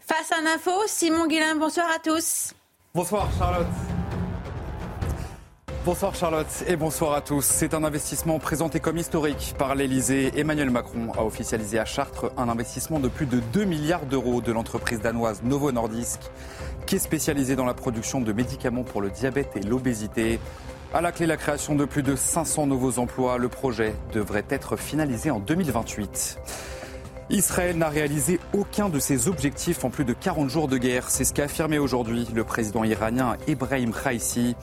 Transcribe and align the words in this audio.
Face 0.00 0.32
à 0.32 0.40
l'info, 0.40 0.70
Simon 0.86 1.26
Guillain, 1.26 1.56
bonsoir 1.56 1.86
à 1.94 1.98
tous. 1.98 2.52
Bonsoir 2.94 3.28
Charlotte. 3.38 3.66
Bonsoir 5.84 6.14
Charlotte 6.14 6.64
et 6.66 6.74
bonsoir 6.74 7.12
à 7.12 7.20
tous. 7.20 7.44
C'est 7.44 7.74
un 7.74 7.84
investissement 7.84 8.38
présenté 8.38 8.80
comme 8.80 8.98
historique 8.98 9.54
par 9.58 9.74
l'Elysée. 9.74 10.32
Emmanuel 10.36 10.70
Macron 10.70 11.12
a 11.16 11.22
officialisé 11.24 11.78
à 11.78 11.84
Chartres 11.84 12.32
un 12.36 12.48
investissement 12.48 12.98
de 12.98 13.08
plus 13.08 13.26
de 13.26 13.40
2 13.52 13.64
milliards 13.64 14.06
d'euros 14.06 14.40
de 14.40 14.50
l'entreprise 14.50 15.00
danoise 15.00 15.42
Novo 15.44 15.70
Nordisk, 15.70 16.20
qui 16.86 16.96
est 16.96 17.00
spécialisée 17.00 17.54
dans 17.54 17.66
la 17.66 17.74
production 17.74 18.20
de 18.20 18.32
médicaments 18.32 18.84
pour 18.84 19.00
le 19.00 19.10
diabète 19.10 19.56
et 19.56 19.60
l'obésité. 19.60 20.40
À 20.94 21.00
la 21.00 21.12
clé, 21.12 21.26
la 21.26 21.36
création 21.36 21.74
de 21.74 21.84
plus 21.84 22.02
de 22.02 22.16
500 22.16 22.66
nouveaux 22.66 22.98
emplois. 22.98 23.38
Le 23.38 23.48
projet 23.48 23.94
devrait 24.12 24.46
être 24.50 24.76
finalisé 24.76 25.30
en 25.30 25.40
2028. 25.40 26.38
Israël 27.28 27.76
n'a 27.76 27.88
réalisé 27.88 28.38
aucun 28.52 28.88
de 28.88 29.00
ses 29.00 29.26
objectifs 29.26 29.84
en 29.84 29.90
plus 29.90 30.04
de 30.04 30.12
40 30.12 30.48
jours 30.48 30.68
de 30.68 30.78
guerre. 30.78 31.10
C'est 31.10 31.24
ce 31.24 31.32
qu'a 31.32 31.44
affirmé 31.44 31.78
aujourd'hui 31.78 32.28
le 32.32 32.44
président 32.44 32.84
iranien 32.84 33.36
Ebrahim 33.48 33.90
Raisi. 33.90 34.54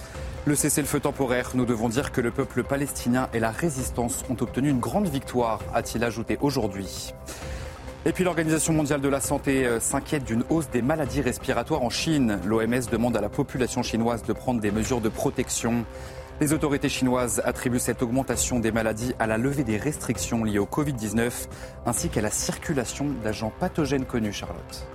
Le 0.45 0.55
cessez-le-feu 0.55 1.01
temporaire, 1.01 1.51
nous 1.55 1.65
devons 1.65 1.89
dire 1.89 2.13
que 2.13 2.21
le 2.21 2.31
peuple 2.31 2.63
palestinien 2.63 3.27
et 3.33 3.39
la 3.39 3.51
résistance 3.51 4.23
ont 4.29 4.37
obtenu 4.39 4.69
une 4.69 4.79
grande 4.79 5.07
victoire, 5.07 5.59
a-t-il 5.73 6.05
ajouté 6.05 6.37
aujourd'hui. 6.39 7.13
Et 8.05 8.13
puis 8.13 8.23
l'Organisation 8.23 8.71
mondiale 8.71 9.01
de 9.01 9.09
la 9.09 9.21
santé 9.21 9.65
euh, 9.65 9.79
s'inquiète 9.79 10.25
d'une 10.25 10.43
hausse 10.49 10.69
des 10.69 10.81
maladies 10.81 11.21
respiratoires 11.21 11.83
en 11.83 11.89
Chine. 11.89 12.39
L'OMS 12.45 12.81
demande 12.91 13.15
à 13.15 13.21
la 13.21 13.29
population 13.29 13.83
chinoise 13.83 14.23
de 14.23 14.33
prendre 14.33 14.59
des 14.59 14.71
mesures 14.71 14.99
de 14.99 15.07
protection. 15.07 15.85
Les 16.41 16.51
autorités 16.51 16.89
chinoises 16.89 17.41
attribuent 17.45 17.79
cette 17.79 18.01
augmentation 18.01 18.59
des 18.59 18.71
maladies 18.71 19.13
à 19.19 19.27
la 19.27 19.37
levée 19.37 19.63
des 19.63 19.77
restrictions 19.77 20.43
liées 20.43 20.59
au 20.59 20.65
Covid-19 20.65 21.31
ainsi 21.85 22.09
qu'à 22.09 22.21
la 22.21 22.31
circulation 22.31 23.05
d'agents 23.23 23.53
pathogènes 23.59 24.05
connus, 24.05 24.33
Charlotte. 24.33 24.87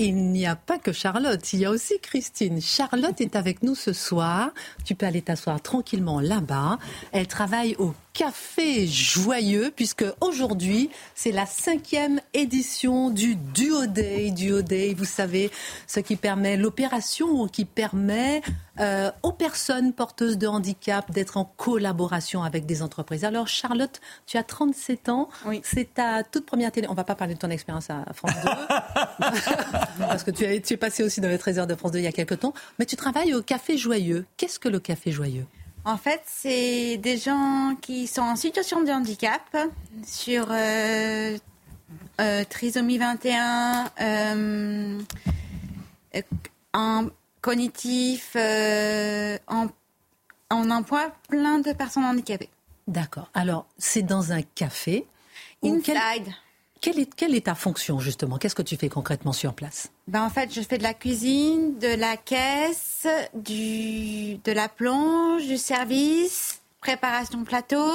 Il 0.00 0.30
n'y 0.30 0.46
a 0.46 0.54
pas 0.54 0.78
que 0.78 0.92
Charlotte, 0.92 1.52
il 1.52 1.58
y 1.58 1.64
a 1.64 1.70
aussi 1.70 1.98
Christine. 2.00 2.60
Charlotte 2.60 3.20
est 3.20 3.34
avec 3.34 3.64
nous 3.64 3.74
ce 3.74 3.92
soir. 3.92 4.50
Tu 4.84 4.94
peux 4.94 5.06
aller 5.06 5.22
t'asseoir 5.22 5.60
tranquillement 5.60 6.20
là-bas. 6.20 6.78
Elle 7.10 7.26
travaille 7.26 7.74
au 7.80 7.94
Café 8.18 8.88
Joyeux, 8.88 9.72
puisque 9.76 10.04
aujourd'hui, 10.20 10.90
c'est 11.14 11.30
la 11.30 11.46
cinquième 11.46 12.20
édition 12.34 13.10
du 13.10 13.36
Duo 13.36 13.86
Day. 13.86 14.32
Duo 14.32 14.60
Day, 14.60 14.92
vous 14.92 15.04
savez, 15.04 15.52
ce 15.86 16.00
qui 16.00 16.16
permet 16.16 16.56
l'opération 16.56 17.46
qui 17.46 17.64
permet 17.64 18.42
euh, 18.80 19.12
aux 19.22 19.30
personnes 19.30 19.92
porteuses 19.92 20.36
de 20.36 20.48
handicap 20.48 21.08
d'être 21.12 21.36
en 21.36 21.44
collaboration 21.44 22.42
avec 22.42 22.66
des 22.66 22.82
entreprises. 22.82 23.24
Alors, 23.24 23.46
Charlotte, 23.46 24.00
tu 24.26 24.36
as 24.36 24.42
37 24.42 25.10
ans. 25.10 25.28
Oui. 25.46 25.60
C'est 25.62 25.94
ta 25.94 26.24
toute 26.24 26.44
première 26.44 26.72
télé. 26.72 26.88
On 26.90 26.94
va 26.94 27.04
pas 27.04 27.14
parler 27.14 27.34
de 27.34 27.38
ton 27.38 27.50
expérience 27.50 27.88
à 27.88 28.04
France 28.14 28.32
2, 28.42 28.48
parce 30.00 30.24
que 30.24 30.32
tu, 30.32 30.42
es- 30.42 30.60
tu 30.60 30.74
es 30.74 30.76
passé 30.76 31.04
aussi 31.04 31.20
dans 31.20 31.28
les 31.28 31.38
trésors 31.38 31.68
de 31.68 31.76
France 31.76 31.92
2 31.92 32.00
il 32.00 32.04
y 32.04 32.08
a 32.08 32.12
quelques 32.12 32.40
temps. 32.40 32.52
Mais 32.80 32.84
tu 32.84 32.96
travailles 32.96 33.32
au 33.34 33.42
Café 33.42 33.78
Joyeux. 33.78 34.26
Qu'est-ce 34.36 34.58
que 34.58 34.68
le 34.68 34.80
Café 34.80 35.12
Joyeux? 35.12 35.46
En 35.88 35.96
fait, 35.96 36.20
c'est 36.26 36.98
des 36.98 37.16
gens 37.16 37.74
qui 37.80 38.06
sont 38.06 38.20
en 38.20 38.36
situation 38.36 38.82
de 38.82 38.90
handicap 38.90 39.56
sur 40.04 40.48
euh, 40.50 41.38
euh, 42.20 42.44
trisomie 42.44 42.98
21, 42.98 43.90
euh, 43.98 45.00
en 46.74 47.06
cognitif, 47.40 48.36
en, 48.36 49.68
on 50.50 50.70
emploie 50.70 51.10
plein 51.30 51.58
de 51.58 51.72
personnes 51.72 52.04
handicapées. 52.04 52.50
D'accord. 52.86 53.30
Alors, 53.32 53.64
c'est 53.78 54.02
dans 54.02 54.32
un 54.32 54.42
café. 54.42 55.06
Inside. 55.64 56.34
Quelle 56.80 56.98
est, 56.98 57.14
quelle 57.14 57.34
est 57.34 57.46
ta 57.46 57.54
fonction, 57.54 58.00
justement? 58.00 58.38
Qu'est-ce 58.38 58.54
que 58.54 58.62
tu 58.62 58.76
fais 58.76 58.88
concrètement 58.88 59.32
sur 59.32 59.54
place? 59.54 59.90
Ben, 60.06 60.22
en 60.22 60.30
fait, 60.30 60.52
je 60.52 60.60
fais 60.60 60.78
de 60.78 60.82
la 60.82 60.94
cuisine, 60.94 61.78
de 61.78 61.94
la 61.98 62.16
caisse, 62.16 63.06
du, 63.34 64.36
de 64.38 64.52
la 64.52 64.68
plonge, 64.68 65.46
du 65.46 65.56
service, 65.56 66.62
préparation 66.80 67.44
plateau. 67.44 67.88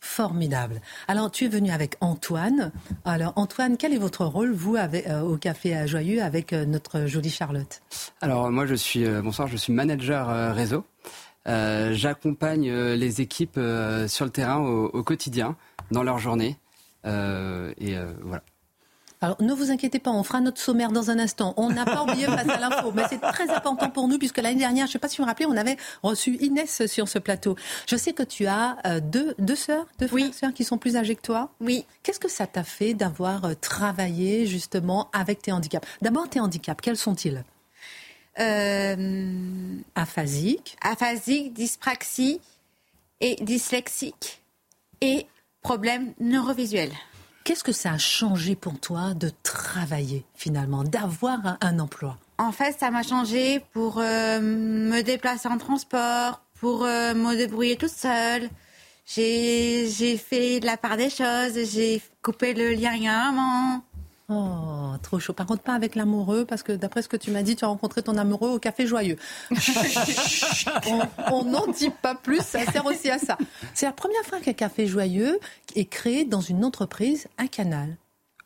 Formidable. 0.00 0.82
Alors, 1.08 1.30
tu 1.30 1.46
es 1.46 1.48
venu 1.48 1.70
avec 1.70 1.96
Antoine. 2.02 2.72
Alors, 3.06 3.32
Antoine, 3.36 3.78
quel 3.78 3.94
est 3.94 3.98
votre 3.98 4.26
rôle, 4.26 4.52
vous, 4.52 4.76
avec, 4.76 5.06
euh, 5.06 5.22
au 5.22 5.38
Café 5.38 5.74
à 5.74 5.86
Joyeux, 5.86 6.22
avec 6.22 6.52
euh, 6.52 6.66
notre 6.66 7.06
jolie 7.06 7.30
Charlotte? 7.30 7.80
Alors 8.20 8.50
moi 8.50 8.66
je 8.66 8.74
suis 8.74 9.06
euh, 9.06 9.22
bonsoir, 9.22 9.48
je 9.48 9.56
suis 9.56 9.72
manager 9.72 10.28
euh, 10.28 10.52
réseau. 10.52 10.84
Euh, 11.48 11.94
J'accompagne 11.94 12.68
euh, 12.68 12.96
les 12.96 13.22
équipes 13.22 13.56
euh, 13.56 14.06
sur 14.06 14.26
le 14.26 14.30
terrain 14.30 14.58
au, 14.58 14.86
au 14.88 15.02
quotidien 15.02 15.56
dans 15.90 16.02
leur 16.02 16.18
journée. 16.18 16.58
Euh, 17.06 17.72
et 17.78 17.96
euh, 17.96 18.12
voilà. 18.22 18.42
Alors, 19.20 19.40
ne 19.40 19.54
vous 19.54 19.70
inquiétez 19.70 20.00
pas, 20.00 20.10
on 20.10 20.22
fera 20.22 20.40
notre 20.42 20.60
sommaire 20.60 20.90
dans 20.92 21.10
un 21.10 21.18
instant. 21.18 21.54
On 21.56 21.70
n'a 21.70 21.86
pas 21.86 22.02
oublié 22.02 22.26
face 22.26 22.46
à 22.48 22.58
l'info, 22.58 22.92
mais 22.94 23.04
c'est 23.08 23.20
très 23.20 23.48
important 23.48 23.88
pour 23.88 24.06
nous, 24.06 24.18
puisque 24.18 24.36
l'année 24.36 24.58
dernière, 24.58 24.84
je 24.84 24.90
ne 24.90 24.92
sais 24.92 24.98
pas 24.98 25.08
si 25.08 25.16
vous 25.16 25.22
vous 25.22 25.28
rappelez, 25.28 25.46
on 25.46 25.56
avait 25.56 25.78
reçu 26.02 26.36
Inès 26.40 26.84
sur 26.86 27.08
ce 27.08 27.18
plateau. 27.18 27.56
Je 27.88 27.96
sais 27.96 28.12
que 28.12 28.22
tu 28.22 28.44
as 28.46 28.76
euh, 28.86 29.00
deux, 29.00 29.34
deux 29.38 29.56
sœurs, 29.56 29.86
deux 29.98 30.08
frères, 30.08 30.24
Oui. 30.26 30.32
sœurs 30.34 30.52
qui 30.52 30.62
sont 30.64 30.76
plus 30.76 30.96
âgées 30.96 31.14
que 31.14 31.22
toi. 31.22 31.48
Oui. 31.60 31.86
Qu'est-ce 32.02 32.20
que 32.20 32.28
ça 32.28 32.46
t'a 32.46 32.64
fait 32.64 32.92
d'avoir 32.92 33.58
travaillé 33.60 34.44
justement 34.46 35.08
avec 35.14 35.40
tes 35.40 35.52
handicaps? 35.52 35.88
D'abord, 36.02 36.28
tes 36.28 36.40
handicaps, 36.40 36.82
quels 36.82 36.98
sont-ils? 36.98 37.44
Euh, 38.40 39.76
Aphasique, 39.94 40.76
aphasique, 40.82 41.54
dyspraxie 41.54 42.40
et 43.20 43.36
dyslexique 43.36 44.42
et 45.00 45.26
problème 45.64 46.12
neurovisuel. 46.20 46.90
Qu'est-ce 47.42 47.64
que 47.64 47.72
ça 47.72 47.92
a 47.92 47.98
changé 47.98 48.54
pour 48.54 48.78
toi 48.78 49.14
de 49.14 49.30
travailler 49.42 50.24
finalement, 50.34 50.84
d'avoir 50.84 51.56
un, 51.60 51.78
emploi? 51.78 52.16
En 52.38 52.52
fait, 52.52 52.76
ça 52.78 52.90
m'a 52.90 53.02
changé 53.02 53.60
pour 53.72 53.98
euh, 53.98 54.40
me 54.40 55.02
déplacer 55.02 55.48
en 55.48 55.58
transport, 55.58 56.42
pour 56.60 56.84
euh, 56.84 57.14
me 57.14 57.34
débrouiller 57.34 57.76
toute 57.76 57.90
seule. 57.90 58.48
J'ai 59.06 60.16
fait 60.16 60.60
de 60.60 60.66
la 60.66 60.76
part 60.76 60.96
des 60.96 61.10
choses, 61.10 61.58
j'ai 61.72 62.00
coupé 62.22 62.54
le 62.54 62.70
lien 62.72 62.94
il 62.94 63.04
y 63.04 63.08
a 63.08 63.28
un 63.28 63.32
moment. 63.32 63.84
Oh, 64.30 64.92
trop 65.02 65.18
chaud. 65.20 65.34
Par 65.34 65.46
contre, 65.46 65.62
pas 65.62 65.74
avec 65.74 65.94
l'amoureux, 65.94 66.46
parce 66.46 66.62
que 66.62 66.72
d'après 66.72 67.02
ce 67.02 67.08
que 67.08 67.16
tu 67.16 67.30
m'as 67.30 67.42
dit, 67.42 67.56
tu 67.56 67.64
as 67.64 67.68
rencontré 67.68 68.02
ton 68.02 68.16
amoureux 68.16 68.50
au 68.50 68.58
Café 68.58 68.86
Joyeux. 68.86 69.16
on 71.30 71.44
n'en 71.44 71.66
dit 71.66 71.90
pas 71.90 72.14
plus, 72.14 72.40
ça 72.40 72.64
sert 72.64 72.86
aussi 72.86 73.10
à 73.10 73.18
ça. 73.18 73.36
C'est 73.74 73.86
la 73.86 73.92
première 73.92 74.22
fois 74.24 74.40
qu'un 74.40 74.54
Café 74.54 74.86
Joyeux 74.86 75.38
est 75.76 75.84
créé 75.84 76.24
dans 76.24 76.40
une 76.40 76.64
entreprise, 76.64 77.26
un 77.36 77.48
canal. 77.48 77.96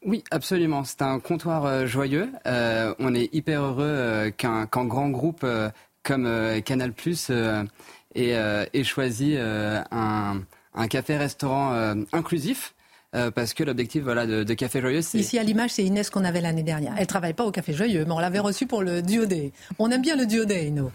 Oui, 0.05 0.25
absolument. 0.31 0.84
C'est 0.84 1.03
un 1.03 1.21
comptoir 1.21 1.65
euh, 1.65 1.87
joyeux. 1.87 2.31
Euh, 2.47 2.95
on 2.99 3.15
est 3.15 3.33
hyper 3.34 3.62
heureux 3.62 3.84
euh, 3.84 4.31
qu'un 4.31 4.66
grand 4.66 5.10
groupe 5.10 5.43
euh, 5.45 5.71
comme 6.03 6.27
euh, 6.27 6.60
Canal 6.60 6.93
Plus 6.93 7.28
euh, 7.31 7.65
ait, 8.15 8.34
euh, 8.37 8.65
ait 8.72 8.84
choisi 8.84 9.34
euh, 9.37 9.83
un, 9.91 10.41
un 10.75 10.89
café-restaurant 10.89 11.72
euh, 11.72 11.95
inclusif. 12.12 12.75
Euh, 13.15 13.31
parce 13.31 13.55
que 13.55 13.65
l'objectif 13.65 14.03
voilà, 14.03 14.27
de, 14.27 14.45
de 14.45 14.55
Café 14.55 14.83
Joyeux, 14.83 15.01
c'est 15.01 15.19
Ici 15.19 15.39
à 15.39 15.43
l'image, 15.43 15.71
c'est 15.71 15.84
Inès 15.84 16.10
qu'on 16.10 16.25
avait 16.25 16.43
l'année 16.43 16.63
dernière. 16.63 16.95
Elle 16.99 17.07
travaille 17.07 17.33
pas 17.33 17.45
au 17.45 17.51
Café 17.51 17.72
Joyeux, 17.72 18.05
mais 18.05 18.13
on 18.13 18.19
l'avait 18.19 18.39
reçue 18.39 18.66
pour 18.66 18.83
le 18.83 19.01
Duo 19.01 19.25
Day. 19.25 19.53
On 19.78 19.91
aime 19.91 20.03
bien 20.03 20.15
le 20.15 20.27
Duo 20.27 20.45
Day, 20.45 20.71
nous. 20.71 20.91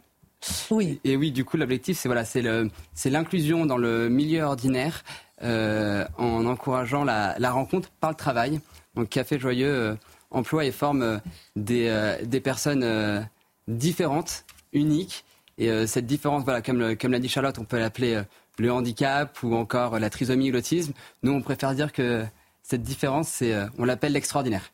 oui. 0.70 1.00
Et 1.04 1.16
oui, 1.16 1.32
du 1.32 1.46
coup, 1.46 1.56
l'objectif, 1.56 1.98
c'est 1.98 2.08
voilà, 2.08 2.26
c'est 2.26 3.10
l'inclusion 3.10 3.64
dans 3.64 3.78
le 3.78 4.10
milieu 4.10 4.42
ordinaire 4.42 5.02
euh, 5.42 6.04
en 6.18 6.44
encourageant 6.44 7.04
la, 7.04 7.34
la 7.38 7.50
rencontre 7.50 7.88
par 8.00 8.10
le 8.10 8.16
travail. 8.16 8.60
Donc, 8.94 9.08
Café 9.08 9.38
Joyeux 9.38 9.72
euh, 9.72 9.94
emploie 10.30 10.66
et 10.66 10.72
forme 10.72 11.22
des, 11.56 12.16
des 12.22 12.40
personnes 12.40 13.26
différentes, 13.66 14.44
uniques. 14.74 15.24
Et 15.56 15.86
cette 15.86 16.06
différence, 16.06 16.44
voilà, 16.44 16.62
comme, 16.62 16.96
comme 16.96 17.12
l'a 17.12 17.18
dit 17.18 17.28
Charlotte, 17.28 17.58
on 17.58 17.64
peut 17.64 17.78
l'appeler 17.78 18.22
le 18.60 18.72
handicap 18.72 19.42
ou 19.42 19.54
encore 19.54 19.98
la 19.98 20.10
trisomie 20.10 20.50
ou 20.50 20.52
l'autisme. 20.52 20.92
Nous, 21.22 21.32
on 21.32 21.40
préfère 21.42 21.74
dire 21.74 21.92
que 21.92 22.24
cette 22.62 22.82
différence, 22.82 23.28
c'est, 23.28 23.54
euh, 23.54 23.66
on 23.78 23.84
l'appelle 23.84 24.12
l'extraordinaire. 24.12 24.70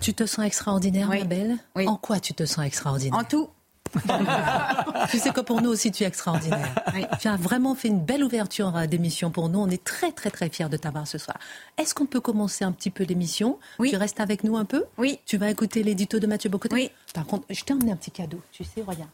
Tu 0.00 0.14
te 0.14 0.24
sens 0.26 0.44
extraordinaire, 0.46 1.08
Oui. 1.10 1.18
ma 1.20 1.24
belle 1.24 1.56
Oui. 1.76 1.86
En 1.88 1.96
quoi 1.96 2.20
tu 2.20 2.34
te 2.34 2.44
sens 2.44 2.64
extraordinaire 2.64 3.18
En 3.18 3.24
tout, 3.24 3.48
tu 5.10 5.18
sais 5.18 5.30
que 5.30 5.40
pour 5.40 5.60
nous 5.62 5.70
aussi, 5.70 5.90
tu 5.90 6.04
es 6.04 6.06
extraordinaire. 6.06 6.74
Tu 7.20 7.28
as 7.28 7.36
vraiment 7.36 7.74
fait 7.74 7.88
une 7.88 8.00
belle 8.00 8.22
ouverture 8.22 8.70
d'émission 8.86 9.30
pour 9.30 9.48
nous. 9.48 9.58
On 9.58 9.68
est 9.68 9.82
très, 9.82 10.12
très, 10.12 10.30
très 10.30 10.48
fiers 10.48 10.68
de 10.68 10.76
t'avoir 10.76 11.06
ce 11.08 11.18
soir. 11.18 11.36
Est-ce 11.76 11.94
qu'on 11.94 12.06
peut 12.06 12.20
commencer 12.20 12.64
un 12.64 12.72
petit 12.72 12.90
peu 12.90 13.04
l'émission 13.04 13.58
Oui. 13.78 13.90
Tu 13.90 13.96
restes 13.96 14.20
avec 14.20 14.44
nous 14.44 14.56
un 14.56 14.64
peu 14.64 14.84
Oui. 14.96 15.18
Tu 15.26 15.36
vas 15.38 15.50
écouter 15.50 15.82
l'édito 15.82 16.18
de 16.18 16.26
Mathieu 16.26 16.50
Bocoté 16.50 16.74
Oui. 16.74 16.90
Par 17.14 17.26
contre, 17.26 17.44
je 17.50 17.62
t'ai 17.64 17.72
emmené 17.72 17.92
un 17.92 17.96
petit 17.96 18.10
cadeau. 18.12 18.40
Tu 18.52 18.62
sais, 18.64 18.82
regarde. 18.82 19.10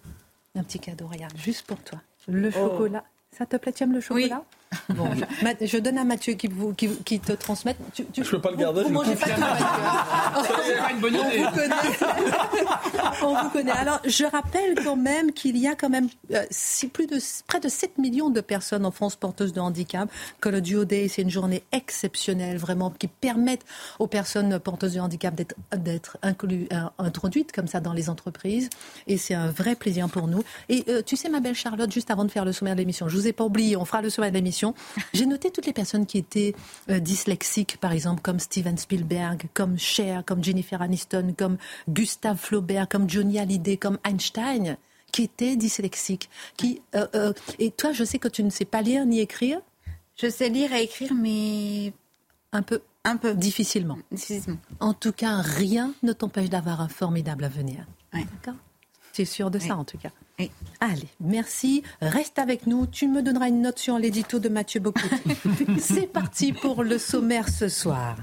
Un 0.54 0.62
petit 0.62 0.78
cadeau, 0.78 1.06
regarde, 1.06 1.36
juste 1.36 1.66
pour 1.66 1.78
toi. 1.82 2.00
Le 2.28 2.48
Oh. 2.48 2.52
chocolat. 2.52 3.04
Ça 3.36 3.44
te 3.44 3.56
plaît, 3.56 3.72
tu 3.72 3.82
aimes 3.82 3.92
le 3.92 4.00
chocolat? 4.00 4.44
Bon, 4.90 5.08
je, 5.62 5.78
donne 5.78 5.98
à 5.98 6.04
Mathieu 6.04 6.34
qui, 6.34 6.48
vous- 6.48 6.72
qui, 6.74 6.88
qui 7.04 7.20
te 7.20 7.32
transmette. 7.32 7.76
Tu, 7.94 8.04
tu, 8.06 8.24
Je 8.24 8.30
peux 8.30 8.40
pas 8.40 8.50
le 8.50 8.56
vous- 8.56 8.60
garder, 8.62 8.82
Vous, 8.82 8.88
je 8.88 8.92
mangez 8.92 9.10
le 9.12 9.16
pas 9.16 9.26
pas 9.26 10.90
une 10.92 11.00
bonne 11.00 11.16
On 11.16 11.22
vous 11.44 11.50
connaît. 11.56 11.74
On 13.22 13.42
vous 13.42 13.48
connaît. 13.50 13.70
Alors, 13.72 14.00
je 14.04 14.24
rappelle 14.24 14.74
quand 14.82 14.96
même 14.96 15.32
qu'il 15.32 15.56
y 15.56 15.66
a 15.68 15.74
quand 15.74 15.88
même 15.88 16.08
euh, 16.32 16.44
si 16.50 16.88
plus 16.88 17.06
de, 17.06 17.18
près 17.46 17.60
de 17.60 17.68
7 17.68 17.98
millions 17.98 18.30
de 18.30 18.40
personnes 18.40 18.84
en 18.86 18.90
France 18.90 19.16
porteuses 19.16 19.52
de 19.52 19.60
handicap, 19.60 20.08
que 20.40 20.48
le 20.48 20.60
Duo 20.60 20.84
Day, 20.84 21.08
c'est 21.08 21.22
une 21.22 21.30
journée 21.30 21.62
exceptionnelle, 21.72 22.56
vraiment, 22.58 22.90
qui 22.90 23.08
permettent 23.08 23.64
aux 23.98 24.06
personnes 24.06 24.58
porteuses 24.58 24.94
de 24.94 25.00
handicap 25.00 25.34
d'être, 25.34 25.54
d'être 25.76 26.18
euh, 26.24 26.32
introduites 26.98 27.52
comme 27.52 27.66
ça 27.68 27.80
dans 27.80 27.92
les 27.92 28.10
entreprises. 28.10 28.68
Et 29.06 29.16
c'est 29.18 29.34
un 29.34 29.50
vrai 29.50 29.74
plaisir 29.76 30.08
pour 30.08 30.28
nous. 30.28 30.42
Et 30.68 30.84
euh, 30.88 31.02
tu 31.04 31.16
sais, 31.16 31.28
ma 31.28 31.40
belle 31.40 31.54
Charlotte, 31.54 31.92
juste 31.92 32.10
avant 32.10 32.24
de 32.24 32.30
faire 32.30 32.44
le 32.44 32.52
sommaire 32.52 32.74
de 32.74 32.80
l'émission, 32.80 33.08
je 33.08 33.16
vous 33.16 33.26
ai 33.28 33.32
pas 33.32 33.44
oublié, 33.44 33.76
on 33.76 33.84
fera 33.84 34.02
le 34.02 34.10
sommaire 34.10 34.30
de 34.30 34.36
l'émission. 34.36 34.55
J'ai 35.12 35.26
noté 35.26 35.50
toutes 35.50 35.66
les 35.66 35.72
personnes 35.72 36.06
qui 36.06 36.18
étaient 36.18 36.54
euh, 36.90 36.98
dyslexiques, 37.00 37.76
par 37.80 37.92
exemple, 37.92 38.22
comme 38.22 38.38
Steven 38.40 38.76
Spielberg, 38.78 39.48
comme 39.54 39.78
Cher, 39.78 40.24
comme 40.24 40.42
Jennifer 40.42 40.80
Aniston, 40.80 41.34
comme 41.36 41.56
Gustave 41.88 42.38
Flaubert, 42.38 42.88
comme 42.88 43.08
Johnny 43.08 43.38
Hallyday, 43.38 43.76
comme 43.76 43.98
Einstein, 44.04 44.76
qui 45.12 45.22
étaient 45.24 45.56
dyslexiques. 45.56 46.28
Qui, 46.56 46.82
euh, 46.94 47.06
euh, 47.14 47.32
et 47.58 47.70
toi, 47.70 47.92
je 47.92 48.04
sais 48.04 48.18
que 48.18 48.28
tu 48.28 48.42
ne 48.42 48.50
sais 48.50 48.64
pas 48.64 48.82
lire 48.82 49.06
ni 49.06 49.20
écrire, 49.20 49.60
Je 50.16 50.28
sais 50.30 50.48
lire 50.48 50.72
et 50.72 50.82
écrire, 50.82 51.14
mais 51.14 51.92
un 52.52 52.62
peu, 52.62 52.80
un 53.04 53.16
peu 53.16 53.34
difficilement. 53.34 53.98
difficilement. 54.10 54.58
En 54.80 54.94
tout 54.94 55.12
cas, 55.12 55.36
rien 55.42 55.92
ne 56.02 56.12
t'empêche 56.12 56.48
d'avoir 56.48 56.80
un 56.80 56.88
formidable 56.88 57.44
avenir. 57.44 57.86
Ouais. 58.14 58.24
D'accord? 58.32 58.58
Tu 59.16 59.22
es 59.22 59.24
sûr 59.24 59.50
de 59.50 59.58
ça, 59.58 59.68
Oui. 59.68 59.72
en 59.72 59.84
tout 59.84 59.96
cas 59.96 60.10
Oui. 60.38 60.50
Allez, 60.78 61.08
merci. 61.20 61.82
Reste 62.02 62.38
avec 62.38 62.66
nous. 62.66 62.86
Tu 62.86 63.08
me 63.08 63.22
donneras 63.22 63.48
une 63.48 63.62
note 63.62 63.78
sur 63.78 63.98
l'édito 63.98 64.38
de 64.40 64.50
Mathieu 64.50 64.78
Bocoté. 64.78 65.08
C'est 65.78 66.06
parti 66.06 66.52
pour 66.52 66.82
le 66.84 66.98
sommaire 66.98 67.48
ce 67.48 67.68
soir. 67.70 68.16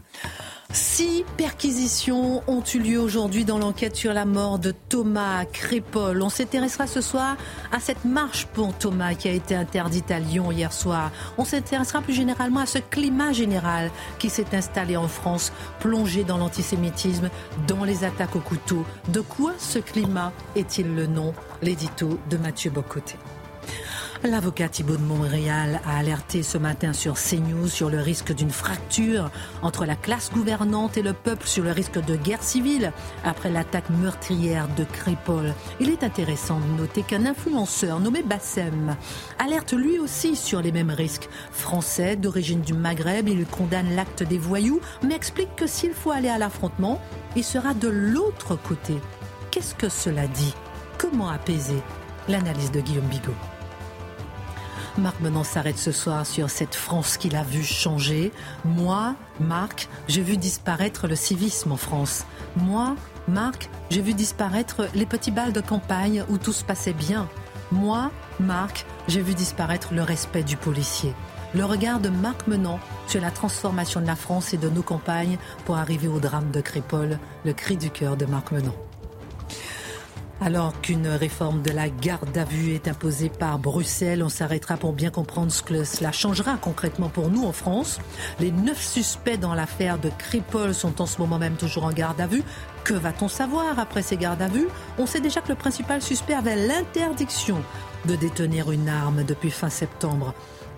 Six 0.72 1.24
perquisitions 1.38 2.42
ont 2.48 2.64
eu 2.74 2.80
lieu 2.80 3.00
aujourd'hui 3.00 3.46
dans 3.46 3.60
l'enquête 3.60 3.96
sur 3.96 4.14
la 4.14 4.26
mort 4.26 4.58
de 4.58 4.72
Thomas 4.90 5.46
Crépol. 5.46 6.22
On 6.22 6.30
s'intéressera 6.30 6.88
ce 6.88 7.02
soir 7.02 7.38
à 7.72 7.80
cette 7.80 8.06
marche 8.06 8.48
pour 8.48 8.74
Thomas 8.74 9.14
qui 9.14 9.28
a 9.28 9.32
été 9.32 9.56
interdite 9.56 10.10
à 10.10 10.20
Lyon 10.20 10.52
hier 10.52 10.74
soir. 10.74 11.12
On 11.38 11.46
s'intéressera 11.46 12.02
plus 12.02 12.14
généralement 12.14 12.62
à 12.62 12.66
ce 12.66 12.80
climat 12.80 13.34
général 13.34 13.92
qui 14.18 14.30
s'est 14.30 14.56
installé 14.56 14.98
en 14.98 15.08
France, 15.08 15.52
plongé 15.80 16.24
dans 16.24 16.38
l'antisémitisme, 16.38 17.30
dans 17.68 17.84
les 17.84 18.04
attaques 18.04 18.36
au 18.36 18.40
couteau. 18.40 18.84
De 19.10 19.22
quoi 19.22 19.54
ce 19.60 19.80
climat 19.80 20.32
est-il 20.56 20.96
le 20.96 21.06
nom? 21.06 21.34
L'édito 21.62 22.20
de 22.30 22.38
Mathieu 22.38 22.72
Bocoté. 22.72 23.16
L'avocat 24.26 24.70
Thibault 24.70 24.96
de 24.96 25.02
Montréal 25.02 25.82
a 25.86 25.98
alerté 25.98 26.44
ce 26.44 26.58
matin 26.58 26.94
sur 26.94 27.16
CNews 27.16 27.68
sur 27.68 27.90
le 27.90 28.00
risque 28.00 28.34
d'une 28.34 28.52
fracture 28.52 29.30
entre 29.62 29.86
la 29.86 29.98
classe 29.98 30.32
gouvernante 30.32 30.96
et 30.96 31.02
le 31.02 31.12
peuple 31.12 31.46
sur 31.46 31.62
le 31.62 31.72
risque 31.72 32.02
de 32.02 32.16
guerre 32.16 32.42
civile 32.42 32.94
après 33.26 33.50
l'attaque 33.50 33.90
meurtrière 33.90 34.70
de 34.78 34.86
Crépol. 34.86 35.54
Il 35.82 35.90
est 35.90 36.06
intéressant 36.06 36.62
de 36.62 36.82
noter 36.82 37.04
qu'un 37.04 37.26
influenceur 37.26 38.00
nommé 38.00 38.24
Bassem 38.24 38.96
alerte 39.40 39.74
lui 39.74 40.00
aussi 40.00 40.38
sur 40.38 40.62
les 40.62 40.72
mêmes 40.72 40.92
risques. 40.92 41.28
Français 41.52 42.16
d'origine 42.16 42.62
du 42.62 42.74
Maghreb, 42.74 43.28
il 43.28 43.46
condamne 43.46 43.94
l'acte 43.94 44.24
des 44.24 44.38
voyous 44.38 44.80
mais 45.06 45.16
explique 45.16 45.54
que 45.58 45.68
s'il 45.68 45.94
faut 45.94 46.12
aller 46.12 46.30
à 46.30 46.38
l'affrontement, 46.38 47.02
il 47.36 47.44
sera 47.44 47.74
de 47.74 47.90
l'autre 47.90 48.56
côté. 48.56 48.96
Qu'est-ce 49.52 49.76
que 49.76 49.90
cela 49.90 50.28
dit? 50.28 50.54
Comment 50.98 51.28
apaiser 51.28 51.84
L'analyse 52.30 52.72
de 52.72 52.80
Guillaume 52.80 53.08
Bigot? 53.08 53.34
Marc 54.98 55.20
Menon 55.22 55.44
s'arrête 55.44 55.80
ce 55.80 55.92
soir 55.92 56.26
sur 56.26 56.52
cette 56.52 56.76
France 56.76 57.18
qu'il 57.18 57.36
a 57.36 57.44
vu 57.44 57.64
changer. 57.64 58.32
Moi, 58.64 59.16
Marc, 59.40 59.90
j'ai 60.08 60.22
vu 60.22 60.38
disparaître 60.38 61.08
le 61.08 61.16
civisme 61.16 61.72
en 61.72 61.78
France. 61.78 62.26
Moi, 62.58 62.96
Marc, 63.28 63.70
j'ai 63.90 64.02
vu 64.02 64.14
disparaître 64.14 64.88
les 64.94 65.08
petits 65.08 65.32
bals 65.32 65.52
de 65.52 65.62
campagne 65.62 66.24
où 66.30 66.38
tout 66.38 66.54
se 66.54 66.64
passait 66.64 66.94
bien. 66.94 67.28
Moi, 67.72 68.12
Marc, 68.40 68.86
j'ai 69.08 69.22
vu 69.22 69.34
disparaître 69.34 69.94
le 69.94 70.04
respect 70.04 70.44
du 70.44 70.58
policier. 70.58 71.14
Le 71.56 71.66
regard 71.66 72.00
de 72.00 72.10
Marc 72.10 72.46
Menant 72.46 72.80
sur 73.08 73.22
la 73.22 73.32
transformation 73.32 74.00
de 74.00 74.08
la 74.08 74.16
France 74.16 74.54
et 74.54 74.58
de 74.58 74.70
nos 74.70 74.84
campagnes 74.84 75.38
pour 75.66 75.78
arriver 75.78 76.08
au 76.08 76.20
drame 76.20 76.52
de 76.52 76.62
Crépol, 76.62 77.18
le 77.46 77.54
cri 77.54 77.78
du 77.78 77.90
cœur 77.90 78.16
de 78.16 78.26
Marc 78.26 78.52
Menant. 78.52 78.76
Alors 80.42 80.82
qu'une 80.82 81.08
réforme 81.08 81.62
de 81.62 81.72
la 81.72 81.90
garde 81.90 82.38
à 82.38 82.44
vue 82.44 82.74
est 82.74 82.88
imposée 82.88 83.30
par 83.30 83.60
Bruxelles, 83.60 84.24
on 84.24 84.30
s'arrêtera 84.30 84.76
pour 84.76 84.92
bien 84.92 85.10
comprendre 85.10 85.52
ce 85.52 85.62
que 85.64 85.84
cela 85.84 86.12
changera 86.12 86.58
concrètement 86.58 87.08
pour 87.08 87.30
nous 87.30 87.46
en 87.46 87.54
France. 87.54 88.00
Les 88.40 88.52
neuf 88.52 88.84
suspects 88.84 89.38
dans 89.38 89.54
l'affaire 89.54 90.00
de 90.00 90.10
Crépol 90.18 90.74
sont 90.74 91.02
en 91.02 91.06
ce 91.06 91.20
moment 91.20 91.38
même 91.38 91.56
toujours 91.56 91.86
en 91.86 91.94
garde 91.94 92.20
à 92.20 92.28
vue. 92.28 92.44
Que 92.84 92.94
va-t-on 92.94 93.30
savoir 93.30 93.80
après 93.80 94.02
ces 94.02 94.18
gardes 94.18 94.42
à 94.42 94.50
vue? 94.50 94.68
On 94.98 95.06
sait 95.06 95.22
déjà 95.22 95.40
que 95.40 95.50
le 95.50 95.56
principal 95.56 96.02
suspect 96.02 96.34
avait 96.34 96.68
l'interdiction 96.68 97.62
de 98.06 98.16
détenir 98.16 98.72
une 98.72 98.90
arme 98.90 99.24
depuis 99.24 99.52
fin 99.52 99.70
septembre 99.70 100.34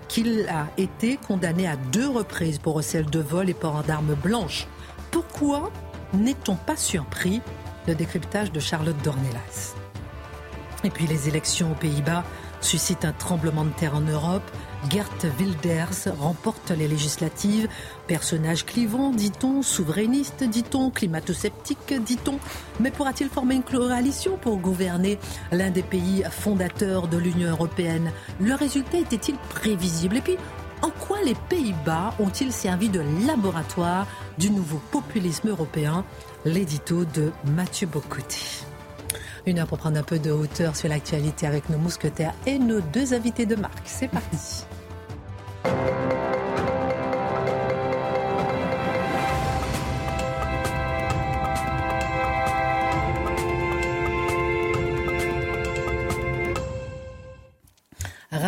qu'il 0.07 0.47
a 0.49 0.67
été 0.77 1.17
condamné 1.17 1.67
à 1.67 1.75
deux 1.75 2.07
reprises 2.07 2.59
pour 2.59 2.75
recel 2.75 3.05
de 3.05 3.19
vol 3.19 3.49
et 3.49 3.55
port 3.55 3.81
d'armes 3.83 4.13
blanches. 4.13 4.67
Pourquoi 5.09 5.71
n'est-on 6.13 6.55
pas 6.55 6.75
surpris? 6.75 7.41
Le 7.87 7.95
décryptage 7.95 8.51
de 8.51 8.59
Charlotte 8.59 9.01
Dornelas. 9.03 9.75
Et 10.83 10.89
puis 10.89 11.07
les 11.07 11.27
élections 11.27 11.71
aux 11.71 11.75
Pays-Bas 11.75 12.23
suscitent 12.61 13.05
un 13.05 13.11
tremblement 13.11 13.63
de 13.63 13.69
terre 13.69 13.95
en 13.95 14.01
Europe. 14.01 14.43
Gert 14.89 15.09
Wilders 15.39 16.13
remporte 16.19 16.71
les 16.71 16.87
législatives. 16.87 17.67
Personnage 18.07 18.65
clivant, 18.65 19.11
dit-on, 19.11 19.61
souverainiste, 19.61 20.43
dit-on, 20.43 20.89
climato-sceptique, 20.89 21.93
dit-on. 22.03 22.39
Mais 22.79 22.91
pourra-t-il 22.91 23.29
former 23.29 23.55
une 23.55 23.63
coalition 23.63 24.37
pour 24.37 24.57
gouverner 24.57 25.19
l'un 25.51 25.69
des 25.69 25.83
pays 25.83 26.23
fondateurs 26.29 27.07
de 27.07 27.17
l'Union 27.17 27.49
européenne? 27.49 28.11
Le 28.39 28.53
résultat 28.53 28.97
était-il 28.97 29.37
prévisible? 29.49 30.17
Et 30.17 30.21
puis, 30.21 30.37
en 30.81 30.89
quoi 30.89 31.17
les 31.23 31.35
Pays-Bas 31.49 32.13
ont-ils 32.19 32.51
servi 32.51 32.89
de 32.89 33.01
laboratoire 33.27 34.07
du 34.37 34.51
nouveau 34.51 34.79
populisme 34.91 35.49
européen? 35.49 36.03
L'édito 36.45 37.05
de 37.05 37.31
Mathieu 37.55 37.87
Bocoté. 37.87 38.37
Une 39.47 39.57
heure 39.57 39.65
pour 39.65 39.79
prendre 39.79 39.97
un 39.97 40.03
peu 40.03 40.19
de 40.19 40.29
hauteur 40.29 40.75
sur 40.75 40.87
l'actualité 40.87 41.47
avec 41.47 41.69
nos 41.69 41.79
mousquetaires 41.79 42.35
et 42.45 42.59
nos 42.59 42.81
deux 42.81 43.15
invités 43.15 43.47
de 43.47 43.55
marque. 43.55 43.81
C'est 43.85 44.07
parti. 44.07 44.63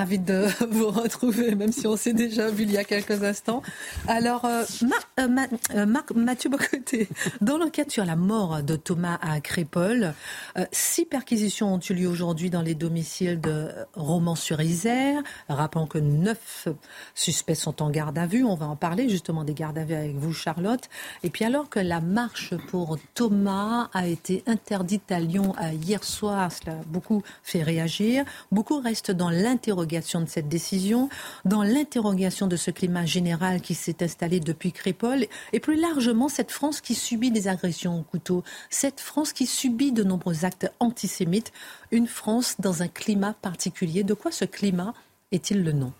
Ravi 0.07 0.19
de 0.19 0.45
vous 0.71 0.87
retrouver, 0.89 1.53
même 1.53 1.73
si 1.73 1.85
on 1.85 1.97
s'est 1.97 2.13
déjà 2.13 2.49
vu 2.49 2.63
il 2.63 2.71
y 2.71 2.77
a 2.77 2.85
quelques 2.85 3.25
instants. 3.25 3.61
Alors, 4.07 4.45
euh, 4.45 4.63
Marc, 4.87 5.07
euh, 5.19 5.27
euh, 5.75 5.85
Marc- 5.85 6.11
Mathieu 6.15 6.49
Bocoté, 6.49 7.09
dans 7.41 7.57
l'enquête 7.57 7.91
sur 7.91 8.05
la 8.05 8.15
mort 8.15 8.63
de 8.63 8.77
Thomas 8.77 9.19
à 9.21 9.41
Crépol, 9.41 10.13
euh, 10.57 10.65
six 10.71 11.03
perquisitions 11.03 11.73
ont 11.73 11.79
eu 11.89 11.93
lieu 11.93 12.07
aujourd'hui 12.07 12.49
dans 12.49 12.61
les 12.61 12.73
domiciles 12.73 13.41
de 13.41 13.67
Romans-sur-Isère. 13.95 15.21
Rappelons 15.49 15.87
que 15.87 15.97
neuf 15.97 16.69
suspects 17.13 17.55
sont 17.55 17.81
en 17.81 17.89
garde 17.89 18.17
à 18.17 18.27
vue. 18.27 18.45
On 18.45 18.55
va 18.55 18.67
en 18.67 18.77
parler 18.77 19.09
justement 19.09 19.43
des 19.43 19.53
gardes 19.53 19.77
à 19.77 19.83
vue 19.83 19.95
avec 19.95 20.15
vous, 20.15 20.31
Charlotte. 20.31 20.87
Et 21.23 21.29
puis 21.29 21.43
alors 21.43 21.67
que 21.67 21.81
la 21.81 21.99
marche 21.99 22.53
pour 22.69 22.97
Thomas 23.13 23.89
a 23.93 24.07
été 24.07 24.41
interdite 24.47 25.11
à 25.11 25.19
Lyon 25.19 25.53
hier 25.73 26.01
soir, 26.05 26.49
cela 26.49 26.77
a 26.77 26.83
beaucoup 26.85 27.23
fait 27.43 27.61
réagir. 27.61 28.23
Beaucoup 28.53 28.79
restent 28.79 29.11
dans 29.11 29.29
l'interrogation 29.29 29.96
de 29.97 30.29
cette 30.29 30.47
décision, 30.47 31.09
dans 31.45 31.63
l'interrogation 31.63 32.47
de 32.47 32.55
ce 32.55 32.71
climat 32.71 33.05
général 33.05 33.61
qui 33.61 33.73
s'est 33.73 34.03
installé 34.03 34.39
depuis 34.39 34.71
Crépol, 34.71 35.25
et 35.53 35.59
plus 35.59 35.79
largement 35.79 36.29
cette 36.29 36.51
France 36.51 36.81
qui 36.81 36.95
subit 36.95 37.31
des 37.31 37.47
agressions 37.47 37.99
au 37.99 38.03
couteau, 38.03 38.43
cette 38.69 38.99
France 38.99 39.33
qui 39.33 39.45
subit 39.45 39.91
de 39.91 40.03
nombreux 40.03 40.45
actes 40.45 40.71
antisémites, 40.79 41.51
une 41.91 42.07
France 42.07 42.55
dans 42.59 42.83
un 42.83 42.87
climat 42.87 43.33
particulier. 43.33 44.03
De 44.03 44.13
quoi 44.13 44.31
ce 44.31 44.45
climat 44.45 44.93
est-il 45.31 45.63
le 45.63 45.71
nom? 45.71 45.93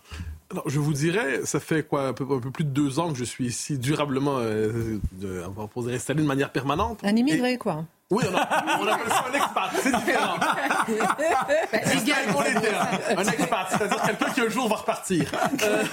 Alors, 0.50 0.68
je 0.70 0.78
vous 0.78 0.94
dirais, 0.94 1.40
ça 1.44 1.60
fait 1.60 1.82
quoi, 1.82 2.08
un 2.08 2.12
peu, 2.14 2.24
un 2.24 2.40
peu 2.40 2.50
plus 2.50 2.64
de 2.64 2.70
deux 2.70 2.98
ans 2.98 3.12
que 3.12 3.18
je 3.18 3.24
suis 3.24 3.46
ici 3.46 3.78
durablement, 3.78 4.38
euh, 4.38 4.98
de, 5.20 5.42
on 5.56 5.66
poser 5.66 5.94
installé 5.94 6.22
de 6.22 6.26
manière 6.26 6.52
permanente. 6.52 7.00
Un 7.02 7.16
immigré, 7.16 7.58
quoi. 7.58 7.84
Oui, 8.10 8.24
on, 8.32 8.36
a- 8.36 8.78
on 8.80 8.86
appelle 8.86 9.08
ça 9.10 9.24
un 9.30 9.34
expat, 9.34 9.70
c'est 9.82 9.92
différent. 9.94 10.38
Termes. 12.64 13.18
Un 13.18 13.22
expat, 13.24 13.66
c'est-à-dire 13.70 14.02
quelqu'un 14.02 14.30
qui 14.32 14.40
un 14.40 14.48
jour 14.48 14.68
va 14.68 14.76
repartir. 14.76 15.30
Euh, 15.62 15.84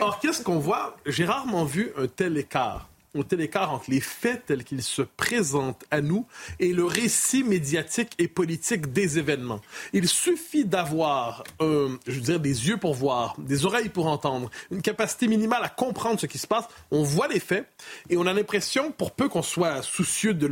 or, 0.00 0.18
qu'est-ce 0.18 0.42
qu'on 0.42 0.58
voit? 0.58 0.96
J'ai 1.04 1.26
rarement 1.26 1.64
vu 1.64 1.92
un 1.98 2.06
tel 2.06 2.38
écart. 2.38 2.86
Un 3.14 3.22
tel 3.24 3.42
écart 3.42 3.70
entre 3.70 3.90
les 3.90 4.00
faits 4.00 4.46
tels 4.46 4.64
qu'ils 4.64 4.82
se 4.82 5.02
présentent 5.02 5.84
à 5.90 6.00
nous 6.00 6.26
et 6.58 6.72
le 6.72 6.86
récit 6.86 7.44
médiatique 7.44 8.12
et 8.18 8.26
politique 8.26 8.90
des 8.90 9.18
événements. 9.18 9.60
Il 9.92 10.08
suffit 10.08 10.64
d'avoir, 10.64 11.44
euh, 11.60 11.98
je 12.06 12.20
veux 12.20 12.38
des 12.38 12.68
yeux 12.68 12.78
pour 12.78 12.94
voir, 12.94 13.34
des 13.38 13.66
oreilles 13.66 13.90
pour 13.90 14.06
entendre, 14.06 14.50
une 14.70 14.80
capacité 14.80 15.28
minimale 15.28 15.62
à 15.62 15.68
comprendre 15.68 16.20
ce 16.20 16.26
qui 16.26 16.38
se 16.38 16.46
passe. 16.46 16.64
On 16.90 17.02
voit 17.02 17.28
les 17.28 17.38
faits 17.38 17.68
et 18.08 18.16
on 18.16 18.24
a 18.24 18.32
l'impression, 18.32 18.92
pour 18.92 19.10
peu 19.10 19.28
qu'on 19.28 19.42
soit 19.42 19.82
soucieux 19.82 20.32
de 20.32 20.46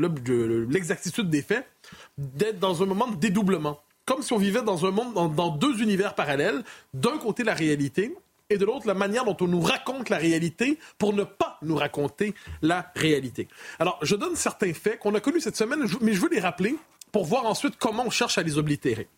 l'exactitude 0.68 1.30
des 1.30 1.40
faits, 1.40 1.66
d'être 2.18 2.58
dans 2.58 2.82
un 2.82 2.86
moment 2.86 3.08
de 3.08 3.16
dédoublement. 3.16 3.80
Comme 4.04 4.22
si 4.22 4.34
on 4.34 4.38
vivait 4.38 4.62
dans 4.62 4.84
un 4.84 4.90
monde, 4.90 5.34
dans 5.34 5.48
deux 5.48 5.80
univers 5.80 6.14
parallèles. 6.14 6.62
D'un 6.92 7.16
côté, 7.16 7.42
la 7.42 7.54
réalité, 7.54 8.14
et 8.50 8.58
de 8.58 8.64
l'autre, 8.64 8.86
la 8.86 8.94
manière 8.94 9.24
dont 9.24 9.36
on 9.40 9.46
nous 9.46 9.60
raconte 9.60 10.08
la 10.08 10.18
réalité 10.18 10.78
pour 10.98 11.12
ne 11.12 11.24
pas 11.24 11.56
nous 11.62 11.76
raconter 11.76 12.34
la 12.62 12.90
réalité. 12.96 13.48
Alors, 13.78 13.98
je 14.02 14.16
donne 14.16 14.36
certains 14.36 14.74
faits 14.74 14.98
qu'on 14.98 15.14
a 15.14 15.20
connus 15.20 15.40
cette 15.40 15.56
semaine, 15.56 15.86
mais 16.00 16.12
je 16.12 16.20
veux 16.20 16.28
les 16.28 16.40
rappeler 16.40 16.76
pour 17.12 17.24
voir 17.24 17.46
ensuite 17.46 17.76
comment 17.78 18.04
on 18.06 18.10
cherche 18.10 18.38
à 18.38 18.42
les 18.42 18.58
oblitérer. 18.58 19.08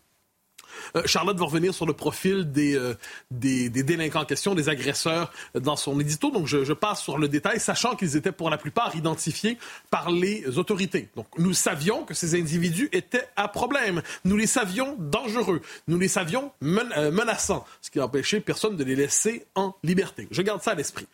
Euh, 0.97 1.03
Charlotte 1.07 1.39
va 1.39 1.45
revenir 1.45 1.75
sur 1.75 1.87
le 1.87 1.93
profil 1.93 2.51
des, 2.51 2.75
euh, 2.75 2.95
des, 3.31 3.69
des 3.69 3.83
délinquants 3.83 4.21
en 4.21 4.25
question, 4.25 4.55
des 4.55 4.69
agresseurs 4.69 5.33
dans 5.55 5.77
son 5.77 5.99
édito. 6.01 6.31
Donc, 6.31 6.47
je, 6.47 6.73
passe 6.73 7.03
sur 7.03 7.19
le 7.19 7.29
détail, 7.29 7.61
sachant 7.61 7.97
qu'ils 7.97 8.17
étaient 8.17 8.33
pour 8.33 8.51
la 8.51 8.59
plupart 8.59 8.97
identifiés 8.97 9.59
par 9.91 10.11
les 10.11 10.59
autorités. 10.59 11.09
Donc, 11.17 11.27
nous 11.39 11.53
savions 11.53 12.05
que 12.05 12.15
ces 12.15 12.39
individus 12.39 12.89
étaient 12.93 13.29
à 13.37 13.49
problème. 13.49 14.03
Nous 14.25 14.37
les 14.37 14.47
savions 14.47 14.97
dangereux. 14.99 15.61
Nous 15.87 15.99
les 15.99 16.09
savions 16.09 16.53
euh, 16.63 17.11
menaçants, 17.11 17.65
ce 17.81 17.91
qui 17.91 18.01
empêchait 18.01 18.41
personne 18.41 18.77
de 18.77 18.85
les 18.85 18.97
laisser 18.97 19.47
en 19.55 19.75
liberté. 19.83 20.29
Je 20.31 20.43
garde 20.43 20.63
ça 20.63 20.73
à 20.73 20.75
l'esprit. 20.75 21.07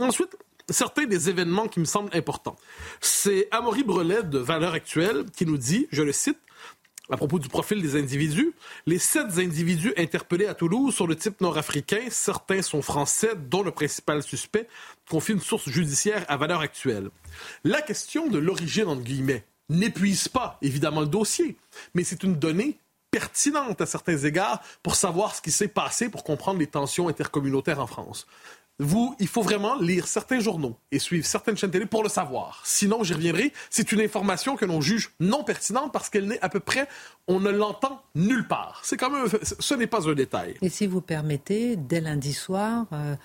Ensuite, 0.00 0.36
certains 0.68 1.04
des 1.04 1.28
événements 1.28 1.68
qui 1.68 1.80
me 1.80 1.84
semblent 1.84 2.14
importants. 2.14 2.56
C'est 3.00 3.48
Amaury 3.50 3.84
Brelet 3.84 4.24
de 4.24 4.38
Valeurs 4.38 4.74
Actuelles 4.74 5.24
qui 5.36 5.46
nous 5.46 5.58
dit, 5.58 5.86
je 5.90 6.02
le 6.02 6.12
cite, 6.12 6.38
à 7.10 7.16
propos 7.16 7.38
du 7.38 7.48
profil 7.48 7.80
des 7.80 7.96
individus, 7.96 8.52
les 8.86 8.98
sept 8.98 9.38
individus 9.38 9.92
interpellés 9.96 10.46
à 10.46 10.54
Toulouse 10.54 10.94
sont 10.94 11.06
de 11.06 11.14
type 11.14 11.40
nord-africain. 11.40 12.02
Certains 12.10 12.62
sont 12.62 12.82
français, 12.82 13.34
dont 13.36 13.62
le 13.62 13.70
principal 13.70 14.22
suspect, 14.22 14.68
confie 15.08 15.32
une 15.32 15.40
source 15.40 15.68
judiciaire 15.68 16.24
à 16.28 16.36
valeur 16.36 16.60
actuelle. 16.60 17.10
La 17.64 17.82
question 17.82 18.26
de 18.28 18.38
l'origine, 18.38 18.88
entre 18.88 19.02
guillemets, 19.02 19.44
n'épuise 19.68 20.28
pas, 20.28 20.58
évidemment, 20.62 21.00
le 21.00 21.06
dossier, 21.06 21.56
mais 21.94 22.04
c'est 22.04 22.22
une 22.22 22.36
donnée 22.36 22.78
pertinente 23.10 23.80
à 23.80 23.86
certains 23.86 24.18
égards 24.18 24.60
pour 24.82 24.94
savoir 24.94 25.34
ce 25.34 25.40
qui 25.40 25.50
s'est 25.50 25.68
passé, 25.68 26.08
pour 26.08 26.24
comprendre 26.24 26.58
les 26.58 26.66
tensions 26.66 27.08
intercommunautaires 27.08 27.80
en 27.80 27.86
France. 27.86 28.26
Vous, 28.78 29.14
il 29.18 29.26
faut 29.26 29.40
vraiment 29.40 29.80
lire 29.80 30.06
certains 30.06 30.38
journaux 30.38 30.76
et 30.92 30.98
suivre 30.98 31.24
certaines 31.24 31.56
chaînes 31.56 31.70
télé 31.70 31.86
pour 31.86 32.02
le 32.02 32.10
savoir. 32.10 32.60
Sinon, 32.64 33.02
j'y 33.04 33.14
reviendrai, 33.14 33.52
c'est 33.70 33.90
une 33.92 34.02
information 34.02 34.54
que 34.54 34.66
l'on 34.66 34.82
juge 34.82 35.12
non 35.18 35.44
pertinente 35.44 35.92
parce 35.94 36.10
qu'elle 36.10 36.26
n'est 36.26 36.40
à 36.42 36.50
peu 36.50 36.60
près, 36.60 36.86
on 37.26 37.40
ne 37.40 37.48
l'entend 37.50 38.02
nulle 38.14 38.46
part. 38.46 38.80
C'est 38.84 38.98
quand 38.98 39.08
même, 39.10 39.26
ce 39.42 39.74
n'est 39.74 39.86
pas 39.86 40.06
un 40.08 40.12
détail. 40.14 40.56
Et 40.60 40.68
si 40.68 40.86
vous 40.86 41.00
permettez, 41.00 41.76
dès 41.76 42.02
lundi 42.02 42.34
soir, 42.34 42.84
euh, 42.92 43.16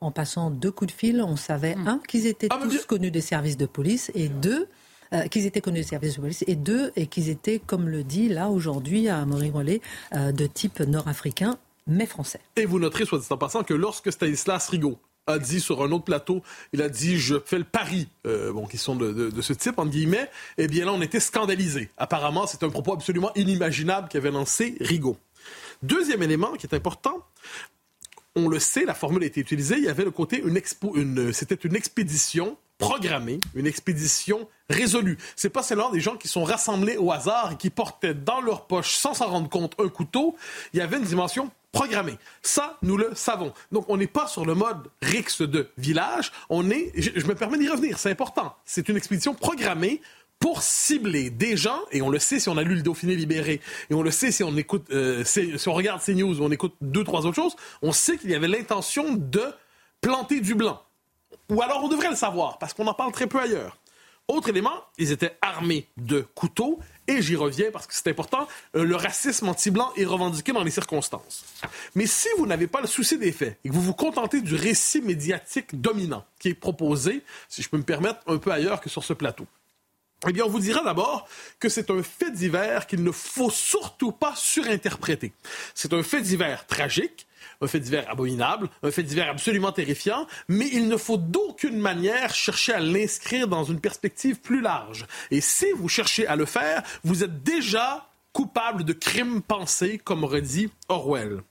en 0.00 0.12
passant 0.12 0.50
deux 0.50 0.70
coups 0.70 0.92
de 0.92 0.96
fil, 0.96 1.20
on 1.20 1.34
savait, 1.36 1.74
un, 1.84 1.98
qu'ils 2.06 2.26
étaient 2.26 2.48
Ah, 2.50 2.58
tous 2.62 2.68
bien- 2.68 2.78
connus 2.86 3.10
des 3.10 3.20
services 3.20 3.56
de 3.56 3.66
police, 3.66 4.12
et 4.14 4.28
deux, 4.28 4.68
euh, 5.14 5.26
qu'ils 5.26 5.46
étaient 5.46 5.60
connus 5.60 5.80
des 5.80 5.86
services 5.86 6.14
de 6.14 6.20
police, 6.20 6.44
et 6.46 6.54
deux, 6.54 6.92
et 6.94 7.08
qu'ils 7.08 7.28
étaient, 7.28 7.58
comme 7.58 7.88
le 7.88 8.04
dit 8.04 8.28
là 8.28 8.50
aujourd'hui 8.50 9.08
à 9.08 9.24
Maurice 9.26 9.52
Rollet, 9.52 9.80
euh, 10.14 10.30
de 10.30 10.46
type 10.46 10.78
nord-africain, 10.78 11.58
mais 11.86 12.06
français. 12.06 12.40
Et 12.56 12.66
vous 12.66 12.78
noterez, 12.78 13.04
soit 13.04 13.18
dit 13.18 13.26
en 13.30 13.38
passant, 13.38 13.62
que 13.62 13.74
lorsque 13.74 14.12
Stanislas 14.12 14.68
Rigaud 14.68 14.98
a 15.26 15.38
dit 15.38 15.60
sur 15.60 15.82
un 15.82 15.92
autre 15.92 16.04
plateau, 16.04 16.42
il 16.72 16.82
a 16.82 16.88
dit 16.88 17.18
je 17.18 17.36
fais 17.44 17.58
le 17.58 17.64
pari, 17.64 18.08
euh, 18.26 18.52
bon, 18.52 18.66
qui 18.66 18.78
sont 18.78 18.96
de, 18.96 19.40
ce 19.40 19.52
type, 19.52 19.78
entre 19.78 19.90
guillemets, 19.90 20.28
eh 20.58 20.66
bien 20.66 20.84
là, 20.84 20.92
on 20.92 21.00
était 21.00 21.20
scandalisés. 21.20 21.90
Apparemment, 21.96 22.46
c'est 22.46 22.62
un 22.62 22.70
propos 22.70 22.92
absolument 22.92 23.32
inimaginable 23.34 24.08
qu'avait 24.08 24.30
lancé 24.30 24.76
Rigaud. 24.80 25.16
Deuxième 25.82 26.22
élément 26.22 26.52
qui 26.52 26.66
est 26.66 26.74
important, 26.74 27.24
on 28.34 28.48
le 28.48 28.58
sait, 28.58 28.84
la 28.84 28.94
formule 28.94 29.22
a 29.22 29.26
été 29.26 29.40
utilisée, 29.40 29.76
il 29.76 29.84
y 29.84 29.88
avait 29.88 30.04
le 30.04 30.10
côté, 30.10 30.42
une 30.44 30.56
expo, 30.56 30.94
une, 30.96 31.32
c'était 31.32 31.54
une 31.54 31.76
expédition 31.76 32.56
programmée, 32.78 33.38
une 33.54 33.66
expédition 33.66 34.48
résolue. 34.68 35.18
C'est 35.36 35.50
pas 35.50 35.62
seulement 35.62 35.90
des 35.90 36.00
gens 36.00 36.16
qui 36.16 36.28
sont 36.28 36.42
rassemblés 36.42 36.96
au 36.96 37.12
hasard 37.12 37.52
et 37.52 37.56
qui 37.56 37.70
portaient 37.70 38.14
dans 38.14 38.40
leur 38.40 38.66
poche, 38.66 38.94
sans 38.94 39.14
s'en 39.14 39.28
rendre 39.28 39.48
compte, 39.48 39.74
un 39.78 39.88
couteau. 39.88 40.36
Il 40.72 40.78
y 40.78 40.82
avait 40.82 40.96
une 40.96 41.04
dimension 41.04 41.50
programmée. 41.72 42.18
Ça, 42.42 42.78
nous 42.82 42.96
le 42.96 43.10
savons. 43.14 43.52
Donc, 43.72 43.86
on 43.88 43.96
n'est 43.96 44.06
pas 44.06 44.26
sur 44.26 44.44
le 44.44 44.54
mode 44.54 44.90
Rix 45.00 45.40
de 45.40 45.70
village. 45.78 46.30
On 46.50 46.70
est, 46.70 46.92
je, 46.94 47.26
me 47.26 47.34
permets 47.34 47.58
d'y 47.58 47.68
revenir, 47.68 47.98
c'est 47.98 48.10
important. 48.10 48.54
C'est 48.64 48.88
une 48.88 48.96
expédition 48.96 49.34
programmée 49.34 50.00
pour 50.38 50.62
cibler 50.62 51.30
des 51.30 51.56
gens, 51.56 51.80
et 51.92 52.02
on 52.02 52.10
le 52.10 52.18
sait 52.18 52.40
si 52.40 52.48
on 52.48 52.56
a 52.56 52.62
lu 52.62 52.74
le 52.74 52.82
Dauphiné 52.82 53.14
libéré, 53.14 53.60
et 53.90 53.94
on 53.94 54.02
le 54.02 54.10
sait 54.10 54.32
si 54.32 54.42
on 54.42 54.56
écoute, 54.56 54.86
euh, 54.90 55.22
si 55.24 55.54
on 55.68 55.72
regarde 55.72 56.02
CNews, 56.02 56.40
ou 56.40 56.44
on 56.44 56.50
écoute 56.50 56.74
deux, 56.80 57.04
trois 57.04 57.26
autres 57.26 57.36
choses, 57.36 57.54
on 57.80 57.92
sait 57.92 58.18
qu'il 58.18 58.30
y 58.30 58.34
avait 58.34 58.48
l'intention 58.48 59.14
de 59.14 59.44
planter 60.00 60.40
du 60.40 60.56
blanc. 60.56 60.82
Ou 61.48 61.62
alors 61.62 61.84
on 61.84 61.88
devrait 61.88 62.10
le 62.10 62.16
savoir, 62.16 62.58
parce 62.58 62.74
qu'on 62.74 62.88
en 62.88 62.94
parle 62.94 63.12
très 63.12 63.28
peu 63.28 63.40
ailleurs. 63.40 63.78
Autre 64.26 64.48
élément, 64.48 64.84
ils 64.98 65.12
étaient 65.12 65.36
armés 65.42 65.86
de 65.96 66.26
couteaux, 66.34 66.80
et 67.12 67.22
j'y 67.22 67.36
reviens 67.36 67.70
parce 67.70 67.86
que 67.86 67.94
c'est 67.94 68.08
important, 68.08 68.48
euh, 68.76 68.84
le 68.84 68.96
racisme 68.96 69.48
anti-blanc 69.48 69.92
est 69.96 70.04
revendiqué 70.04 70.52
dans 70.52 70.64
les 70.64 70.70
circonstances. 70.70 71.44
Mais 71.94 72.06
si 72.06 72.28
vous 72.38 72.46
n'avez 72.46 72.66
pas 72.66 72.80
le 72.80 72.86
souci 72.86 73.18
des 73.18 73.32
faits, 73.32 73.58
et 73.64 73.68
que 73.68 73.74
vous 73.74 73.82
vous 73.82 73.94
contentez 73.94 74.40
du 74.40 74.54
récit 74.54 75.02
médiatique 75.02 75.80
dominant 75.80 76.24
qui 76.38 76.48
est 76.48 76.54
proposé, 76.54 77.22
si 77.48 77.62
je 77.62 77.68
peux 77.68 77.76
me 77.76 77.82
permettre, 77.82 78.20
un 78.26 78.38
peu 78.38 78.50
ailleurs 78.50 78.80
que 78.80 78.88
sur 78.88 79.04
ce 79.04 79.12
plateau, 79.12 79.46
eh 80.28 80.32
bien, 80.32 80.44
on 80.44 80.48
vous 80.48 80.60
dira 80.60 80.82
d'abord 80.84 81.28
que 81.58 81.68
c'est 81.68 81.90
un 81.90 82.02
fait 82.02 82.30
divers 82.30 82.86
qu'il 82.86 83.02
ne 83.02 83.10
faut 83.10 83.50
surtout 83.50 84.12
pas 84.12 84.34
surinterpréter. 84.36 85.32
C'est 85.74 85.92
un 85.92 86.02
fait 86.04 86.22
divers 86.22 86.66
tragique, 86.66 87.26
un 87.62 87.66
fait 87.66 87.80
divers 87.80 88.10
abominable, 88.10 88.68
un 88.82 88.90
fait 88.90 89.02
divers 89.02 89.30
absolument 89.30 89.72
terrifiant, 89.72 90.26
mais 90.48 90.68
il 90.72 90.88
ne 90.88 90.96
faut 90.96 91.16
d'aucune 91.16 91.78
manière 91.78 92.34
chercher 92.34 92.74
à 92.74 92.80
l'inscrire 92.80 93.48
dans 93.48 93.64
une 93.64 93.80
perspective 93.80 94.40
plus 94.40 94.60
large. 94.60 95.06
Et 95.30 95.40
si 95.40 95.66
vous 95.76 95.88
cherchez 95.88 96.26
à 96.26 96.36
le 96.36 96.44
faire, 96.44 96.82
vous 97.04 97.24
êtes 97.24 97.42
déjà 97.42 98.08
coupable 98.32 98.84
de 98.84 98.92
crimes 98.92 99.42
pensés, 99.42 99.98
comme 99.98 100.24
aurait 100.24 100.42
dit 100.42 100.70
Orwell. 100.88 101.42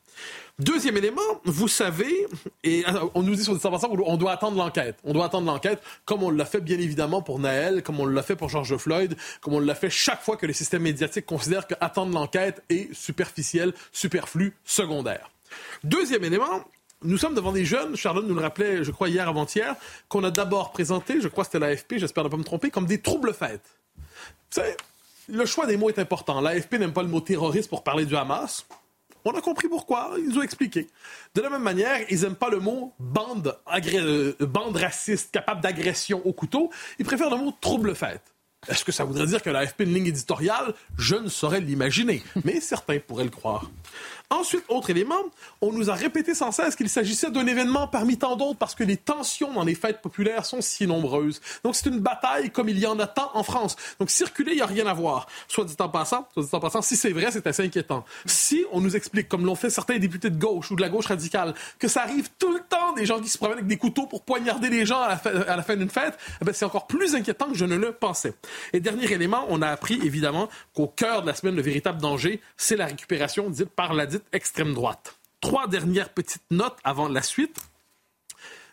Deuxième 0.59 0.97
élément, 0.97 1.21
vous 1.45 1.67
savez, 1.67 2.27
et 2.63 2.83
euh, 2.87 3.07
on 3.15 3.23
nous 3.23 3.33
dit 3.33 3.43
sur 3.43 3.53
ensemble, 3.53 4.03
on 4.05 4.17
doit 4.17 4.33
attendre 4.33 4.57
l'enquête. 4.57 4.97
On 5.03 5.13
doit 5.13 5.25
attendre 5.25 5.47
l'enquête, 5.47 5.81
comme 6.05 6.21
on 6.21 6.29
l'a 6.29 6.45
fait 6.45 6.61
bien 6.61 6.77
évidemment 6.77 7.23
pour 7.23 7.39
Naël, 7.39 7.81
comme 7.81 7.99
on 7.99 8.05
l'a 8.05 8.21
fait 8.21 8.35
pour 8.35 8.49
George 8.49 8.77
Floyd, 8.77 9.15
comme 9.39 9.55
on 9.55 9.59
l'a 9.59 9.73
fait 9.73 9.89
chaque 9.89 10.21
fois 10.21 10.37
que 10.37 10.45
les 10.45 10.53
systèmes 10.53 10.83
médiatiques 10.83 11.25
considèrent 11.25 11.65
que 11.65 11.73
attendre 11.79 12.13
l'enquête 12.13 12.61
est 12.69 12.93
superficiel, 12.93 13.73
superflu, 13.91 14.53
secondaire. 14.63 15.31
Deuxième 15.83 16.23
élément, 16.23 16.63
nous 17.03 17.17
sommes 17.17 17.33
devant 17.35 17.51
des 17.51 17.65
jeunes, 17.65 17.95
Charlotte 17.95 18.25
nous 18.27 18.35
le 18.35 18.41
rappelait, 18.41 18.83
je 18.83 18.91
crois, 18.91 19.09
hier 19.09 19.27
avant-hier, 19.27 19.75
qu'on 20.09 20.23
a 20.23 20.31
d'abord 20.31 20.71
présenté, 20.71 21.19
je 21.21 21.27
crois 21.27 21.43
que 21.45 21.51
c'était 21.51 21.65
l'AFP, 21.65 21.95
j'espère 21.97 22.23
ne 22.23 22.29
pas 22.29 22.37
me 22.37 22.43
tromper, 22.43 22.69
comme 22.69 22.85
des 22.85 23.01
troubles 23.01 23.33
fêtes. 23.33 23.65
Vous 23.97 24.03
savez, 24.61 24.75
le 25.29 25.45
choix 25.45 25.65
des 25.65 25.77
mots 25.77 25.89
est 25.89 25.99
important. 25.99 26.41
L'AFP 26.41 26.73
n'aime 26.73 26.93
pas 26.93 27.03
le 27.03 27.09
mot 27.09 27.21
terroriste 27.21 27.69
pour 27.69 27.83
parler 27.83 28.05
du 28.05 28.15
Hamas. 28.15 28.65
On 29.23 29.31
a 29.31 29.41
compris 29.41 29.67
pourquoi, 29.67 30.13
ils 30.17 30.37
ont 30.37 30.41
expliqué. 30.41 30.87
De 31.35 31.41
la 31.41 31.49
même 31.51 31.61
manière, 31.61 31.99
ils 32.09 32.21
n'aiment 32.21 32.35
pas 32.35 32.49
le 32.49 32.59
mot 32.59 32.91
bande, 32.99 33.55
agré- 33.67 33.99
euh, 33.99 34.35
bande 34.39 34.75
raciste 34.77 35.31
capable 35.31 35.61
d'agression 35.61 36.21
au 36.25 36.33
couteau. 36.33 36.71
Ils 36.97 37.05
préfèrent 37.05 37.29
le 37.29 37.37
mot 37.37 37.53
trouble 37.61 37.93
fête. 37.95 38.23
Est-ce 38.67 38.83
que 38.83 38.91
ça 38.91 39.03
voudrait 39.05 39.25
dire 39.27 39.41
que 39.41 39.49
la 39.49 39.65
FP 39.65 39.81
a 39.81 39.83
une 39.85 39.93
ligne 39.93 40.07
éditoriale? 40.07 40.73
Je 40.97 41.15
ne 41.15 41.29
saurais 41.29 41.59
l'imaginer, 41.61 42.23
mais 42.43 42.59
certains 42.61 42.99
pourraient 42.99 43.23
le 43.23 43.29
croire. 43.29 43.69
Ensuite, 44.31 44.63
autre 44.69 44.89
élément, 44.89 45.21
on 45.61 45.71
nous 45.73 45.89
a 45.89 45.93
répété 45.93 46.33
sans 46.33 46.51
cesse 46.51 46.75
qu'il 46.77 46.89
s'agissait 46.89 47.29
d'un 47.29 47.45
événement 47.45 47.87
parmi 47.87 48.17
tant 48.17 48.37
d'autres 48.37 48.57
parce 48.57 48.75
que 48.75 48.83
les 48.83 48.95
tensions 48.97 49.53
dans 49.53 49.65
les 49.65 49.75
fêtes 49.75 50.01
populaires 50.01 50.45
sont 50.45 50.61
si 50.61 50.87
nombreuses. 50.87 51.41
Donc 51.65 51.75
c'est 51.75 51.89
une 51.89 51.99
bataille 51.99 52.49
comme 52.49 52.69
il 52.69 52.79
y 52.79 52.87
en 52.87 52.97
a 52.99 53.07
tant 53.07 53.29
en 53.33 53.43
France. 53.43 53.75
Donc 53.99 54.09
circuler, 54.09 54.53
il 54.53 54.55
n'y 54.55 54.61
a 54.61 54.65
rien 54.65 54.87
à 54.87 54.93
voir. 54.93 55.27
Soit 55.49 55.65
dit 55.65 55.75
en 55.79 55.89
passant, 55.89 56.27
soit 56.33 56.43
dit 56.43 56.49
en 56.53 56.59
passant, 56.61 56.81
si 56.81 56.95
c'est 56.95 57.11
vrai, 57.11 57.29
c'est 57.29 57.45
assez 57.45 57.63
inquiétant. 57.63 58.05
Si 58.25 58.63
on 58.71 58.79
nous 58.79 58.95
explique, 58.95 59.27
comme 59.27 59.45
l'ont 59.45 59.55
fait 59.55 59.69
certains 59.69 59.97
députés 59.99 60.29
de 60.29 60.39
gauche 60.39 60.71
ou 60.71 60.75
de 60.77 60.81
la 60.81 60.87
gauche 60.89 61.07
radicale, 61.07 61.53
que 61.77 61.89
ça 61.89 62.03
arrive 62.03 62.29
tout 62.39 62.53
le 62.53 62.61
temps 62.61 62.93
des 62.93 63.05
gens 63.05 63.19
qui 63.19 63.27
se 63.27 63.37
promènent 63.37 63.57
avec 63.57 63.67
des 63.67 63.77
couteaux 63.77 64.07
pour 64.07 64.23
poignarder 64.23 64.69
les 64.69 64.85
gens 64.85 65.01
à 65.01 65.09
la, 65.09 65.61
fin- 65.61 65.75
d'une 65.75 65.89
fête, 65.89 66.17
eh 66.41 66.45
ben, 66.45 66.53
c'est 66.53 66.65
encore 66.65 66.87
plus 66.87 67.15
inquiétant 67.15 67.49
que 67.49 67.57
je 67.57 67.65
ne 67.65 67.75
le 67.75 67.91
pensais. 67.91 68.33
Et 68.71 68.79
dernier 68.79 69.11
élément, 69.11 69.45
on 69.49 69.61
a 69.61 69.67
appris 69.67 69.99
évidemment 70.03 70.47
qu'au 70.73 70.87
cœur 70.87 71.21
de 71.21 71.27
la 71.27 71.35
semaine, 71.35 71.55
le 71.55 71.61
véritable 71.61 71.99
danger, 72.01 72.41
c'est 72.55 72.77
la 72.77 72.85
récupération 72.85 73.49
dite 73.49 73.69
par 73.69 73.93
la 73.93 74.05
dite 74.05 74.20
extrême 74.31 74.73
droite. 74.73 75.17
Trois 75.39 75.67
dernières 75.67 76.09
petites 76.09 76.43
notes 76.51 76.77
avant 76.83 77.07
la 77.07 77.21
suite. 77.21 77.57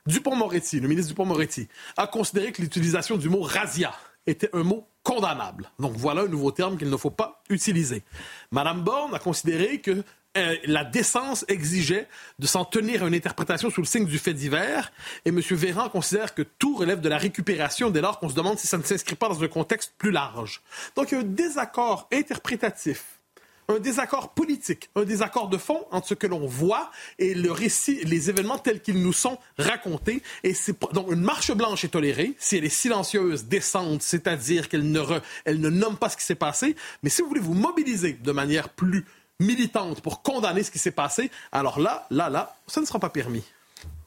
Dupont-Moretti, 0.07 0.81
le 0.81 0.88
ministre 0.88 1.11
Dupont-Moretti, 1.11 1.69
a 1.97 2.07
considéré 2.07 2.52
que 2.52 2.62
l'utilisation 2.62 3.17
du 3.17 3.28
mot 3.28 3.43
razzia 3.43 3.95
était 4.26 4.50
un 4.55 4.62
mot 4.62 4.87
condamnable. 5.02 5.71
Donc 5.78 5.93
voilà 5.97 6.23
un 6.23 6.28
nouveau 6.28 6.50
terme 6.50 6.76
qu'il 6.76 6.90
ne 6.90 6.97
faut 6.97 7.11
pas 7.11 7.43
utiliser. 7.49 8.02
Madame 8.50 8.83
Borne 8.83 9.14
a 9.14 9.19
considéré 9.19 9.81
que 9.81 10.02
euh, 10.37 10.57
la 10.64 10.85
décence 10.85 11.45
exigeait 11.49 12.07
de 12.38 12.47
s'en 12.47 12.64
tenir 12.64 13.02
à 13.02 13.09
une 13.09 13.14
interprétation 13.14 13.71
sous 13.71 13.81
le 13.81 13.87
signe 13.87 14.05
du 14.05 14.19
fait 14.19 14.35
divers, 14.35 14.93
et 15.25 15.31
M. 15.31 15.40
Véran 15.40 15.88
considère 15.88 16.35
que 16.35 16.43
tout 16.43 16.76
relève 16.76 17.00
de 17.00 17.09
la 17.09 17.19
récupération 17.19 17.90
dès 17.90 18.00
lors 18.00 18.19
qu'on 18.19 18.28
se 18.28 18.35
demande 18.35 18.59
si 18.59 18.67
ça 18.67 18.78
ne 18.78 18.83
s'inscrit 18.83 19.17
pas 19.17 19.28
dans 19.28 19.43
un 19.43 19.49
contexte 19.49 19.95
plus 19.97 20.11
large. 20.11 20.62
Donc 20.95 21.11
il 21.11 21.14
y 21.14 21.17
a 21.19 21.21
un 21.21 21.25
désaccord 21.25 22.09
interprétatif 22.12 23.18
un 23.69 23.79
désaccord 23.79 24.31
politique, 24.31 24.89
un 24.97 25.05
désaccord 25.05 25.49
de 25.49 25.59
fond 25.59 25.85
entre 25.91 26.09
ce 26.09 26.15
que 26.15 26.27
l'on 26.27 26.47
voit 26.47 26.91
et 27.19 27.35
le 27.35 27.53
récit, 27.53 28.03
les 28.05 28.31
événements 28.31 28.59
tels 28.59 28.81
qu'ils 28.81 29.03
nous 29.03 29.13
sont 29.13 29.39
racontés. 29.59 30.23
Et 30.43 30.55
c'est 30.55 30.75
donc 30.95 31.13
une 31.13 31.21
marche 31.21 31.53
blanche 31.53 31.85
est 31.85 31.89
tolérée 31.89 32.35
si 32.39 32.57
elle 32.57 32.65
est 32.65 32.71
silencieuse, 32.71 33.45
décente, 33.45 34.03
c'est-à-dire 34.03 34.69
qu'elle 34.69 34.91
ne, 34.91 35.03
elle 35.45 35.61
ne 35.61 35.69
nomme 35.69 35.99
pas 35.99 36.09
ce 36.09 36.17
qui 36.17 36.25
s'est 36.25 36.35
passé. 36.35 36.77
Mais 37.03 37.11
si 37.11 37.21
vous 37.21 37.29
voulez 37.29 37.41
vous 37.41 37.55
mobiliser 37.55 38.15
de 38.15 38.33
manière 38.33 38.71
plus 38.71 39.05
militante 39.39 40.01
pour 40.01 40.23
condamner 40.23 40.63
ce 40.63 40.71
qui 40.71 40.79
s'est 40.79 40.91
passé, 40.91 41.31
alors 41.53 41.79
là, 41.79 42.07
là, 42.11 42.31
là, 42.31 42.57
ça 42.67 42.81
ne 42.81 42.87
sera 42.87 42.99
pas 42.99 43.11
permis. 43.11 43.45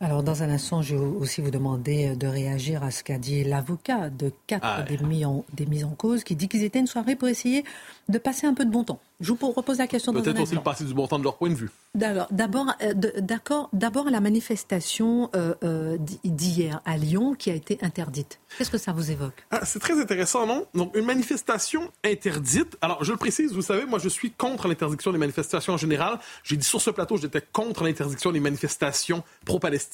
Alors, 0.02 0.24
dans 0.24 0.42
un 0.42 0.50
instant, 0.50 0.82
je 0.82 0.96
vais 0.96 1.06
aussi 1.06 1.42
vous 1.42 1.52
demander 1.52 2.16
de 2.16 2.26
réagir 2.26 2.84
à 2.84 2.90
ce 2.90 3.04
qu'a 3.04 3.20
dit 3.20 3.44
l'avocat 3.44 4.10
de 4.10 4.34
quatre 4.48 4.66
ah 4.66 4.82
des, 4.82 4.98
mis 4.98 5.26
en, 5.26 5.46
des 5.54 5.68
mises 5.68 5.84
en 5.84 5.92
cause, 5.92 6.24
qui 6.24 6.36
dit 6.36 6.50
qu'ils 6.50 6.64
étaient 6.64 6.80
une 6.80 6.88
soirée 6.88 7.16
pour 7.16 7.28
essayer 7.28 7.64
de 8.10 8.18
passer 8.18 8.48
un 8.48 8.56
peu 8.56 8.66
de 8.66 8.72
bon 8.72 8.84
temps. 8.84 9.00
Je 9.22 9.32
vous 9.32 9.52
repose 9.52 9.78
la 9.78 9.88
question. 9.88 10.12
Peut-être 10.12 10.42
aussi 10.42 10.56
le 10.56 10.62
passer 10.62 10.84
du 10.84 10.96
bon 10.96 11.08
temps 11.08 11.20
de 11.20 11.24
leur 11.24 11.38
point 11.38 11.50
de 11.50 11.56
vue. 11.56 11.70
D'abord, 11.94 12.74
euh, 12.82 12.94
d'accord, 13.20 13.70
d'abord 13.72 14.10
la 14.10 14.20
manifestation 14.20 15.30
euh, 15.36 15.54
euh, 15.64 15.98
d'hier 16.24 16.82
à 16.86 16.98
Lyon 16.98 17.36
qui 17.36 17.52
a 17.52 17.54
été 17.54 17.78
interdite. 17.84 18.40
Qu'est-ce 18.58 18.72
que 18.72 18.80
ça 18.80 18.94
vous 18.94 19.12
évoque? 19.12 19.46
Ah, 19.52 19.62
C'est 19.64 19.80
très 19.80 20.00
intéressant, 20.00 20.48
non? 20.48 20.66
Donc 20.74 20.96
une 20.96 21.06
manifestation 21.06 21.92
interdite. 22.04 22.78
Alors 22.82 23.04
je 23.04 23.12
le 23.12 23.18
précise, 23.18 23.54
vous 23.54 23.62
savez, 23.62 23.86
moi 23.86 24.00
je 24.00 24.10
suis 24.10 24.32
contre 24.32 24.68
l'interdiction 24.68 25.12
des 25.12 25.20
manifestations 25.20 25.74
en 25.74 25.78
général. 25.78 26.18
J'ai 26.44 26.58
dit 26.58 26.66
sur 26.66 26.82
ce 26.82 26.90
plateau, 26.90 27.18
j'étais 27.18 27.44
contre 27.54 27.84
l'interdiction 27.84 28.32
des 28.32 28.40
manifestations 28.40 29.24
pro-palestiniennes, 29.46 29.91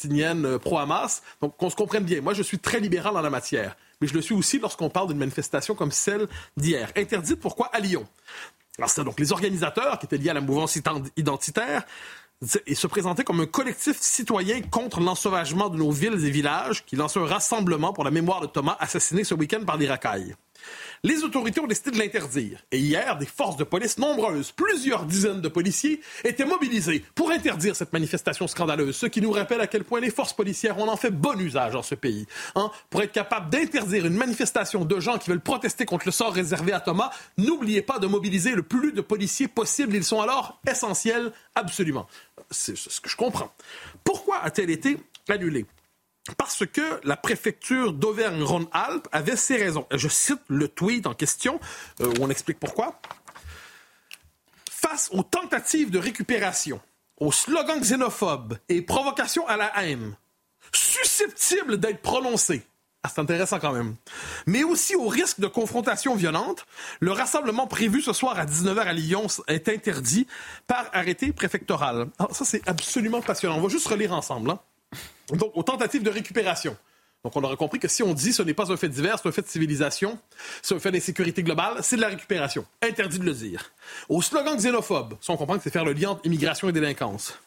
pro-Hamas. 0.62 1.24
Donc 1.42 1.58
qu'on 1.58 1.70
se 1.70 1.76
comprenne 1.76 2.04
bien. 2.04 2.22
Moi 2.22 2.34
je 2.34 2.44
suis 2.44 2.60
très 2.60 2.80
libéral 2.80 3.16
en 3.18 3.22
la 3.22 3.30
matière 3.30 3.76
mais 4.00 4.08
je 4.08 4.14
le 4.14 4.22
suis 4.22 4.36
aussi 4.36 4.60
lorsqu'on 4.60 4.90
parle 4.90 5.08
d'une 5.08 5.18
manifestation 5.18 5.74
comme 5.74 5.92
celle 5.92 6.28
d'hier. 6.56 6.92
Interdite 6.96 7.40
pourquoi? 7.40 7.68
À 7.74 7.80
Lyon 7.80 8.08
alors, 8.78 8.90
c'était 8.90 9.06
donc 9.06 9.20
les 9.20 9.32
organisateurs 9.32 9.98
qui 9.98 10.06
étaient 10.06 10.18
liés 10.18 10.30
à 10.30 10.36
la 10.36 10.42
mouvance 10.42 10.78
identitaire 11.16 11.84
et 12.68 12.76
se 12.76 12.86
présentaient 12.86 13.24
comme 13.24 13.40
un 13.40 13.48
collectif 13.48 13.98
citoyen 14.00 14.62
contre 14.62 15.00
l'ensauvagement 15.00 15.70
de 15.70 15.78
nos 15.78 15.90
villes 15.90 16.24
et 16.24 16.30
villages 16.30 16.86
qui 16.86 16.96
lançait 16.96 17.20
un 17.20 17.26
rassemblement 17.26 17.92
pour 17.92 18.04
la 18.04 18.12
mémoire 18.12 18.42
de 18.42 18.46
Thomas 18.46 18.78
assassiné 18.80 19.24
ce 19.24 19.34
week-end 19.34 19.64
par 19.66 19.80
des 19.80 19.88
racailles. 19.88 20.36
Les 21.04 21.24
autorités 21.24 21.60
ont 21.60 21.68
décidé 21.68 21.92
de 21.92 22.00
l'interdire. 22.00 22.60
Et 22.72 22.80
hier, 22.80 23.18
des 23.18 23.26
forces 23.26 23.58
de 23.58 23.64
police 23.64 23.98
nombreuses, 23.98 24.52
plusieurs 24.52 25.06
dizaines 25.06 25.42
de 25.42 25.48
policiers, 25.48 26.02
étaient 26.24 26.46
mobilisés 26.46 27.04
pour 27.16 27.32
interdire 27.32 27.76
cette 27.76 27.94
manifestation 27.94 28.48
scandaleuse. 28.48 28.96
Ce 28.96 29.06
qui 29.06 29.22
nous 29.22 29.32
rappelle 29.32 29.62
à 29.62 29.68
quel 29.68 29.84
point 29.84 30.00
les 30.00 30.10
forces 30.10 30.34
policières, 30.34 30.78
on 30.80 30.88
en 30.88 30.98
fait 30.98 31.12
bon 31.12 31.40
usage 31.40 31.74
dans 31.74 31.84
ce 31.84 31.96
pays. 31.96 32.26
Hein? 32.56 32.72
Pour 32.90 33.02
être 33.02 33.12
capable 33.12 33.50
d'interdire 33.50 34.06
une 34.06 34.16
manifestation 34.16 34.86
de 34.86 35.00
gens 35.00 35.18
qui 35.18 35.30
veulent 35.30 35.40
protester 35.40 35.86
contre 35.86 36.08
le 36.08 36.12
sort 36.12 36.34
réservé 36.34 36.74
à 36.74 36.80
Thomas, 36.80 37.12
n'oubliez 37.38 37.82
pas 37.82 38.00
de 38.00 38.08
mobiliser 38.08 38.52
le 38.52 38.64
plus 38.64 38.92
de 38.92 39.02
policiers 39.02 39.48
possible. 39.48 39.96
Ils 39.96 40.04
sont 40.04 40.22
alors 40.22 40.60
essentiels, 40.68 41.32
absolument. 41.56 42.08
C'est 42.52 42.78
ce 42.78 43.00
que 43.00 43.10
je 43.10 43.16
comprends. 43.16 43.54
Pourquoi 44.04 44.40
a-t-elle 44.40 44.70
été 44.70 44.98
annulée? 45.30 45.66
Parce 46.36 46.66
que 46.66 47.00
la 47.04 47.16
préfecture 47.16 47.94
d'Auvergne-Rhône-Alpes 47.94 49.08
avait 49.12 49.36
ses 49.36 49.58
raisons. 49.58 49.86
Je 49.92 50.08
cite 50.08 50.42
le 50.48 50.68
tweet 50.68 51.08
en 51.08 51.14
question 51.14 51.60
euh, 52.02 52.08
où 52.08 52.24
on 52.24 52.30
explique 52.30 52.60
pourquoi. 52.60 53.00
Face 54.70 55.10
aux 55.12 55.24
tentatives 55.24 55.92
de 55.92 56.00
récupération, 56.00 56.82
aux 57.20 57.32
slogans 57.32 57.80
xénophobes 57.80 58.58
et 58.70 58.82
provocations 58.82 59.48
à 59.48 59.58
la 59.58 59.72
haine, 59.84 60.16
susceptibles 60.74 61.78
d'être 61.80 62.02
prononcés, 62.02 62.64
ah, 63.04 63.12
c'est 63.14 63.22
intéressant 63.22 63.60
quand 63.60 63.72
même. 63.72 63.96
Mais 64.48 64.64
aussi 64.64 64.96
au 64.96 65.08
risque 65.08 65.40
de 65.40 65.48
confrontation 65.48 66.16
violente, 66.16 66.66
le 67.00 67.12
rassemblement 67.12 67.66
prévu 67.66 68.02
ce 68.02 68.12
soir 68.12 68.38
à 68.38 68.46
19h 68.46 68.80
à 68.80 68.94
Lyon 68.94 69.28
est 69.48 69.70
interdit 69.70 70.28
par 70.68 70.90
arrêté 70.92 71.32
préfectoral. 71.32 72.08
Alors, 72.20 72.36
ça, 72.36 72.44
c'est 72.44 72.68
absolument 72.68 73.22
passionnant. 73.22 73.58
On 73.58 73.62
va 73.62 73.70
juste 73.70 73.88
relire 73.88 74.14
ensemble. 74.14 74.50
Hein. 74.50 74.60
Donc, 75.30 75.52
aux 75.56 75.64
tentatives 75.64 76.04
de 76.04 76.10
récupération. 76.10 76.78
Donc, 77.24 77.36
on 77.36 77.44
aura 77.44 77.56
compris 77.56 77.80
que 77.80 77.88
si 77.88 78.04
on 78.04 78.14
dit 78.14 78.32
ce 78.32 78.42
n'est 78.42 78.54
pas 78.54 78.72
un 78.72 78.78
fait 78.78 78.88
divers, 78.88 79.20
c'est 79.20 79.28
un 79.28 79.32
fait 79.32 79.42
de 79.42 79.48
civilisation, 79.48 80.18
c'est 80.62 80.76
un 80.76 80.80
fait 80.80 80.92
d'insécurité 80.92 81.44
globale, 81.44 81.78
c'est 81.82 81.98
de 81.98 82.02
la 82.02 82.08
récupération. 82.08 82.66
Interdit 82.82 83.20
de 83.20 83.26
le 83.26 83.34
dire. 83.34 83.72
Aux 84.08 84.22
slogans 84.22 84.56
xénophobes, 84.56 85.18
ça 85.20 85.34
on 85.34 85.38
comprend 85.38 85.58
que 85.58 85.64
c'est 85.64 85.72
faire 85.72 85.84
le 85.84 85.94
lien 85.94 86.12
entre 86.12 86.26
immigration 86.26 86.70
et 86.70 86.72
délinquance. 86.72 87.38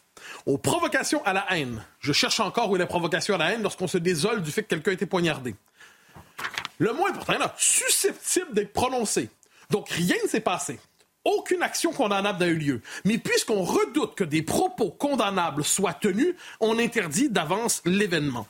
Aux 0.45 0.57
provocations 0.57 1.23
à 1.25 1.33
la 1.33 1.45
haine. 1.51 1.83
Je 1.99 2.13
cherche 2.13 2.39
encore 2.39 2.69
où 2.69 2.75
est 2.75 2.79
la 2.79 2.85
provocation 2.85 3.35
à 3.35 3.37
la 3.37 3.53
haine 3.53 3.63
lorsqu'on 3.63 3.87
se 3.87 3.97
désole 3.97 4.43
du 4.43 4.51
fait 4.51 4.63
que 4.63 4.69
quelqu'un 4.69 4.91
a 4.91 4.93
été 4.93 5.05
poignardé. 5.05 5.55
Le 6.77 6.93
mot 6.93 7.07
important 7.07 7.37
là, 7.39 7.55
susceptible 7.57 8.53
d'être 8.53 8.73
prononcé. 8.73 9.29
Donc 9.69 9.89
rien 9.89 10.17
ne 10.23 10.27
s'est 10.27 10.41
passé. 10.41 10.79
Aucune 11.23 11.61
action 11.61 11.91
condamnable 11.91 12.39
n'a 12.39 12.47
eu 12.47 12.55
lieu. 12.55 12.81
Mais 13.05 13.17
puisqu'on 13.17 13.61
redoute 13.61 14.15
que 14.15 14.23
des 14.23 14.41
propos 14.41 14.89
condamnables 14.89 15.63
soient 15.63 15.93
tenus, 15.93 16.33
on 16.59 16.79
interdit 16.79 17.29
d'avance 17.29 17.81
l'événement. 17.85 18.47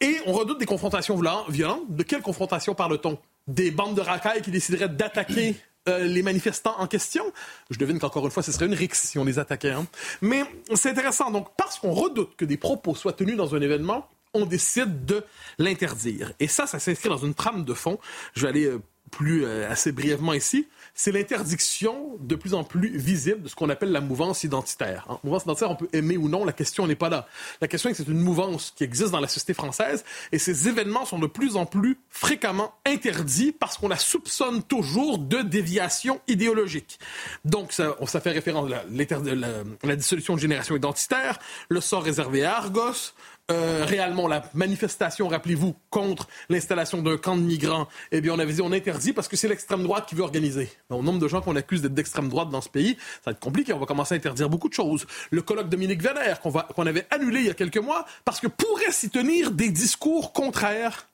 Et 0.00 0.16
on 0.26 0.32
redoute 0.32 0.58
des 0.58 0.66
confrontations 0.66 1.20
violentes. 1.48 1.84
De 1.88 2.02
quelles 2.02 2.22
confrontations 2.22 2.74
parle-t-on? 2.74 3.18
Des 3.46 3.70
bandes 3.70 3.94
de 3.94 4.00
racailles 4.00 4.42
qui 4.42 4.50
décideraient 4.50 4.88
d'attaquer 4.88 5.56
euh, 5.88 6.04
les 6.04 6.22
manifestants 6.22 6.74
en 6.78 6.86
question? 6.86 7.24
Je 7.70 7.78
devine 7.78 7.98
qu'encore 7.98 8.24
une 8.24 8.30
fois, 8.30 8.42
ce 8.42 8.52
serait 8.52 8.66
une 8.66 8.74
rixe 8.74 9.02
si 9.02 9.18
on 9.18 9.24
les 9.24 9.38
attaquait. 9.38 9.70
Hein. 9.70 9.86
Mais 10.22 10.44
c'est 10.74 10.90
intéressant. 10.90 11.30
Donc, 11.30 11.48
parce 11.56 11.78
qu'on 11.78 11.92
redoute 11.92 12.36
que 12.36 12.46
des 12.46 12.56
propos 12.56 12.94
soient 12.94 13.12
tenus 13.12 13.36
dans 13.36 13.54
un 13.54 13.60
événement, 13.60 14.08
on 14.32 14.46
décide 14.46 15.04
de 15.04 15.24
l'interdire. 15.58 16.32
Et 16.40 16.48
ça, 16.48 16.66
ça 16.66 16.78
s'inscrit 16.78 17.10
dans 17.10 17.18
une 17.18 17.34
trame 17.34 17.64
de 17.64 17.74
fond. 17.74 17.98
Je 18.34 18.42
vais 18.42 18.48
aller 18.48 18.64
euh, 18.64 18.80
plus 19.10 19.44
euh, 19.44 19.70
assez 19.70 19.92
brièvement 19.92 20.32
ici 20.32 20.66
c'est 20.94 21.10
l'interdiction 21.10 22.16
de 22.20 22.36
plus 22.36 22.54
en 22.54 22.62
plus 22.62 22.96
visible 22.96 23.42
de 23.42 23.48
ce 23.48 23.56
qu'on 23.56 23.68
appelle 23.68 23.90
la 23.90 24.00
mouvance 24.00 24.44
identitaire. 24.44 25.04
En 25.08 25.20
mouvance 25.24 25.42
identitaire, 25.42 25.70
on 25.70 25.76
peut 25.76 25.88
aimer 25.92 26.16
ou 26.16 26.28
non, 26.28 26.44
la 26.44 26.52
question 26.52 26.86
n'est 26.86 26.94
pas 26.94 27.08
là. 27.08 27.26
La 27.60 27.68
question 27.68 27.90
est 27.90 27.92
que 27.92 27.98
c'est 27.98 28.08
une 28.08 28.20
mouvance 28.20 28.72
qui 28.76 28.84
existe 28.84 29.10
dans 29.10 29.20
la 29.20 29.28
société 29.28 29.54
française 29.54 30.04
et 30.30 30.38
ces 30.38 30.68
événements 30.68 31.04
sont 31.04 31.18
de 31.18 31.26
plus 31.26 31.56
en 31.56 31.66
plus 31.66 31.98
fréquemment 32.10 32.74
interdits 32.86 33.52
parce 33.52 33.76
qu'on 33.76 33.88
la 33.88 33.98
soupçonne 33.98 34.62
toujours 34.62 35.18
de 35.18 35.42
déviation 35.42 36.20
idéologique. 36.28 36.98
Donc, 37.44 37.72
ça, 37.72 37.96
ça 38.06 38.20
fait 38.20 38.30
référence 38.30 38.70
à 38.70 38.84
la, 38.88 39.64
la 39.82 39.96
dissolution 39.96 40.34
de 40.34 40.40
génération 40.40 40.76
identitaire, 40.76 41.38
le 41.68 41.80
sort 41.80 42.04
réservé 42.04 42.44
à 42.44 42.56
Argos, 42.56 43.14
euh, 43.50 43.84
réellement 43.84 44.26
la 44.26 44.42
manifestation, 44.54 45.28
rappelez-vous, 45.28 45.74
contre 45.90 46.28
l'installation 46.48 47.02
d'un 47.02 47.18
camp 47.18 47.36
de 47.36 47.42
migrants, 47.42 47.88
eh 48.10 48.22
bien, 48.22 48.32
on 48.32 48.38
avait 48.38 48.54
dit 48.54 48.62
on 48.62 48.72
interdit 48.72 49.12
parce 49.12 49.28
que 49.28 49.36
c'est 49.36 49.48
l'extrême 49.48 49.82
droite 49.82 50.06
qui 50.08 50.14
veut 50.14 50.22
organiser. 50.22 50.70
Au 50.88 51.02
nombre 51.02 51.18
de 51.18 51.28
gens 51.28 51.42
qu'on 51.42 51.56
accuse 51.56 51.82
d'être 51.82 51.92
d'extrême 51.92 52.30
droite 52.30 52.48
dans 52.48 52.62
ce 52.62 52.70
pays, 52.70 52.96
ça 53.16 53.30
va 53.30 53.32
être 53.32 53.40
compliqué. 53.40 53.74
On 53.74 53.78
va 53.78 53.86
commencer 53.86 54.14
à 54.14 54.16
interdire 54.16 54.48
beaucoup 54.48 54.68
de 54.68 54.74
choses. 54.74 55.06
Le 55.30 55.42
colloque 55.42 55.68
Dominique 55.68 56.02
Vénère 56.02 56.40
qu'on 56.40 56.52
qu'on 56.52 56.86
avait 56.86 57.06
annulé 57.10 57.40
il 57.40 57.46
y 57.46 57.50
a 57.50 57.54
quelques 57.54 57.76
mois 57.76 58.06
parce 58.24 58.40
que 58.40 58.46
pourrait 58.46 58.92
s'y 58.92 59.10
tenir 59.10 59.50
des 59.50 59.68
discours 59.68 60.32
contraires 60.32 61.08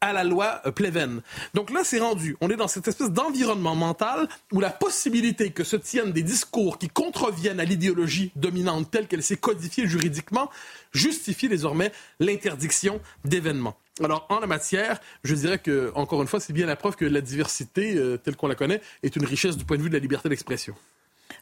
à 0.00 0.12
la 0.12 0.24
loi 0.24 0.60
euh, 0.66 0.70
Pleven. 0.70 1.22
Donc 1.54 1.70
là, 1.70 1.80
c'est 1.84 1.98
rendu. 1.98 2.36
On 2.40 2.50
est 2.50 2.56
dans 2.56 2.68
cette 2.68 2.88
espèce 2.88 3.10
d'environnement 3.10 3.74
mental 3.74 4.28
où 4.52 4.60
la 4.60 4.70
possibilité 4.70 5.50
que 5.50 5.64
se 5.64 5.76
tiennent 5.76 6.12
des 6.12 6.22
discours 6.22 6.78
qui 6.78 6.88
contreviennent 6.88 7.60
à 7.60 7.64
l'idéologie 7.64 8.32
dominante 8.36 8.90
telle 8.90 9.06
qu'elle 9.06 9.22
s'est 9.22 9.36
codifiée 9.36 9.86
juridiquement 9.86 10.50
justifie 10.92 11.48
désormais 11.48 11.92
l'interdiction 12.20 13.00
d'événements. 13.24 13.76
Alors, 14.02 14.26
en 14.28 14.40
la 14.40 14.46
matière, 14.46 15.00
je 15.22 15.34
dirais 15.34 15.58
que, 15.58 15.92
encore 15.94 16.20
une 16.20 16.28
fois, 16.28 16.40
c'est 16.40 16.52
bien 16.52 16.66
la 16.66 16.74
preuve 16.74 16.96
que 16.96 17.04
la 17.04 17.20
diversité, 17.20 17.94
euh, 17.94 18.16
telle 18.16 18.34
qu'on 18.34 18.48
la 18.48 18.56
connaît, 18.56 18.80
est 19.04 19.14
une 19.14 19.24
richesse 19.24 19.56
du 19.56 19.64
point 19.64 19.76
de 19.76 19.82
vue 19.82 19.88
de 19.88 19.94
la 19.94 20.00
liberté 20.00 20.28
d'expression. 20.28 20.74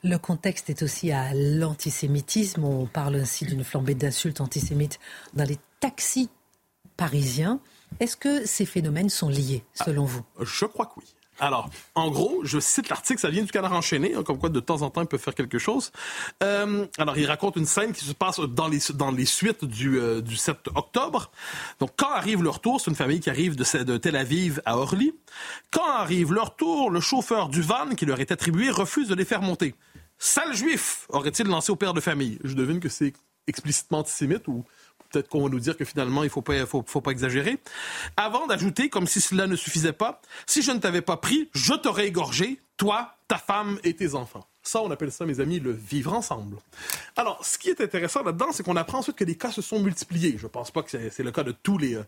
Le 0.04 0.16
contexte 0.18 0.68
est 0.68 0.82
aussi 0.82 1.12
à 1.12 1.32
l'antisémitisme. 1.32 2.64
On 2.64 2.86
parle 2.86 3.16
ainsi 3.16 3.46
d'une 3.46 3.64
flambée 3.64 3.94
d'insultes 3.94 4.40
antisémites 4.40 4.98
dans 5.34 5.44
les 5.44 5.58
taxis 5.80 6.28
parisiens. 6.96 7.60
Est-ce 8.00 8.16
que 8.16 8.46
ces 8.46 8.66
phénomènes 8.66 9.08
sont 9.08 9.28
liés, 9.28 9.64
selon 9.74 10.04
vous? 10.04 10.22
Je 10.40 10.64
crois 10.64 10.86
que 10.86 10.92
oui. 10.98 11.04
Alors, 11.40 11.70
en 11.94 12.10
gros, 12.10 12.42
je 12.44 12.60
cite 12.60 12.88
l'article, 12.88 13.18
ça 13.18 13.30
vient 13.30 13.42
du 13.42 13.50
Canard 13.50 13.72
enchaîné, 13.72 14.14
hein, 14.14 14.22
comme 14.22 14.38
quoi 14.38 14.48
de 14.48 14.60
temps 14.60 14.82
en 14.82 14.90
temps, 14.90 15.00
il 15.00 15.08
peut 15.08 15.18
faire 15.18 15.34
quelque 15.34 15.58
chose. 15.58 15.90
Euh, 16.42 16.86
alors, 16.98 17.18
il 17.18 17.26
raconte 17.26 17.56
une 17.56 17.66
scène 17.66 17.92
qui 17.92 18.04
se 18.04 18.12
passe 18.12 18.38
dans 18.38 18.68
les, 18.68 18.78
dans 18.94 19.10
les 19.10 19.24
suites 19.24 19.64
du, 19.64 19.98
euh, 19.98 20.20
du 20.20 20.36
7 20.36 20.68
octobre. 20.74 21.32
Donc, 21.80 21.90
quand 21.96 22.10
arrive 22.10 22.42
leur 22.42 22.60
tour, 22.60 22.80
c'est 22.80 22.90
une 22.90 22.96
famille 22.96 23.18
qui 23.18 23.30
arrive 23.30 23.56
de, 23.56 23.82
de 23.82 23.96
Tel 23.96 24.14
Aviv 24.14 24.60
à 24.66 24.76
Orly. 24.76 25.14
Quand 25.70 25.88
arrive 25.88 26.32
leur 26.32 26.54
tour, 26.54 26.90
le 26.90 27.00
chauffeur 27.00 27.48
du 27.48 27.62
van 27.62 27.88
qui 27.96 28.06
leur 28.06 28.20
est 28.20 28.30
attribué 28.30 28.70
refuse 28.70 29.08
de 29.08 29.14
les 29.14 29.24
faire 29.24 29.42
monter. 29.42 29.74
Sale 30.18 30.54
juif, 30.54 31.06
aurait-il 31.08 31.48
lancé 31.48 31.72
au 31.72 31.76
père 31.76 31.94
de 31.94 32.00
famille? 32.00 32.38
Je 32.44 32.54
devine 32.54 32.78
que 32.78 32.88
c'est 32.88 33.14
explicitement 33.48 33.98
antisémite 33.98 34.46
ou 34.46 34.64
peut-être 35.12 35.28
qu'on 35.28 35.42
va 35.42 35.48
nous 35.48 35.60
dire 35.60 35.76
que 35.76 35.84
finalement, 35.84 36.22
il 36.22 36.26
ne 36.26 36.30
faut 36.30 36.42
pas, 36.42 36.66
faut, 36.66 36.84
faut 36.86 37.00
pas 37.00 37.12
exagérer. 37.12 37.58
Avant 38.16 38.46
d'ajouter, 38.46 38.88
comme 38.88 39.06
si 39.06 39.20
cela 39.20 39.46
ne 39.46 39.56
suffisait 39.56 39.92
pas, 39.92 40.20
si 40.46 40.62
je 40.62 40.72
ne 40.72 40.78
t'avais 40.78 41.02
pas 41.02 41.16
pris, 41.16 41.48
je 41.54 41.74
t'aurais 41.74 42.08
égorgé, 42.08 42.60
toi, 42.76 43.14
ta 43.28 43.38
femme 43.38 43.78
et 43.84 43.94
tes 43.94 44.14
enfants. 44.14 44.46
Ça, 44.62 44.80
on 44.82 44.90
appelle 44.90 45.10
ça, 45.10 45.26
mes 45.26 45.40
amis, 45.40 45.58
le 45.58 45.72
vivre 45.72 46.12
ensemble. 46.12 46.56
Alors, 47.16 47.44
ce 47.44 47.58
qui 47.58 47.68
est 47.68 47.80
intéressant 47.80 48.22
là-dedans, 48.22 48.52
c'est 48.52 48.62
qu'on 48.62 48.76
apprend 48.76 48.98
ensuite 48.98 49.16
que 49.16 49.24
les 49.24 49.36
cas 49.36 49.50
se 49.50 49.60
sont 49.60 49.80
multipliés. 49.80 50.36
Je 50.38 50.44
ne 50.44 50.48
pense 50.48 50.70
pas 50.70 50.82
que 50.82 50.90
c'est 51.10 51.22
le 51.22 51.32
cas 51.32 51.42
de 51.42 51.52
tous 51.52 51.78
les, 51.78 51.96
euh, 51.96 52.04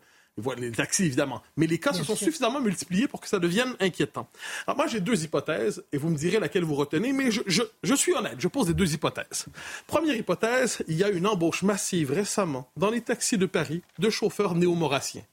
les 0.56 0.72
taxis, 0.72 1.04
évidemment. 1.04 1.42
Mais 1.56 1.66
les 1.66 1.78
cas 1.78 1.92
se 1.92 2.04
sont 2.04 2.16
suffisamment 2.16 2.60
multipliés 2.60 3.08
pour 3.08 3.20
que 3.20 3.28
ça 3.28 3.38
devienne 3.38 3.74
inquiétant. 3.80 4.28
Alors 4.66 4.76
moi, 4.76 4.86
j'ai 4.86 5.00
deux 5.00 5.22
hypothèses, 5.22 5.84
et 5.92 5.98
vous 5.98 6.08
me 6.08 6.16
direz 6.16 6.40
laquelle 6.40 6.64
vous 6.64 6.74
retenez, 6.74 7.12
mais 7.12 7.30
je, 7.30 7.42
je, 7.46 7.62
je, 7.82 7.94
suis 7.94 8.12
honnête, 8.14 8.36
je 8.38 8.48
pose 8.48 8.68
les 8.68 8.74
deux 8.74 8.92
hypothèses. 8.92 9.46
Première 9.86 10.16
hypothèse, 10.16 10.82
il 10.88 10.96
y 10.96 11.04
a 11.04 11.08
une 11.08 11.26
embauche 11.26 11.62
massive 11.62 12.12
récemment 12.12 12.70
dans 12.76 12.90
les 12.90 13.00
taxis 13.00 13.38
de 13.38 13.46
Paris 13.46 13.82
de 13.98 14.10
chauffeurs 14.10 14.54
néo-maurassiens 14.54 15.24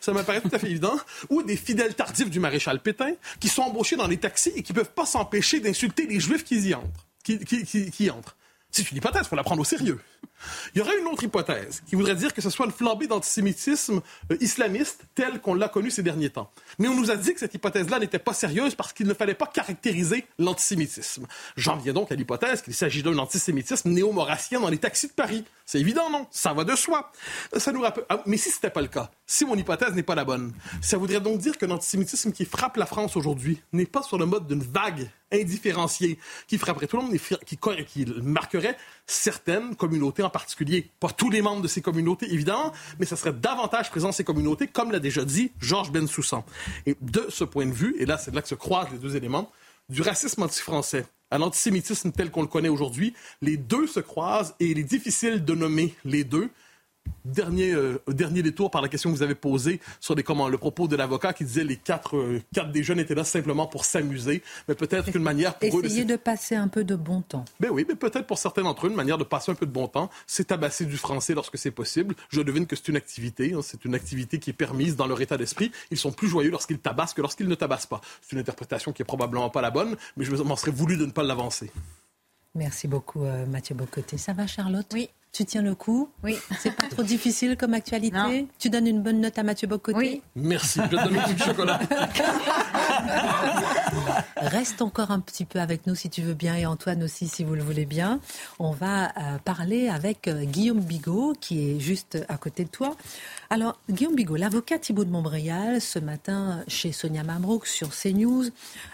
ça 0.00 0.12
me 0.12 0.22
paraît 0.22 0.40
tout 0.40 0.50
à 0.52 0.58
fait 0.58 0.70
évident, 0.70 0.96
ou 1.30 1.42
des 1.42 1.56
fidèles 1.56 1.94
tardifs 1.94 2.30
du 2.30 2.40
maréchal 2.40 2.80
Pétain 2.80 3.14
qui 3.40 3.48
sont 3.48 3.62
embauchés 3.62 3.96
dans 3.96 4.06
les 4.06 4.18
taxis 4.18 4.52
et 4.54 4.62
qui 4.62 4.72
ne 4.72 4.78
peuvent 4.78 4.92
pas 4.92 5.06
s'empêcher 5.06 5.60
d'insulter 5.60 6.06
les 6.06 6.20
juifs 6.20 6.44
qui 6.44 6.60
y 6.60 6.74
entrent. 6.74 7.06
Qui, 7.22 7.38
qui, 7.38 7.64
qui, 7.64 7.90
qui 7.90 8.10
entrent. 8.10 8.36
C'est 8.70 8.90
une 8.90 8.98
hypothèse, 8.98 9.22
il 9.24 9.28
faut 9.28 9.36
la 9.36 9.44
prendre 9.44 9.62
au 9.62 9.64
sérieux. 9.64 10.00
Il 10.74 10.78
y 10.78 10.80
aurait 10.80 10.98
une 10.98 11.06
autre 11.06 11.24
hypothèse 11.24 11.82
qui 11.86 11.96
voudrait 11.96 12.14
dire 12.14 12.34
que 12.34 12.40
ce 12.40 12.50
soit 12.50 12.66
une 12.66 12.72
flambée 12.72 13.06
d'antisémitisme 13.06 14.00
euh, 14.30 14.36
islamiste 14.40 15.04
tel 15.14 15.40
qu'on 15.40 15.54
l'a 15.54 15.68
connu 15.68 15.90
ces 15.90 16.02
derniers 16.02 16.30
temps. 16.30 16.50
Mais 16.78 16.88
on 16.88 16.94
nous 16.94 17.10
a 17.10 17.16
dit 17.16 17.34
que 17.34 17.40
cette 17.40 17.54
hypothèse-là 17.54 17.98
n'était 17.98 18.18
pas 18.18 18.34
sérieuse 18.34 18.74
parce 18.74 18.92
qu'il 18.92 19.06
ne 19.06 19.14
fallait 19.14 19.34
pas 19.34 19.46
caractériser 19.46 20.26
l'antisémitisme. 20.38 21.26
J'en 21.56 21.76
viens 21.76 21.92
donc 21.92 22.12
à 22.12 22.14
l'hypothèse 22.14 22.62
qu'il 22.62 22.74
s'agit 22.74 23.02
d'un 23.02 23.18
antisémitisme 23.18 23.90
néo-maurassien 23.90 24.60
dans 24.60 24.68
les 24.68 24.78
taxis 24.78 25.08
de 25.08 25.12
Paris. 25.12 25.44
C'est 25.66 25.80
évident, 25.80 26.10
non? 26.10 26.26
Ça 26.30 26.52
va 26.52 26.64
de 26.64 26.76
soi. 26.76 27.10
Ça 27.56 27.72
nous 27.72 27.80
rappelle... 27.80 28.04
Ah, 28.08 28.22
mais 28.26 28.36
si 28.36 28.50
ce 28.50 28.56
n'était 28.56 28.70
pas 28.70 28.82
le 28.82 28.88
cas, 28.88 29.10
si 29.26 29.44
mon 29.44 29.56
hypothèse 29.56 29.94
n'est 29.94 30.02
pas 30.02 30.14
la 30.14 30.24
bonne, 30.24 30.52
ça 30.82 30.98
voudrait 30.98 31.20
donc 31.20 31.38
dire 31.38 31.56
que 31.56 31.64
l'antisémitisme 31.64 32.32
qui 32.32 32.44
frappe 32.44 32.76
la 32.76 32.86
France 32.86 33.16
aujourd'hui 33.16 33.62
n'est 33.72 33.86
pas 33.86 34.02
sur 34.02 34.18
le 34.18 34.26
mode 34.26 34.46
d'une 34.46 34.62
vague 34.62 35.10
indifférenciée 35.32 36.18
qui 36.46 36.58
frapperait 36.58 36.86
tout 36.86 36.96
le 36.96 37.04
monde, 37.04 37.16
qui, 37.46 37.56
qui 37.86 38.06
marquerait 38.22 38.76
certaines 39.06 39.74
communautés 39.74 40.22
en 40.22 40.30
particulier. 40.34 40.90
Pas 40.98 41.10
tous 41.10 41.30
les 41.30 41.40
membres 41.40 41.62
de 41.62 41.68
ces 41.68 41.80
communautés, 41.80 42.26
évidemment, 42.30 42.72
mais 42.98 43.06
ça 43.06 43.16
serait 43.16 43.32
davantage 43.32 43.88
présent 43.88 44.08
dans 44.08 44.12
ces 44.12 44.24
communautés, 44.24 44.66
comme 44.66 44.90
l'a 44.90 44.98
déjà 44.98 45.24
dit 45.24 45.52
Georges 45.60 45.92
Bensoussan. 45.92 46.44
Et 46.86 46.96
de 47.00 47.26
ce 47.28 47.44
point 47.44 47.66
de 47.66 47.72
vue, 47.72 47.94
et 48.00 48.04
là, 48.04 48.18
c'est 48.18 48.34
là 48.34 48.42
que 48.42 48.48
se 48.48 48.56
croisent 48.56 48.90
les 48.90 48.98
deux 48.98 49.14
éléments, 49.14 49.50
du 49.88 50.02
racisme 50.02 50.42
anti-français 50.42 51.06
à 51.30 51.38
l'antisémitisme 51.38 52.10
tel 52.12 52.30
qu'on 52.30 52.42
le 52.42 52.48
connaît 52.48 52.68
aujourd'hui, 52.68 53.14
les 53.42 53.56
deux 53.56 53.86
se 53.86 54.00
croisent 54.00 54.54
et 54.60 54.66
il 54.66 54.78
est 54.78 54.84
difficile 54.84 55.44
de 55.44 55.54
nommer 55.54 55.94
les 56.04 56.24
deux 56.24 56.50
Dernier, 57.24 57.72
euh, 57.72 58.02
dernier 58.08 58.42
détour 58.42 58.70
par 58.70 58.82
la 58.82 58.88
question 58.88 59.10
que 59.10 59.16
vous 59.16 59.22
avez 59.22 59.34
posée 59.34 59.80
sur 59.98 60.14
les, 60.14 60.22
comment, 60.22 60.48
le 60.48 60.58
propos 60.58 60.88
de 60.88 60.94
l'avocat 60.94 61.32
qui 61.32 61.44
disait 61.44 61.64
les 61.64 61.76
quatre, 61.76 62.16
euh, 62.16 62.42
quatre 62.52 62.70
des 62.70 62.82
jeunes 62.82 63.00
étaient 63.00 63.14
là 63.14 63.24
simplement 63.24 63.66
pour 63.66 63.86
s'amuser, 63.86 64.42
mais 64.68 64.74
peut-être 64.74 65.10
qu'une 65.10 65.22
manière 65.22 65.54
pour 65.54 65.80
eux... 65.80 65.84
Essayer 65.84 66.04
de, 66.04 66.16
passer 66.16 66.54
un 66.54 66.68
peu 66.68 66.84
de 66.84 66.94
bon 66.94 67.22
temps. 67.22 67.46
Ben 67.60 67.70
oui, 67.70 67.86
mais 67.88 67.94
peut-être 67.94 68.26
pour 68.26 68.36
certains 68.36 68.62
d'entre 68.62 68.86
eux, 68.86 68.90
une 68.90 68.96
manière 68.96 69.16
de 69.16 69.24
passer 69.24 69.50
un 69.50 69.54
peu 69.54 69.64
de 69.64 69.70
bon 69.70 69.88
temps, 69.88 70.10
c'est 70.26 70.48
tabasser 70.48 70.84
du 70.84 70.98
français 70.98 71.34
lorsque 71.34 71.56
c'est 71.56 71.70
possible. 71.70 72.14
Je 72.28 72.42
devine 72.42 72.66
que 72.66 72.76
c'est 72.76 72.88
une 72.88 72.96
activité, 72.96 73.54
hein, 73.54 73.60
c'est 73.62 73.86
une 73.86 73.94
activité 73.94 74.38
qui 74.38 74.50
est 74.50 74.54
permise 74.54 74.94
dans 74.94 75.06
leur 75.06 75.20
état 75.22 75.38
d'esprit. 75.38 75.72
Ils 75.90 75.98
sont 75.98 76.12
plus 76.12 76.28
joyeux 76.28 76.50
lorsqu'ils 76.50 76.78
tabassent 76.78 77.14
que 77.14 77.22
lorsqu'ils 77.22 77.48
ne 77.48 77.54
tabassent 77.54 77.86
pas. 77.86 78.02
C'est 78.20 78.32
une 78.32 78.40
interprétation 78.40 78.92
qui 78.92 79.00
est 79.00 79.06
probablement 79.06 79.48
pas 79.48 79.62
la 79.62 79.70
bonne, 79.70 79.96
mais 80.18 80.26
je 80.26 80.34
m'en 80.36 80.56
serais 80.56 80.72
voulu 80.72 80.98
de 80.98 81.06
ne 81.06 81.10
pas 81.10 81.22
l'avancer. 81.22 81.70
Merci 82.54 82.86
beaucoup, 82.86 83.24
euh, 83.24 83.46
Mathieu 83.46 83.74
Bocoté. 83.74 84.18
Ça 84.18 84.32
va, 84.32 84.46
Charlotte? 84.46 84.86
Oui. 84.92 85.08
Tu 85.34 85.44
tiens 85.44 85.62
le 85.62 85.74
coup 85.74 86.08
Oui. 86.22 86.38
C'est 86.60 86.70
pas 86.70 86.86
trop 86.88 87.02
difficile 87.02 87.56
comme 87.56 87.74
actualité 87.74 88.46
Tu 88.60 88.70
donnes 88.70 88.86
une 88.86 89.02
bonne 89.02 89.20
note 89.20 89.36
à 89.36 89.42
Mathieu 89.42 89.66
Bocoté 89.66 89.98
Oui. 89.98 90.22
Merci. 90.36 90.78
Je 90.80 90.88
te 90.88 90.90
donne 90.94 91.18
un 91.18 91.22
petit 91.22 91.42
chocolat. 91.42 91.80
Reste 94.36 94.80
encore 94.80 95.10
un 95.10 95.18
petit 95.18 95.44
peu 95.44 95.58
avec 95.58 95.88
nous 95.88 95.96
si 95.96 96.08
tu 96.08 96.22
veux 96.22 96.34
bien 96.34 96.54
et 96.54 96.66
Antoine 96.66 97.02
aussi 97.02 97.26
si 97.26 97.42
vous 97.42 97.56
le 97.56 97.62
voulez 97.62 97.84
bien. 97.84 98.20
On 98.60 98.70
va 98.70 99.06
euh, 99.06 99.38
parler 99.44 99.88
avec 99.88 100.28
euh, 100.28 100.44
Guillaume 100.44 100.80
Bigot 100.80 101.32
qui 101.40 101.70
est 101.70 101.80
juste 101.80 102.24
à 102.28 102.36
côté 102.36 102.62
de 102.64 102.68
toi. 102.68 102.94
Alors, 103.50 103.78
Guillaume 103.90 104.14
Bigot, 104.14 104.36
l'avocat 104.36 104.78
Thibault 104.78 105.04
de 105.04 105.10
Montbrial, 105.10 105.80
ce 105.80 105.98
matin 105.98 106.62
chez 106.68 106.92
Sonia 106.92 107.24
Mabrouk 107.24 107.66
sur 107.66 107.90
CNews, 107.90 108.46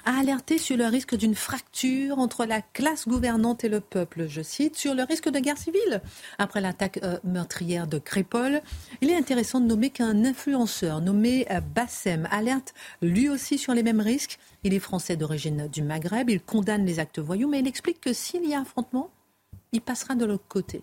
a 0.04 0.18
alerté 0.18 0.58
sur 0.58 0.76
le 0.76 0.86
risque 0.86 1.14
d'une 1.16 1.34
fracture 1.34 2.18
entre 2.18 2.46
la 2.46 2.62
classe 2.62 3.06
gouvernante 3.06 3.64
et 3.64 3.68
le 3.68 3.80
peuple. 3.80 4.26
Je 4.28 4.42
cite, 4.42 4.76
sur 4.76 4.94
le 4.94 5.02
risque 5.02 5.28
de 5.28 5.38
guerre 5.38 5.58
civile. 5.58 6.00
Après 6.38 6.60
l'attaque 6.60 7.00
euh, 7.02 7.18
meurtrière 7.24 7.86
de 7.86 7.98
Crépol, 7.98 8.60
il 9.00 9.10
est 9.10 9.16
intéressant 9.16 9.60
de 9.60 9.66
nommer 9.66 9.90
qu'un 9.90 10.24
influenceur 10.24 11.00
nommé 11.00 11.46
euh, 11.50 11.60
Bassem 11.60 12.28
alerte 12.30 12.74
lui 13.02 13.28
aussi 13.28 13.58
sur 13.58 13.74
les 13.74 13.82
mêmes 13.82 14.00
risques. 14.00 14.38
Il 14.64 14.74
est 14.74 14.80
français 14.80 15.16
d'origine 15.16 15.68
du 15.68 15.82
Maghreb, 15.82 16.30
il 16.30 16.40
condamne 16.40 16.84
les 16.84 16.98
actes 16.98 17.18
voyous, 17.18 17.48
mais 17.48 17.60
il 17.60 17.66
explique 17.66 18.00
que 18.00 18.12
s'il 18.12 18.48
y 18.48 18.54
a 18.54 18.60
affrontement, 18.60 19.10
il 19.72 19.80
passera 19.80 20.14
de 20.14 20.24
l'autre 20.24 20.48
côté. 20.48 20.82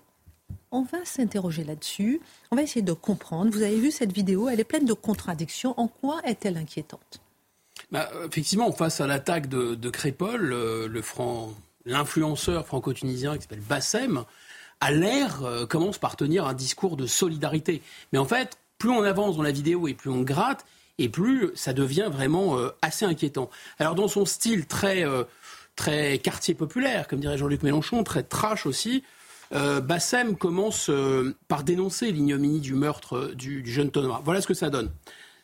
On 0.72 0.84
va 0.84 1.04
s'interroger 1.06 1.64
là-dessus. 1.64 2.20
On 2.52 2.56
va 2.56 2.64
essayer 2.64 2.82
de 2.82 2.94
comprendre. 2.94 3.52
Vous 3.52 3.62
avez 3.62 3.80
vu 3.80 3.92
cette 3.92 4.12
vidéo, 4.12 4.50
elle 4.50 4.60
est 4.60 4.66
pleine 4.66 4.86
de 4.86 4.94
contradictions. 4.94 5.74
En 5.80 5.88
quoi 5.88 6.22
est-elle 6.26 6.58
inquiétante? 6.58 7.22
Bah, 7.92 8.10
Effectivement, 8.26 8.72
face 8.72 9.00
à 9.00 9.08
l'attaque 9.08 9.48
de, 9.48 9.90
Crépol, 9.90 10.52
euh, 10.52 11.02
l'influenceur 11.86 12.66
franco-tunisien 12.68 13.36
qui 13.36 13.44
s'appelle 13.44 13.62
Bassem, 13.62 14.26
à 14.80 14.92
l'air, 14.92 15.44
euh, 15.44 15.66
commence 15.66 15.98
par 15.98 16.16
tenir 16.16 16.46
un 16.46 16.54
discours 16.54 16.98
de 16.98 17.06
solidarité. 17.06 17.82
Mais 18.14 18.20
en 18.20 18.26
fait, 18.26 18.58
plus 18.78 18.90
on 18.90 19.04
avance 19.04 19.38
dans 19.38 19.44
la 19.44 19.52
vidéo 19.52 19.88
et 19.88 19.94
plus 19.94 20.10
on 20.10 20.22
gratte, 20.22 20.66
et 21.00 21.10
plus 21.10 21.52
ça 21.56 21.74
devient 21.74 22.10
vraiment 22.12 22.58
euh, 22.58 22.70
assez 22.82 23.06
inquiétant. 23.06 23.50
Alors 23.80 23.96
dans 23.96 24.08
son 24.08 24.26
style 24.26 24.66
très, 24.66 25.06
très 25.76 26.20
quartier 26.20 26.54
populaire, 26.54 27.08
comme 27.08 27.20
dirait 27.20 27.38
Jean-Luc 27.38 27.64
Mélenchon, 27.64 28.04
très 28.04 28.24
trash 28.24 28.66
aussi, 28.66 29.04
euh, 29.54 29.80
Bassem 29.80 30.36
commence 30.36 30.90
euh, 30.90 31.36
par 31.48 31.64
dénoncer 31.64 32.12
l'ignominie 32.12 32.60
du 32.60 32.74
meurtre 32.74 33.18
euh, 33.18 33.36
du, 33.36 33.66
jeune 33.66 33.92
Thomas. 33.92 34.22
Voilà 34.24 34.42
ce 34.42 34.48
que 34.48 34.54
ça 34.54 34.70
donne. 34.70 34.92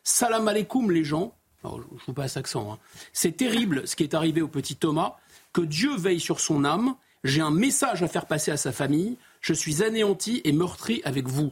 Salam 0.04 0.48
alaikum 0.48 0.92
les 0.92 1.04
gens. 1.04 1.36
Je 1.64 1.70
vous 2.08 2.14
passe 2.14 2.36
accent. 2.36 2.74
Hein. 2.74 2.80
C'est 3.14 3.38
terrible 3.38 3.88
ce 3.88 3.96
qui 3.96 4.04
est 4.04 4.14
arrivé 4.14 4.42
au 4.42 4.50
petit 4.50 4.76
Thomas. 4.76 5.16
Que 5.54 5.62
Dieu 5.62 5.96
veille 5.96 6.20
sur 6.20 6.42
son 6.42 6.66
âme. 6.66 6.96
J'ai 7.24 7.42
un 7.42 7.52
message 7.52 8.04
à 8.04 8.08
faire 8.08 8.26
passer 8.26 8.52
à 8.52 8.58
sa 8.58 8.72
famille. 8.72 9.18
Je 9.42 9.54
suis 9.54 9.84
anéanti 9.84 10.42
et 10.44 10.52
meurtri 10.52 11.02
avec 11.06 11.28
vous. 11.28 11.52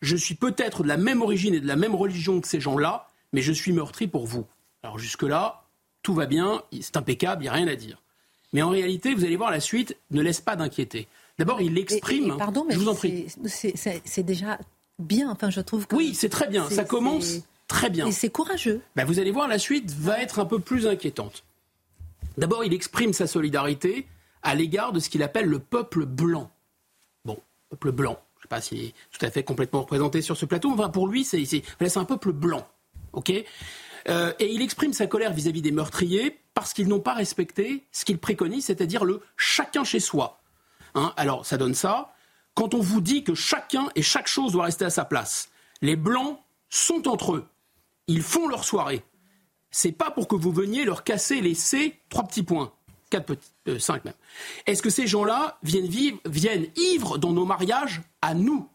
Je 0.00 0.16
suis 0.16 0.34
peut-être 0.34 0.82
de 0.82 0.88
la 0.88 0.96
même 0.96 1.22
origine 1.22 1.54
et 1.54 1.60
de 1.60 1.66
la 1.66 1.76
même 1.76 1.94
religion 1.94 2.40
que 2.40 2.48
ces 2.48 2.60
gens-là, 2.60 3.08
mais 3.32 3.42
je 3.42 3.52
suis 3.52 3.72
meurtri 3.72 4.08
pour 4.08 4.26
vous. 4.26 4.46
Alors 4.82 4.98
jusque-là, 4.98 5.64
tout 6.02 6.14
va 6.14 6.26
bien, 6.26 6.62
c'est 6.80 6.96
impeccable, 6.96 7.42
il 7.42 7.44
n'y 7.44 7.48
a 7.50 7.52
rien 7.52 7.68
à 7.68 7.76
dire. 7.76 8.02
Mais 8.52 8.62
en 8.62 8.70
réalité, 8.70 9.14
vous 9.14 9.24
allez 9.24 9.36
voir 9.36 9.50
la 9.50 9.60
suite, 9.60 9.96
ne 10.10 10.20
laisse 10.20 10.40
pas 10.40 10.56
d'inquiéter. 10.56 11.06
D'abord, 11.38 11.60
il 11.60 11.74
l'exprime. 11.74 12.36
Pardon, 12.36 12.64
mais 12.66 12.74
je 12.74 12.80
vous 12.80 12.88
en 12.88 12.94
prie. 12.94 13.26
C'est 13.46 14.22
déjà 14.22 14.58
bien. 14.98 15.30
Enfin, 15.30 15.50
je 15.50 15.60
trouve 15.60 15.86
que. 15.86 15.94
Oui, 15.94 16.14
c'est 16.14 16.28
très 16.28 16.48
bien. 16.48 16.68
Ça 16.68 16.84
commence 16.84 17.36
très 17.68 17.88
bien. 17.88 18.06
Et 18.06 18.12
c'est 18.12 18.28
courageux. 18.28 18.82
Ben, 18.96 19.04
vous 19.04 19.18
allez 19.18 19.30
voir, 19.30 19.48
la 19.48 19.58
suite 19.58 19.90
va 19.92 20.20
être 20.20 20.38
un 20.40 20.44
peu 20.44 20.58
plus 20.58 20.86
inquiétante. 20.86 21.44
D'abord, 22.36 22.64
il 22.64 22.74
exprime 22.74 23.12
sa 23.12 23.26
solidarité 23.26 24.06
à 24.42 24.54
l'égard 24.54 24.92
de 24.92 25.00
ce 25.00 25.08
qu'il 25.08 25.22
appelle 25.22 25.46
le 25.46 25.58
peuple 25.58 26.06
blanc. 26.06 26.50
Bon, 27.24 27.38
peuple 27.70 27.92
blanc. 27.92 28.18
Je 28.36 28.40
ne 28.40 28.42
sais 28.42 28.48
pas 28.48 28.60
s'il 28.60 28.82
est 28.82 28.94
tout 29.10 29.24
à 29.24 29.30
fait 29.30 29.44
complètement 29.44 29.82
représenté 29.82 30.20
sur 30.22 30.36
ce 30.36 30.46
plateau. 30.46 30.70
Enfin, 30.72 30.88
pour 30.88 31.06
lui, 31.06 31.24
c'est 31.24 31.96
un 31.96 32.04
peuple 32.04 32.32
blanc. 32.32 32.66
OK? 33.12 33.32
Euh, 34.08 34.32
et 34.40 34.52
il 34.52 34.62
exprime 34.62 34.92
sa 34.92 35.06
colère 35.06 35.32
vis 35.32 35.46
à 35.46 35.52
-vis 35.52 35.62
des 35.62 35.70
meurtriers 35.70 36.40
parce 36.54 36.72
qu'ils 36.72 36.88
n'ont 36.88 37.00
pas 37.00 37.14
respecté 37.14 37.86
ce 37.92 38.04
qu'il 38.04 38.18
préconise, 38.18 38.66
c'est-à-dire 38.66 39.04
le 39.04 39.20
chacun 39.36 39.84
chez 39.84 40.00
soi. 40.00 40.40
Hein, 40.94 41.12
alors, 41.16 41.46
ça 41.46 41.56
donne 41.56 41.74
ça. 41.74 42.12
Quand 42.54 42.74
on 42.74 42.80
vous 42.80 43.00
dit 43.00 43.24
que 43.24 43.34
chacun 43.34 43.88
et 43.94 44.02
chaque 44.02 44.26
chose 44.26 44.52
doit 44.52 44.64
rester 44.64 44.84
à 44.84 44.90
sa 44.90 45.04
place, 45.04 45.50
les 45.80 45.96
Blancs 45.96 46.38
sont 46.68 47.08
entre 47.08 47.34
eux. 47.34 47.48
Ils 48.08 48.22
font 48.22 48.48
leur 48.48 48.64
soirée. 48.64 49.02
C'est 49.70 49.92
pas 49.92 50.10
pour 50.10 50.28
que 50.28 50.36
vous 50.36 50.52
veniez 50.52 50.84
leur 50.84 51.02
casser 51.02 51.40
les 51.40 51.54
C, 51.54 52.00
trois 52.10 52.24
petits 52.24 52.42
points. 52.42 52.72
Quatre 53.12 53.36
euh, 53.68 53.78
cinq 53.78 54.06
même. 54.06 54.14
Est-ce 54.66 54.80
que 54.80 54.88
ces 54.88 55.06
gens-là 55.06 55.58
viennent 55.62 55.86
vivre, 55.86 56.18
viennent 56.24 56.68
ivres 56.76 57.18
dans 57.18 57.32
nos 57.32 57.44
mariages 57.44 58.00
à 58.22 58.32
nous? 58.32 58.66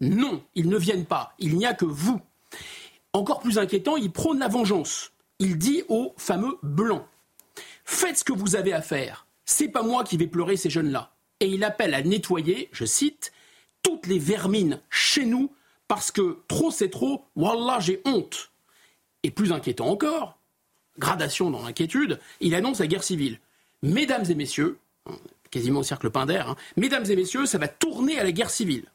Non, 0.00 0.42
ils 0.56 0.68
ne 0.68 0.76
viennent 0.76 1.04
pas. 1.04 1.32
Il 1.38 1.56
n'y 1.56 1.64
a 1.64 1.74
que 1.74 1.84
vous. 1.84 2.20
Encore 3.12 3.38
plus 3.38 3.56
inquiétant, 3.56 3.96
il 3.96 4.10
prône 4.10 4.40
la 4.40 4.48
vengeance. 4.48 5.12
Il 5.38 5.58
dit 5.58 5.84
aux 5.88 6.12
fameux 6.16 6.58
blancs 6.64 7.04
Faites 7.84 8.18
ce 8.18 8.24
que 8.24 8.32
vous 8.32 8.56
avez 8.56 8.72
à 8.72 8.82
faire. 8.82 9.28
C'est 9.44 9.68
pas 9.68 9.84
moi 9.84 10.02
qui 10.02 10.16
vais 10.16 10.26
pleurer 10.26 10.56
ces 10.56 10.70
jeunes-là 10.70 11.12
et 11.38 11.46
il 11.46 11.62
appelle 11.62 11.94
à 11.94 12.02
nettoyer, 12.02 12.68
je 12.72 12.84
cite, 12.84 13.30
toutes 13.84 14.08
les 14.08 14.18
vermines 14.18 14.80
chez 14.90 15.24
nous 15.24 15.52
parce 15.86 16.10
que 16.10 16.38
trop 16.48 16.72
c'est 16.72 16.90
trop, 16.90 17.26
wallah 17.36 17.78
j'ai 17.78 18.02
honte. 18.04 18.50
Et 19.22 19.30
plus 19.30 19.52
inquiétant 19.52 19.86
encore, 19.86 20.36
gradation 20.98 21.48
dans 21.52 21.62
l'inquiétude, 21.62 22.18
il 22.40 22.56
annonce 22.56 22.80
la 22.80 22.88
guerre 22.88 23.04
civile. 23.04 23.38
Mesdames 23.82 24.24
et 24.28 24.34
messieurs, 24.34 24.78
quasiment 25.50 25.80
au 25.80 25.84
cercle 25.84 26.10
Pinder, 26.10 26.42
hein, 26.46 26.56
mesdames 26.76 27.04
et 27.08 27.16
messieurs, 27.16 27.46
ça 27.46 27.58
va 27.58 27.68
tourner 27.68 28.18
à 28.18 28.24
la 28.24 28.32
guerre 28.32 28.50
civile. 28.50 28.86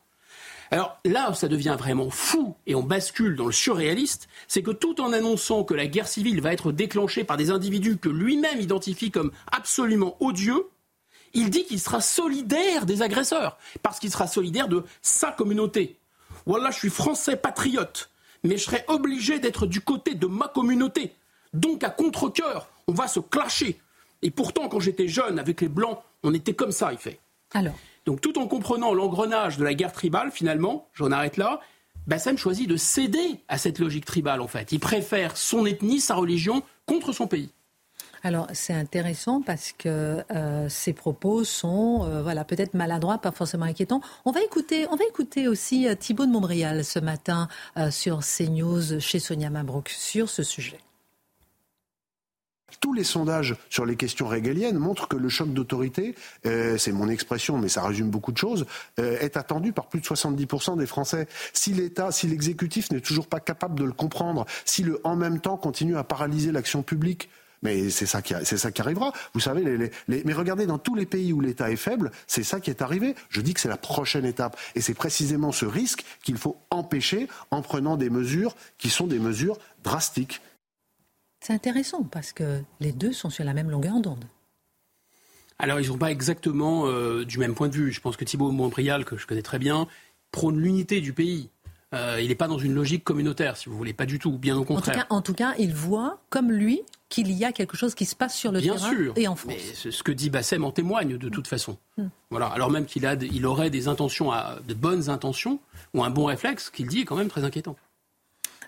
Alors 0.72 1.00
là 1.06 1.34
ça 1.36 1.48
devient 1.48 1.76
vraiment 1.78 2.10
fou 2.10 2.56
et 2.66 2.74
on 2.74 2.82
bascule 2.82 3.36
dans 3.36 3.46
le 3.46 3.52
surréaliste, 3.52 4.28
c'est 4.48 4.64
que 4.64 4.72
tout 4.72 5.02
en 5.02 5.14
annonçant 5.14 5.64
que 5.64 5.74
la 5.76 5.86
guerre 5.86 6.08
civile 6.08 6.42
va 6.42 6.52
être 6.52 6.72
déclenchée 6.72 7.24
par 7.24 7.38
des 7.38 7.52
individus 7.52 7.98
que 7.98 8.10
lui-même 8.10 8.60
identifie 8.60 9.12
comme 9.12 9.32
absolument 9.52 10.18
odieux, 10.20 10.68
il 11.34 11.50
dit 11.50 11.66
qu'il 11.66 11.80
sera 11.80 12.02
solidaire 12.02 12.86
des 12.86 13.02
agresseurs, 13.02 13.58
parce 13.84 14.00
qu'il 14.00 14.12
sera 14.12 14.28
solidaire 14.28 14.68
de 14.68 14.84
sa 15.02 15.32
communauté. 15.32 15.98
Voilà, 16.46 16.72
je 16.72 16.80
suis 16.80 16.90
français 16.90 17.38
patriote, 17.38 18.10
mais 18.44 18.58
je 18.58 18.64
serai 18.64 18.84
obligé 18.88 19.40
d'être 19.40 19.66
du 19.66 19.82
côté 19.82 20.16
de 20.16 20.28
ma 20.28 20.48
communauté. 20.48 21.14
Donc 21.54 21.84
à 21.84 21.90
contre-coeur, 21.90 22.68
on 22.88 22.94
va 22.94 23.08
se 23.08 23.20
clasher. 23.20 23.80
Et 24.24 24.32
pourtant, 24.32 24.70
quand 24.70 24.80
j'étais 24.80 25.08
jeune, 25.08 25.38
avec 25.38 25.62
les 25.62 25.68
Blancs, 25.68 26.00
on 26.24 26.34
était 26.34 26.54
comme 26.54 26.72
ça, 26.72 26.92
il 26.92 26.98
fait. 26.98 27.20
Alors, 27.54 27.76
Donc 28.06 28.22
tout 28.22 28.40
en 28.40 28.48
comprenant 28.48 28.94
l'engrenage 28.94 29.58
de 29.58 29.64
la 29.64 29.74
guerre 29.74 29.92
tribale, 29.92 30.32
finalement, 30.32 30.88
j'en 30.94 31.12
arrête 31.12 31.38
là, 31.38 31.60
Bassem 32.08 32.38
choisit 32.38 32.68
de 32.68 32.76
céder 32.76 33.40
à 33.48 33.58
cette 33.58 33.80
logique 33.80 34.06
tribale, 34.06 34.42
en 34.42 34.48
fait. 34.48 34.72
Il 34.72 34.80
préfère 34.80 35.38
son 35.38 35.66
ethnie, 35.66 36.00
sa 36.00 36.16
religion, 36.16 36.64
contre 36.86 37.14
son 37.14 37.28
pays. 37.28 37.50
Alors 38.26 38.48
c'est 38.54 38.74
intéressant 38.74 39.42
parce 39.42 39.74
que 39.74 40.24
euh, 40.32 40.70
ces 40.70 40.94
propos 40.94 41.44
sont 41.44 42.06
euh, 42.06 42.22
voilà 42.24 42.46
peut-être 42.46 42.74
maladroits, 42.74 43.18
pas 43.18 43.34
forcément 43.34 43.66
inquiétants. 43.66 44.00
On 44.24 44.32
va 44.32 44.42
écouter, 44.42 44.88
on 44.90 44.96
va 44.96 45.04
écouter 45.06 45.50
aussi 45.50 45.90
euh, 45.90 45.96
Thibault 45.96 46.26
de 46.26 46.32
Montbrial 46.32 46.86
ce 46.86 47.00
matin 47.00 47.50
euh, 47.76 47.92
sur 47.92 48.22
CNews 48.22 49.02
chez 49.02 49.20
Sonia 49.20 49.50
Mabrouk 49.50 49.90
sur 49.90 50.30
ce 50.30 50.42
sujet. 50.42 50.80
Tous 52.80 52.94
les 52.94 53.04
sondages 53.04 53.56
sur 53.70 53.86
les 53.86 53.96
questions 53.96 54.28
régaliennes 54.28 54.78
montrent 54.78 55.08
que 55.08 55.18
le 55.18 55.30
choc 55.30 55.54
d'autorité, 55.54 56.16
euh, 56.46 56.78
c'est 56.78 56.92
mon 56.92 57.10
expression, 57.10 57.58
mais 57.58 57.70
ça 57.70 57.84
résume 57.86 58.10
beaucoup 58.10 58.32
de 58.32 58.38
choses, 58.38 58.66
euh, 59.00 59.18
est 59.20 59.38
attendu 59.38 59.74
par 59.74 59.88
plus 59.88 60.00
de 60.00 60.06
70% 60.06 60.78
des 60.78 60.86
Français. 60.86 61.28
Si 61.54 61.74
l'État, 61.74 62.12
si 62.12 62.28
l'exécutif 62.28 62.92
n'est 62.92 63.02
toujours 63.02 63.28
pas 63.28 63.40
capable 63.40 63.80
de 63.80 63.86
le 63.86 63.94
comprendre, 63.94 64.46
si 64.66 64.84
le 64.84 65.00
en 65.04 65.16
même 65.16 65.40
temps 65.40 65.58
continue 65.58 65.98
à 65.98 66.04
paralyser 66.04 66.52
l'action 66.52 66.84
publique, 66.84 67.30
mais 67.64 67.90
c'est 67.90 68.06
ça 68.06 68.22
qui, 68.22 68.34
arrivera. 68.82 69.14
Vous 69.34 69.40
savez, 69.40 69.90
mais 70.08 70.34
regardez, 70.34 70.66
dans 70.66 70.78
tous 70.78 70.96
les 70.96 71.06
pays 71.06 71.32
où 71.32 71.40
l'État 71.40 71.72
est 71.72 71.78
faible, 71.78 72.12
c'est 72.28 72.44
ça 72.44 72.60
qui 72.60 72.70
est 72.70 72.82
arrivé. 72.82 73.16
Je 73.30 73.40
dis 73.40 73.54
que 73.54 73.62
c'est 73.62 73.70
la 73.70 73.78
prochaine 73.78 74.26
étape. 74.26 74.58
Et 74.76 74.82
c'est 74.82 74.94
précisément 74.94 75.54
ce 75.54 75.66
risque 75.66 76.04
qu'il 76.24 76.38
faut 76.38 76.58
empêcher 76.70 77.30
en 77.52 77.62
prenant 77.62 77.96
des 77.96 78.10
mesures 78.10 78.56
qui 78.78 78.90
sont 78.90 79.08
des 79.08 79.18
mesures 79.18 79.58
drastiques. 79.84 80.42
C'est 81.46 81.52
intéressant 81.52 82.04
parce 82.04 82.32
que 82.32 82.62
les 82.80 82.94
deux 82.94 83.12
sont 83.12 83.30
sur 83.30 83.44
la 83.44 83.54
même 83.54 83.70
longueur 83.70 84.00
d'onde. 84.00 84.24
Alors, 85.60 85.78
ils 85.80 85.84
ne 85.84 85.88
sont 85.88 85.98
pas 85.98 86.10
exactement 86.10 86.88
euh, 86.88 87.26
du 87.26 87.38
même 87.38 87.54
point 87.54 87.68
de 87.68 87.74
vue. 87.74 87.92
Je 87.92 88.00
pense 88.00 88.16
que 88.16 88.24
Thibault 88.24 88.52
Montbrial, 88.52 89.04
que 89.04 89.18
je 89.18 89.28
connais 89.28 89.42
très 89.42 89.60
bien, 89.60 89.88
prône 90.32 90.58
l'unité 90.58 91.02
du 91.02 91.12
pays. 91.12 91.50
Euh, 91.94 92.20
il 92.22 92.30
n'est 92.30 92.36
pas 92.36 92.48
dans 92.48 92.58
une 92.58 92.74
logique 92.74 93.04
communautaire, 93.04 93.58
si 93.58 93.68
vous 93.68 93.76
voulez, 93.76 93.92
pas 93.92 94.06
du 94.06 94.20
tout, 94.20 94.38
bien 94.38 94.56
au 94.56 94.62
En 94.62 94.66
tout, 94.66 94.74
contraire. 94.76 94.96
cas, 94.96 95.06
en 95.10 95.22
tout 95.22 95.34
cas, 95.34 95.54
il 95.60 95.74
voit 95.76 96.20
comme 96.30 96.50
lui 96.50 96.82
qu'il 97.10 97.30
y 97.32 97.44
a 97.44 97.52
quelque 97.52 97.76
chose 97.76 97.94
qui 97.94 98.06
se 98.06 98.16
passe 98.16 98.36
sur 98.36 98.52
le 98.54 98.60
Bien 98.62 98.76
terrain 98.76 98.90
sûr, 98.90 99.14
et 99.18 99.28
en 99.28 99.36
France. 99.36 99.54
mais 99.56 99.74
ce 99.76 99.92
ce 99.92 100.02
que 100.02 100.14
dit 100.14 100.30
Bassem 100.32 100.64
en 100.64 100.72
témoigne 100.72 101.18
de 101.18 101.30
toute 101.30 101.48
façon. 101.48 101.78
Voilà. 102.32 102.48
Alors 102.48 102.72
même 102.72 102.86
qu'il 102.88 103.06
a, 103.06 103.14
il 103.16 103.46
aurait 103.46 103.70
des 103.70 103.90
intentions, 103.90 104.32
à- 104.32 104.60
de 104.68 104.74
bonnes 104.74 105.10
intentions 105.10 105.60
ou 105.94 106.04
un 106.06 106.10
bon 106.10 106.24
réflexe, 106.26 106.70
qu'il 106.72 106.88
dit 106.88 107.02
est 107.02 107.06
quand 107.06 107.18
même 107.18 107.28
très 107.28 107.44
inquiétant. 107.44 107.76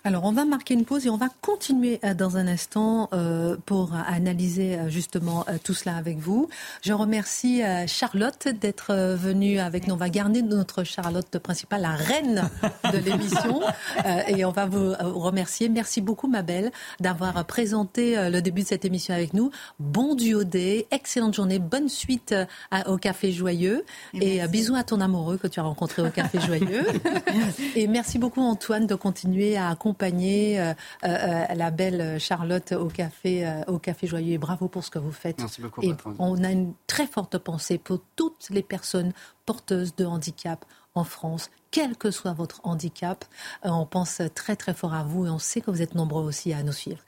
Alors, 0.06 0.22
on 0.22 0.30
va 0.30 0.44
marquer 0.44 0.74
une 0.74 0.84
pause 0.84 1.04
et 1.04 1.10
on 1.10 1.16
va 1.16 1.28
continuer 1.40 1.98
euh, 2.04 2.14
dans 2.14 2.36
un 2.36 2.46
instant 2.46 3.08
euh, 3.12 3.56
pour 3.66 3.92
analyser 3.92 4.78
euh, 4.78 4.88
justement 4.88 5.44
tout 5.64 5.74
cela 5.74 5.96
avec 5.96 6.18
vous. 6.18 6.48
Je 6.82 6.92
remercie 6.92 7.60
Charlotte 7.88 8.46
d'être 8.46 8.94
venue 9.16 9.58
avec 9.58 9.88
nous. 9.88 9.94
On 9.94 9.96
va 9.96 10.08
garder 10.08 10.42
notre 10.42 10.84
Charlotte 10.84 11.38
principale, 11.40 11.80
la 11.80 11.96
reine 11.96 12.48
de 12.92 12.98
l'émission. 12.98 13.62
Et 14.28 14.44
on 14.44 14.52
va 14.52 14.66
vous 14.66 14.92
remercier. 15.00 15.68
Merci 15.68 16.00
beaucoup, 16.00 16.28
ma 16.28 16.42
belle, 16.42 16.70
d'avoir 17.00 17.44
présenté 17.44 18.14
le 18.30 18.40
début 18.40 18.62
de 18.62 18.68
cette 18.68 18.84
émission 18.84 19.12
avec 19.12 19.34
nous. 19.34 19.50
Bon 19.80 20.14
duodé, 20.14 20.86
excellente 20.92 21.34
journée, 21.34 21.58
bonne 21.58 21.88
suite 21.88 22.32
au 22.86 22.96
Café 22.96 23.32
Joyeux. 23.32 23.84
Et, 24.14 24.42
euh, 24.42 24.46
bisous 24.46 24.76
à 24.76 24.84
ton 24.84 25.00
amoureux 25.00 25.36
que 25.36 25.48
tu 25.48 25.58
as 25.58 25.64
rencontré 25.64 26.02
au 26.02 26.10
Café 26.10 26.38
Joyeux. 26.40 26.86
Et 27.76 27.88
merci 27.88 28.18
beaucoup 28.18 28.42
Antoine 28.42 28.86
de 28.86 28.94
continuer 28.94 29.56
à 29.56 29.70
accompagner 29.70 29.95
euh, 30.02 30.74
euh, 31.04 31.44
la 31.54 31.70
belle 31.70 32.18
Charlotte 32.20 32.72
au 32.72 32.86
café, 32.86 33.46
euh, 33.46 33.62
au 33.66 33.78
café 33.78 34.06
Joyeux. 34.06 34.34
Et 34.34 34.38
bravo 34.38 34.68
pour 34.68 34.84
ce 34.84 34.90
que 34.90 34.98
vous 34.98 35.12
faites. 35.12 35.38
Merci 35.38 35.62
beaucoup, 35.62 35.82
Et 35.82 35.94
on 36.18 36.42
a 36.42 36.50
une 36.50 36.74
très 36.86 37.06
forte 37.06 37.38
pensée 37.38 37.78
pour 37.78 38.00
toutes 38.16 38.48
les 38.50 38.62
personnes 38.62 39.12
porteuses 39.44 39.94
de 39.96 40.04
handicap 40.04 40.64
en 40.96 41.04
France, 41.04 41.50
quel 41.70 41.96
que 41.96 42.10
soit 42.10 42.32
votre 42.32 42.60
handicap. 42.64 43.24
Euh, 43.64 43.70
on 43.70 43.86
pense 43.86 44.22
très 44.34 44.56
très 44.56 44.74
fort 44.74 44.94
à 44.94 45.04
vous 45.04 45.26
et 45.26 45.30
on 45.30 45.38
sait 45.38 45.60
que 45.60 45.70
vous 45.70 45.82
êtes 45.82 45.94
nombreux 45.94 46.22
aussi 46.22 46.52
à 46.52 46.62
nous 46.62 46.72
suivre. 46.72 47.00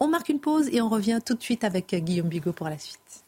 On 0.00 0.08
marque 0.08 0.28
une 0.28 0.40
pause 0.40 0.68
et 0.72 0.80
on 0.80 0.88
revient 0.88 1.20
tout 1.24 1.34
de 1.34 1.42
suite 1.42 1.64
avec 1.64 1.94
euh, 1.94 1.98
Guillaume 1.98 2.28
Bigot 2.28 2.52
pour 2.52 2.68
la 2.68 2.78
suite. 2.78 3.25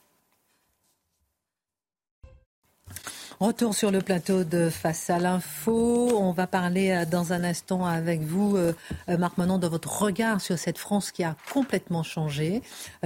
Retour 3.41 3.73
sur 3.73 3.93
le 3.93 4.01
plateau 4.01 4.43
de 4.43 4.69
Face 4.69 5.11
à 5.11 5.21
l'info. 5.21 6.11
On 6.19 6.33
va 6.33 6.49
parler 6.49 6.91
euh, 6.91 7.05
dans 7.05 7.33
un 7.33 7.45
instant 7.45 7.87
avec 7.87 8.21
vous, 8.21 8.57
euh, 8.57 8.73
euh, 9.09 9.17
Marc 9.17 9.39
Menon, 9.39 9.59
de 9.59 9.69
votre 9.69 10.03
regard 10.03 10.41
sur 10.41 10.59
cette 10.59 10.77
France 10.77 11.13
qui 11.13 11.23
a 11.23 11.37
complètement 11.53 12.03
changé, 12.03 12.63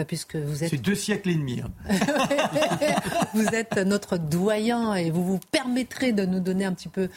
puisque 0.07 0.37
vous 0.37 0.65
êtes 0.65 0.71
C'est 0.71 0.79
deux 0.79 0.95
siècles 0.95 1.29
et 1.29 1.35
demi. 1.35 1.61
hein. 1.61 1.71
vous 3.35 3.47
êtes 3.49 3.77
notre 3.77 4.17
doyen 4.17 4.95
et 4.95 5.11
vous 5.11 5.23
vous 5.23 5.41
permettrez 5.51 6.13
de 6.13 6.25
nous 6.25 6.41
donner 6.41 6.65
un 6.65 6.73
petit 6.73 6.89
peu 6.89 7.11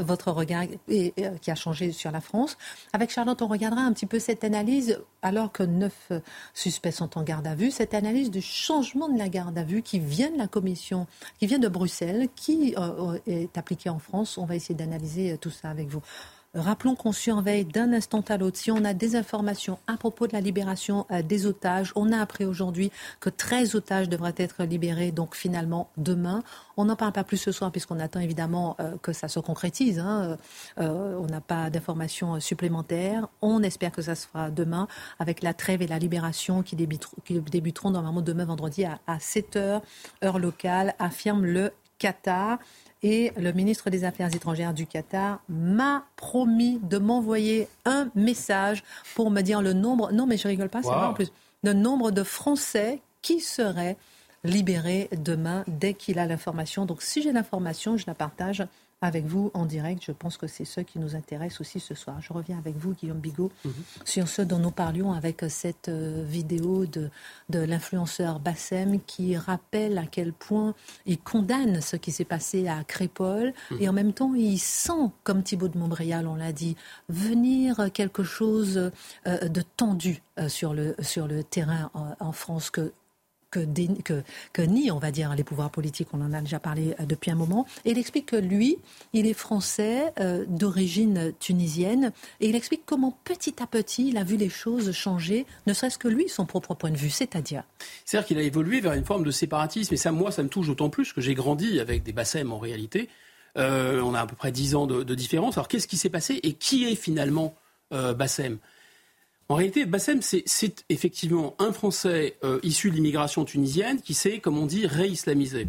votre 0.00 0.32
regard 0.32 0.64
et, 0.88 1.14
qui 1.40 1.50
a 1.52 1.54
changé 1.54 1.92
sur 1.92 2.10
la 2.10 2.20
France. 2.20 2.58
Avec 2.92 3.10
Charlotte, 3.10 3.40
on 3.42 3.46
regardera 3.46 3.82
un 3.82 3.92
petit 3.92 4.06
peu 4.06 4.18
cette 4.18 4.42
analyse, 4.42 4.98
alors 5.22 5.52
que 5.52 5.62
neuf 5.62 6.10
suspects 6.52 6.90
sont 6.90 7.16
en 7.16 7.22
garde 7.22 7.46
à 7.46 7.54
vue, 7.54 7.70
cette 7.70 7.94
analyse 7.94 8.30
du 8.30 8.42
changement 8.42 9.08
de 9.08 9.18
la 9.18 9.28
garde 9.28 9.56
à 9.56 9.62
vue 9.62 9.82
qui 9.82 10.00
vient 10.00 10.30
de 10.30 10.38
la 10.38 10.48
commission, 10.48 11.06
qui 11.38 11.46
vient 11.46 11.60
de 11.60 11.68
Bruxelles, 11.68 12.28
qui 12.34 12.55
euh, 12.76 13.18
est 13.26 13.56
appliquée 13.58 13.90
en 13.90 13.98
France. 13.98 14.38
On 14.38 14.44
va 14.44 14.54
essayer 14.54 14.74
d'analyser 14.74 15.32
euh, 15.32 15.36
tout 15.36 15.50
ça 15.50 15.70
avec 15.70 15.88
vous. 15.88 16.02
Rappelons 16.56 16.94
qu'on 16.94 17.12
surveille 17.12 17.66
d'un 17.66 17.92
instant 17.92 18.22
à 18.28 18.38
l'autre. 18.38 18.56
Si 18.56 18.70
on 18.70 18.82
a 18.84 18.94
des 18.94 19.14
informations 19.14 19.78
à 19.86 19.98
propos 19.98 20.26
de 20.26 20.32
la 20.32 20.40
libération 20.40 21.04
euh, 21.10 21.20
des 21.20 21.44
otages, 21.44 21.92
on 21.96 22.12
a 22.12 22.18
appris 22.18 22.46
aujourd'hui 22.46 22.90
que 23.20 23.28
13 23.28 23.74
otages 23.74 24.08
devraient 24.08 24.34
être 24.38 24.64
libérés, 24.64 25.12
donc 25.12 25.34
finalement 25.34 25.90
demain. 25.98 26.42
On 26.78 26.86
n'en 26.86 26.96
parle 26.96 27.12
pas 27.12 27.24
plus 27.24 27.36
ce 27.36 27.52
soir 27.52 27.70
puisqu'on 27.70 28.00
attend 28.00 28.20
évidemment 28.20 28.74
euh, 28.80 28.96
que 29.02 29.12
ça 29.12 29.28
se 29.28 29.38
concrétise. 29.38 29.98
hein. 29.98 30.38
Euh, 30.78 31.18
on 31.18 31.26
n'a 31.26 31.42
pas 31.42 31.68
d'informations 31.68 32.36
euh, 32.36 32.40
supplémentaires. 32.40 33.28
On 33.42 33.62
espère 33.62 33.92
que 33.92 34.00
ça 34.00 34.14
se 34.14 34.26
fera 34.26 34.50
demain 34.50 34.88
avec 35.18 35.42
la 35.42 35.52
trêve 35.52 35.82
et 35.82 35.86
la 35.86 35.98
libération 35.98 36.62
qui 36.62 36.74
débuteront, 36.74 37.90
normalement 37.90 38.22
demain 38.22 38.46
vendredi 38.46 38.86
à, 38.86 38.98
à 39.06 39.20
7 39.20 39.56
heures, 39.56 39.82
heure 40.24 40.38
locale, 40.38 40.94
affirme 40.98 41.44
le 41.44 41.72
Qatar. 41.98 42.58
Et 43.02 43.32
le 43.36 43.52
ministre 43.52 43.90
des 43.90 44.04
Affaires 44.04 44.34
étrangères 44.34 44.72
du 44.74 44.86
Qatar 44.86 45.40
m'a 45.48 46.04
promis 46.16 46.80
de 46.82 46.98
m'envoyer 46.98 47.68
un 47.84 48.08
message 48.14 48.82
pour 49.14 49.30
me 49.30 49.42
dire 49.42 49.62
le 49.62 49.74
nombre. 49.74 50.12
Non, 50.12 50.26
mais 50.26 50.36
je 50.38 50.48
rigole 50.48 50.68
pas, 50.70 50.82
c'est 50.82 50.88
Wow. 50.88 50.94
vrai 50.96 51.06
en 51.06 51.14
plus. 51.14 51.30
Le 51.62 51.72
nombre 51.72 52.10
de 52.10 52.22
Français 52.22 53.00
qui 53.22 53.40
seraient 53.40 53.96
libérés 54.44 55.08
demain 55.12 55.64
dès 55.66 55.94
qu'il 55.94 56.18
a 56.18 56.26
l'information. 56.26 56.86
Donc, 56.86 57.02
si 57.02 57.22
j'ai 57.22 57.32
l'information, 57.32 57.96
je 57.96 58.04
la 58.06 58.14
partage 58.14 58.64
avec 59.00 59.26
vous 59.26 59.50
en 59.54 59.66
direct. 59.66 60.02
Je 60.04 60.12
pense 60.12 60.36
que 60.36 60.46
c'est 60.46 60.64
ce 60.64 60.80
qui 60.80 60.98
nous 60.98 61.14
intéresse 61.14 61.60
aussi 61.60 61.80
ce 61.80 61.94
soir. 61.94 62.20
Je 62.20 62.32
reviens 62.32 62.58
avec 62.58 62.76
vous, 62.76 62.94
Guillaume 62.94 63.18
Bigot, 63.18 63.52
sur 64.04 64.28
ce 64.28 64.42
dont 64.42 64.58
nous 64.58 64.70
parlions 64.70 65.12
avec 65.12 65.44
cette 65.48 65.88
euh, 65.88 66.24
vidéo 66.26 66.86
de, 66.86 67.10
de 67.48 67.58
l'influenceur 67.58 68.40
Bassem 68.40 69.00
qui 69.06 69.36
rappelle 69.36 69.98
à 69.98 70.06
quel 70.06 70.32
point 70.32 70.74
il 71.04 71.18
condamne 71.18 71.80
ce 71.80 71.96
qui 71.96 72.10
s'est 72.10 72.24
passé 72.24 72.68
à 72.68 72.84
Crépole 72.84 73.52
et 73.80 73.88
en 73.88 73.92
même 73.92 74.12
temps 74.12 74.34
il 74.34 74.58
sent, 74.58 75.10
comme 75.24 75.42
Thibault 75.42 75.68
de 75.68 75.78
Montbrial, 75.78 76.26
on 76.26 76.36
l'a 76.36 76.52
dit, 76.52 76.76
venir 77.08 77.90
quelque 77.92 78.24
chose 78.24 78.90
euh, 79.26 79.48
de 79.48 79.62
tendu 79.62 80.22
euh, 80.38 80.48
sur, 80.48 80.74
le, 80.74 80.94
sur 81.00 81.26
le 81.26 81.44
terrain 81.44 81.90
en, 81.94 82.14
en 82.18 82.32
France 82.32 82.70
que 82.70 82.92
que, 83.50 83.60
dé- 83.60 83.88
nient, 84.66 84.90
on 84.90 84.98
va 84.98 85.10
dire, 85.10 85.34
les 85.34 85.44
pouvoirs 85.44 85.70
politiques. 85.70 86.08
On 86.12 86.20
en 86.20 86.32
a 86.32 86.40
déjà 86.40 86.58
parlé 86.58 86.94
euh, 87.00 87.04
depuis 87.06 87.30
un 87.30 87.34
moment. 87.34 87.66
Et 87.84 87.90
il 87.92 87.98
explique 87.98 88.26
que 88.26 88.36
lui, 88.36 88.78
il 89.12 89.26
est 89.26 89.34
français 89.34 90.12
euh, 90.20 90.44
d'origine 90.48 91.32
tunisienne. 91.40 92.12
Et 92.40 92.48
il 92.48 92.56
explique 92.56 92.82
comment 92.86 93.18
petit 93.24 93.62
à 93.62 93.66
petit, 93.66 94.08
il 94.08 94.18
a 94.18 94.24
vu 94.24 94.36
les 94.36 94.48
choses 94.48 94.92
changer, 94.92 95.46
ne 95.66 95.72
serait-ce 95.72 95.98
que 95.98 96.08
lui, 96.08 96.28
son 96.28 96.46
propre 96.46 96.74
point 96.74 96.90
de 96.90 96.96
vue. 96.96 97.10
C'est-à-dire, 97.10 97.62
C'est-à-dire 98.04 98.26
qu'il 98.26 98.38
a 98.38 98.42
évolué 98.42 98.80
vers 98.80 98.92
une 98.92 99.04
forme 99.04 99.24
de 99.24 99.30
séparatisme. 99.30 99.94
Et 99.94 99.96
ça, 99.96 100.12
moi, 100.12 100.30
ça 100.30 100.42
me 100.42 100.48
touche 100.48 100.66
d'autant 100.66 100.90
plus 100.90 101.12
que 101.12 101.20
j'ai 101.20 101.34
grandi 101.34 101.80
avec 101.80 102.02
des 102.02 102.12
Bassem 102.12 102.52
en 102.52 102.58
réalité. 102.58 103.08
Euh, 103.56 104.00
on 104.02 104.12
a 104.14 104.20
à 104.20 104.26
peu 104.26 104.36
près 104.36 104.52
10 104.52 104.74
ans 104.74 104.86
de, 104.86 105.02
de 105.02 105.14
différence. 105.14 105.56
Alors 105.56 105.68
qu'est-ce 105.68 105.88
qui 105.88 105.96
s'est 105.96 106.10
passé 106.10 106.40
et 106.42 106.52
qui 106.52 106.84
est 106.84 106.94
finalement 106.94 107.54
euh, 107.92 108.12
Bassem 108.12 108.58
En 109.48 109.54
réalité, 109.54 109.86
Bassem, 109.86 110.22
c'est- 110.22 110.84
effectivement 110.88 111.54
un 111.58 111.72
Français 111.72 112.36
euh, 112.42 112.58
issu 112.62 112.90
de 112.90 112.96
l'immigration 112.96 113.44
tunisienne 113.44 114.00
qui 114.00 114.14
s'est, 114.14 114.40
comme 114.40 114.58
on 114.58 114.66
dit, 114.66 114.86
réislamisé. 114.86 115.68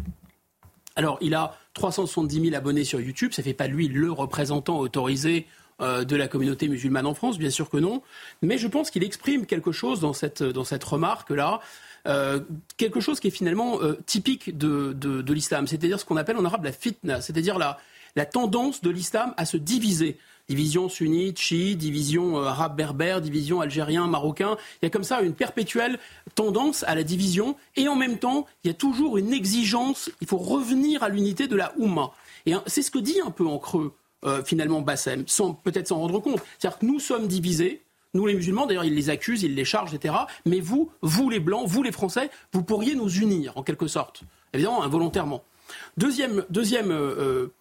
Alors, 0.96 1.18
il 1.20 1.34
a 1.34 1.56
370 1.74 2.40
000 2.40 2.56
abonnés 2.56 2.82
sur 2.82 3.00
YouTube, 3.00 3.32
ça 3.32 3.42
fait 3.42 3.54
pas 3.54 3.68
lui 3.68 3.86
le 3.86 4.10
représentant 4.10 4.80
autorisé 4.80 5.46
euh, 5.80 6.02
de 6.04 6.16
la 6.16 6.26
communauté 6.26 6.66
musulmane 6.66 7.06
en 7.06 7.14
France, 7.14 7.38
bien 7.38 7.50
sûr 7.50 7.70
que 7.70 7.76
non. 7.76 8.02
Mais 8.42 8.58
je 8.58 8.66
pense 8.66 8.90
qu'il 8.90 9.04
exprime 9.04 9.46
quelque 9.46 9.70
chose 9.70 10.00
dans 10.00 10.12
cette, 10.12 10.40
remarque-là. 10.42 11.60
Euh, 12.08 12.40
quelque 12.78 12.98
chose 12.98 13.20
qui 13.20 13.28
est 13.28 13.32
finalement 13.32 13.78
typique 14.06 14.58
de 14.58 15.32
l'islam, 15.32 15.68
c'est-à-dire 15.68 16.00
ce 16.00 16.04
qu'on 16.04 16.16
appelle 16.16 16.36
en 16.36 16.44
arabe 16.44 16.64
la 16.64 16.72
fitna, 16.72 17.20
c'est-à-dire 17.20 17.58
la, 17.58 17.78
la 18.16 18.26
tendance 18.26 18.82
de 18.82 18.90
l'islam 18.90 19.34
à 19.36 19.44
se 19.44 19.56
diviser. 19.56 20.18
Division 20.48 20.88
sunnite, 20.88 21.38
chiite, 21.38 21.76
division 21.76 22.38
arabe 22.38 22.74
berbère, 22.74 23.20
division 23.20 23.60
algérien, 23.60 24.06
marocain. 24.06 24.56
Il 24.80 24.86
y 24.86 24.88
a 24.88 24.90
comme 24.90 25.04
ça 25.04 25.20
une 25.20 25.34
perpétuelle 25.34 25.98
tendance 26.34 26.84
à 26.84 26.94
la 26.94 27.02
division 27.02 27.54
et 27.76 27.86
en 27.86 27.96
même 27.96 28.18
temps, 28.18 28.46
il 28.64 28.68
y 28.68 28.70
a 28.70 28.74
toujours 28.74 29.18
une 29.18 29.34
exigence, 29.34 30.10
il 30.22 30.26
faut 30.26 30.38
revenir 30.38 31.02
à 31.02 31.10
l'unité 31.10 31.48
de 31.48 31.56
la 31.56 31.74
Oumma. 31.76 32.12
Et 32.46 32.54
hein, 32.54 32.62
c'est 32.66 32.80
ce 32.80 32.90
que 32.90 32.98
dit 32.98 33.20
un 33.24 33.30
peu 33.30 33.46
en 33.46 33.58
creux 33.58 33.92
euh, 34.24 34.42
finalement 34.42 34.80
Bassem, 34.80 35.24
sans 35.26 35.52
peut-être 35.52 35.88
s'en 35.88 35.98
rendre 35.98 36.18
compte. 36.18 36.40
C'est-à-dire 36.58 36.78
que 36.78 36.86
nous 36.86 36.98
sommes 36.98 37.28
divisés, 37.28 37.82
nous 38.14 38.24
les 38.24 38.34
musulmans, 38.34 38.64
d'ailleurs 38.64 38.84
ils 38.84 38.94
les 38.94 39.10
accusent, 39.10 39.42
ils 39.42 39.54
les 39.54 39.66
chargent, 39.66 39.94
etc. 39.94 40.14
Mais 40.46 40.60
vous, 40.60 40.90
vous 41.02 41.28
les 41.28 41.40
blancs, 41.40 41.68
vous 41.68 41.82
les 41.82 41.92
Français, 41.92 42.30
vous 42.52 42.62
pourriez 42.62 42.94
nous 42.94 43.10
unir 43.10 43.52
en 43.56 43.62
quelque 43.62 43.86
sorte, 43.86 44.22
évidemment 44.54 44.82
involontairement. 44.82 45.44
Deuxième, 45.98 46.44
deuxième 46.48 46.90
euh, 46.90 47.52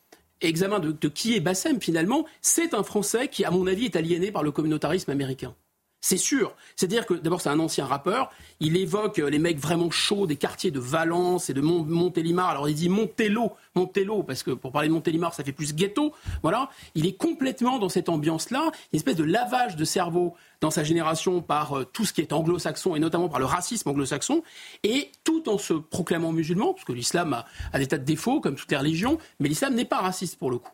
examen 0.41 0.79
de, 0.79 1.07
qui 1.07 1.35
est 1.35 1.39
Bassem 1.39 1.81
finalement, 1.81 2.25
c'est 2.41 2.73
un 2.73 2.83
Français 2.83 3.27
qui, 3.27 3.45
à 3.45 3.51
mon 3.51 3.67
avis, 3.67 3.85
est 3.85 3.95
aliéné 3.95 4.31
par 4.31 4.43
le 4.43 4.51
communautarisme 4.51 5.11
américain. 5.11 5.55
C'est 5.99 6.17
sûr. 6.17 6.55
C'est-à-dire 6.75 7.05
que 7.05 7.15
d'abord 7.15 7.41
c'est 7.41 7.49
un 7.49 7.59
ancien 7.59 7.85
rappeur. 7.85 8.31
Il 8.59 8.77
évoque 8.77 9.19
euh, 9.19 9.29
les 9.29 9.39
mecs 9.39 9.57
vraiment 9.57 9.89
chauds 9.89 10.27
des 10.27 10.35
quartiers 10.35 10.69
de 10.69 10.79
Valence 10.79 11.49
et 11.49 11.53
de 11.53 11.61
Montélimar. 11.61 12.49
Alors 12.49 12.69
il 12.69 12.75
dit 12.75 12.87
Montello, 12.87 13.53
Montello 13.75 14.21
parce 14.23 14.43
que 14.43 14.51
pour 14.51 14.71
parler 14.71 14.89
de 14.89 14.93
Montélimar 14.93 15.33
ça 15.33 15.43
fait 15.43 15.51
plus 15.51 15.73
ghetto. 15.73 16.13
Voilà. 16.43 16.69
Il 16.93 17.07
est 17.07 17.17
complètement 17.17 17.79
dans 17.79 17.89
cette 17.89 18.09
ambiance-là, 18.09 18.71
une 18.93 18.97
espèce 18.97 19.15
de 19.15 19.23
lavage 19.23 19.75
de 19.75 19.85
cerveau 19.85 20.35
dans 20.61 20.71
sa 20.71 20.83
génération 20.83 21.41
par 21.41 21.77
euh, 21.77 21.83
tout 21.85 22.05
ce 22.05 22.13
qui 22.13 22.21
est 22.21 22.31
anglo-saxon 22.31 22.95
et 22.95 22.99
notamment 22.99 23.27
par 23.27 23.39
le 23.39 23.45
racisme 23.45 23.89
anglo-saxon 23.89 24.43
et 24.83 25.11
tout 25.23 25.49
en 25.49 25.57
se 25.57 25.73
proclamant 25.73 26.31
musulman 26.31 26.73
parce 26.73 26.85
que 26.85 26.93
l'islam 26.93 27.43
a, 27.73 27.79
des 27.79 27.87
tas 27.87 27.97
de 27.97 28.05
défauts 28.05 28.39
comme 28.39 28.55
toutes 28.55 28.71
les 28.71 28.77
religions, 28.77 29.17
mais 29.39 29.49
l'islam 29.49 29.73
n'est 29.73 29.85
pas 29.85 29.99
raciste 29.99 30.37
pour 30.37 30.51
le 30.51 30.59
coup. 30.59 30.71